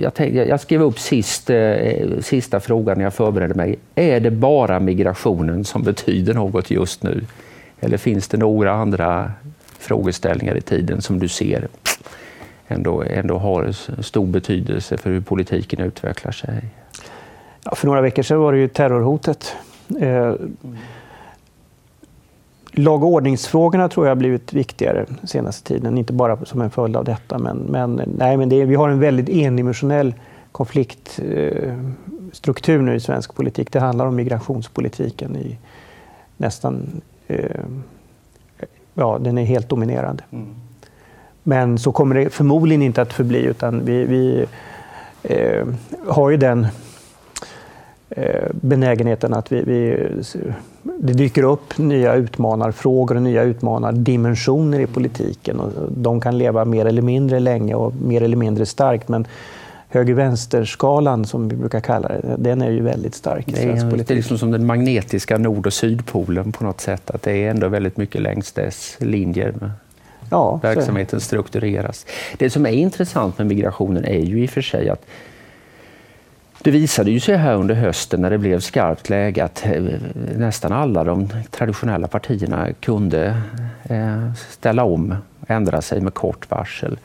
jag, 0.00 0.14
tänkte, 0.14 0.44
jag 0.48 0.60
skrev 0.60 0.82
upp 0.82 0.98
sist, 0.98 1.50
eh, 1.50 2.20
sista 2.20 2.60
frågan 2.60 2.98
när 2.98 3.04
jag 3.04 3.14
förberedde 3.14 3.54
mig. 3.54 3.76
Är 3.94 4.20
det 4.20 4.30
bara 4.30 4.80
migrationen 4.80 5.64
som 5.64 5.82
betyder 5.82 6.34
något 6.34 6.70
just 6.70 7.02
nu? 7.02 7.24
Eller 7.80 7.96
finns 7.96 8.28
det 8.28 8.36
några 8.36 8.72
andra 8.72 9.32
frågeställningar 9.78 10.56
i 10.56 10.60
tiden 10.60 11.02
som 11.02 11.18
du 11.18 11.28
ser 11.28 11.68
ändå, 12.68 13.02
ändå 13.02 13.38
har 13.38 13.72
stor 14.02 14.26
betydelse 14.26 14.96
för 14.96 15.10
hur 15.10 15.20
politiken 15.20 15.80
utvecklar 15.80 16.32
sig? 16.32 16.64
Ja, 17.64 17.74
för 17.74 17.86
några 17.86 18.00
veckor 18.00 18.22
sedan 18.22 18.38
var 18.38 18.52
det 18.52 18.58
ju 18.58 18.68
terrorhotet. 18.68 19.56
Eh, 20.00 20.34
lag 22.72 23.02
och 23.02 23.08
ordningsfrågorna 23.08 23.88
tror 23.88 24.06
jag 24.06 24.10
har 24.10 24.16
blivit 24.16 24.52
viktigare 24.52 25.06
senaste 25.24 25.68
tiden, 25.68 25.98
inte 25.98 26.12
bara 26.12 26.44
som 26.44 26.60
en 26.60 26.70
följd 26.70 26.96
av 26.96 27.04
detta. 27.04 27.38
Men, 27.38 27.58
men, 27.58 28.02
nej, 28.18 28.36
men 28.36 28.48
det, 28.48 28.64
vi 28.64 28.74
har 28.74 28.88
en 28.88 29.00
väldigt 29.00 29.28
endimensionell 29.28 30.14
konfliktstruktur 30.52 32.78
eh, 32.78 32.82
nu 32.82 32.94
i 32.94 33.00
svensk 33.00 33.34
politik. 33.34 33.72
Det 33.72 33.80
handlar 33.80 34.06
om 34.06 34.16
migrationspolitiken 34.16 35.36
i 35.36 35.58
nästan... 36.36 37.00
Eh, 37.26 37.60
ja, 38.94 39.18
den 39.20 39.38
är 39.38 39.44
helt 39.44 39.68
dominerande. 39.68 40.24
Mm. 40.30 40.54
Men 41.42 41.78
så 41.78 41.92
kommer 41.92 42.14
det 42.14 42.30
förmodligen 42.30 42.82
inte 42.82 43.02
att 43.02 43.12
förbli, 43.12 43.38
utan 43.38 43.84
vi, 43.84 44.04
vi 44.04 44.46
eh, 45.22 45.66
har 46.08 46.30
ju 46.30 46.36
den 46.36 46.66
benägenheten 48.50 49.34
att 49.34 49.52
vi, 49.52 49.62
vi, 49.62 50.08
det 50.82 51.12
dyker 51.12 51.42
upp 51.42 51.78
nya 51.78 52.14
utmanarfrågor 52.14 53.14
och 53.14 53.22
nya 53.22 53.42
utmanardimensioner 53.42 54.80
i 54.80 54.86
politiken. 54.86 55.60
Och 55.60 55.72
de 55.96 56.20
kan 56.20 56.38
leva 56.38 56.64
mer 56.64 56.86
eller 56.86 57.02
mindre 57.02 57.40
länge 57.40 57.74
och 57.74 57.94
mer 57.94 58.22
eller 58.22 58.36
mindre 58.36 58.66
starkt. 58.66 59.08
Men 59.08 59.26
höger-vänster-skalan, 59.88 61.24
som 61.24 61.48
vi 61.48 61.56
brukar 61.56 61.80
kalla 61.80 62.08
det, 62.08 62.36
den 62.38 62.62
är 62.62 62.70
ju 62.70 62.82
väldigt 62.82 63.14
stark 63.14 63.48
i 63.48 63.52
det 63.52 63.58
är, 63.58 63.62
svensk 63.62 63.90
politik. 63.90 64.08
Det 64.08 64.14
är 64.14 64.16
liksom 64.16 64.38
som 64.38 64.50
den 64.50 64.66
magnetiska 64.66 65.38
nord 65.38 65.66
och 65.66 65.72
sydpolen 65.72 66.52
på 66.52 66.64
något 66.64 66.80
sätt. 66.80 67.10
Att 67.10 67.22
det 67.22 67.32
är 67.32 67.50
ändå 67.50 67.68
väldigt 67.68 67.96
mycket 67.96 68.22
längs 68.22 68.52
dess 68.52 68.96
linjer. 69.00 69.54
Ja, 70.30 70.60
verksamheten 70.62 71.20
struktureras. 71.20 72.06
Det 72.38 72.50
som 72.50 72.66
är 72.66 72.70
intressant 72.70 73.38
med 73.38 73.46
migrationen 73.46 74.04
är 74.04 74.18
ju 74.18 74.42
i 74.42 74.46
och 74.46 74.50
för 74.50 74.62
sig 74.62 74.88
att 74.88 75.06
det 76.62 76.70
visade 76.70 77.10
ju 77.10 77.20
sig 77.20 77.36
här 77.36 77.54
under 77.54 77.74
hösten 77.74 78.20
när 78.20 78.30
det 78.30 78.38
blev 78.38 78.60
skarpt 78.60 79.08
läge 79.08 79.44
att 79.44 79.66
eh, 79.66 79.82
nästan 80.36 80.72
alla 80.72 81.04
de 81.04 81.28
traditionella 81.50 82.08
partierna 82.08 82.72
kunde 82.80 83.42
eh, 83.88 84.32
ställa 84.34 84.84
om, 84.84 85.14
ändra 85.46 85.82
sig 85.82 86.00
med 86.00 86.14
kort 86.14 86.50
varsel. 86.50 86.98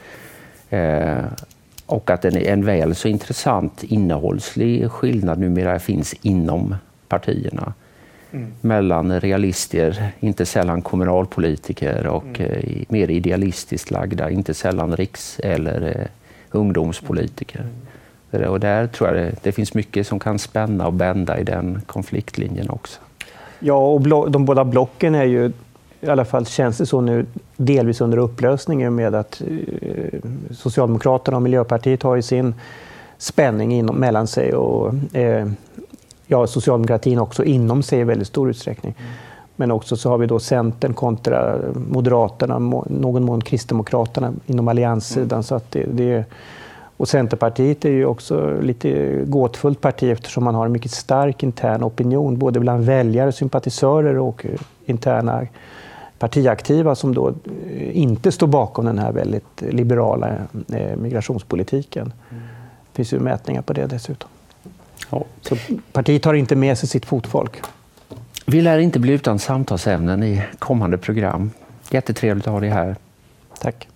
Eh, 0.70 1.18
och 1.86 2.10
att 2.10 2.26
en, 2.26 2.38
en 2.38 2.66
väl 2.66 2.96
så 2.96 3.08
intressant 3.08 3.84
innehållslig 3.84 4.92
skillnad 4.92 5.40
numera 5.40 5.80
finns 5.80 6.16
inom 6.22 6.76
partierna. 7.08 7.74
Mm. 8.32 8.52
Mellan 8.62 9.20
realister, 9.20 10.08
inte 10.20 10.46
sällan 10.46 10.82
kommunalpolitiker 10.82 12.08
och 12.08 12.40
mm. 12.40 12.86
mer 12.90 13.12
idealistiskt 13.12 13.92
lagda, 13.92 14.30
inte 14.30 14.54
sällan 14.54 14.96
riks 14.96 15.40
eller 15.40 16.08
ungdomspolitiker. 16.52 17.60
Mm. 17.60 17.74
Och 18.34 18.60
där 18.60 18.88
tror 18.88 19.10
jag 19.10 19.18
det, 19.18 19.36
det 19.42 19.52
finns 19.52 19.74
mycket 19.74 20.08
som 20.08 20.20
kan 20.20 20.40
spänna 20.40 20.88
och 20.88 20.94
bända 20.94 21.40
i 21.40 21.44
den 21.44 21.82
konfliktlinjen 21.86 22.70
också. 22.70 23.00
Ja, 23.60 23.88
och 23.88 24.32
de 24.32 24.46
båda 24.46 24.66
blocken 24.66 25.16
är 25.16 25.24
ju, 25.24 25.52
i 26.02 26.08
alla 26.08 26.26
fall 26.26 26.46
känns 26.46 26.78
det 26.78 26.86
så 26.86 27.02
nu, 27.02 27.26
delvis 27.58 28.02
under 28.02 28.18
upplösning 28.18 28.96
med 28.96 29.16
att 29.16 29.42
eh, 29.82 30.20
Socialdemokraterna 30.52 31.38
och 31.38 31.44
Miljöpartiet 31.44 32.04
har 32.04 32.16
ju 32.16 32.22
sin 32.22 32.56
spänning 33.18 33.74
inom, 33.74 33.96
mellan 33.96 34.28
sig 34.28 34.54
och 34.54 35.16
eh, 35.16 35.48
ja, 36.28 36.48
socialdemokratin 36.48 37.20
också 37.20 37.44
inom 37.44 37.84
sig 37.84 38.00
i 38.00 38.04
väldigt 38.04 38.28
stor 38.28 38.50
utsträckning. 38.50 38.96
Men 39.56 39.72
också 39.72 39.98
så 39.98 40.10
har 40.10 40.18
vi 40.18 40.28
då 40.28 40.40
Centern 40.40 40.94
kontra 40.94 41.58
Moderaterna, 41.90 42.60
någon 42.88 43.24
mån 43.24 43.42
Kristdemokraterna 43.42 44.34
inom 44.46 44.68
allianssidan. 44.68 45.38
Mm. 45.38 45.44
Så 45.44 45.56
att 45.56 45.72
det, 45.72 45.86
det 45.92 46.26
och 46.98 47.10
Centerpartiet 47.10 47.86
är 47.86 47.90
ju 47.90 48.06
också 48.06 48.62
lite 48.62 49.22
gåtfullt 49.26 49.82
parti 49.82 50.04
eftersom 50.04 50.44
man 50.44 50.56
har 50.56 50.66
en 50.66 50.72
mycket 50.72 50.92
stark 50.92 51.44
intern 51.44 51.84
opinion 51.84 52.38
både 52.38 52.60
bland 52.60 52.86
väljare, 52.86 53.32
sympatisörer 53.32 54.18
och 54.18 54.46
interna 54.86 55.48
partiaktiva 56.20 56.96
som 56.96 57.14
då 57.14 57.30
eh, 57.30 57.98
inte 57.98 58.32
står 58.32 58.48
bakom 58.48 58.86
den 58.86 59.00
här 59.00 59.12
väldigt 59.12 59.62
liberala 59.62 60.36
eh, 60.74 60.98
migrationspolitiken. 60.98 62.14
Mm. 62.30 62.44
Det 62.92 62.96
finns 62.96 63.14
ju 63.14 63.20
mätningar 63.20 63.62
på 63.62 63.74
det 63.74 63.86
dessutom. 63.86 64.30
Ja. 65.10 65.24
Så 65.42 65.56
partiet 65.92 66.26
har 66.26 66.34
inte 66.34 66.56
med 66.56 66.78
sig 66.78 66.90
sitt 66.90 67.06
fotfolk. 67.06 67.62
Vi 68.46 68.62
lär 68.62 68.78
inte 68.78 69.00
bli 69.00 69.14
utan 69.14 69.40
samtalsämnen 69.40 70.24
i 70.24 70.44
kommande 70.60 70.98
program. 70.98 71.52
Jättetrevligt 71.92 72.48
att 72.48 72.54
ha 72.54 72.60
dig 72.60 72.70
här. 72.70 72.96
Tack. 73.60 73.88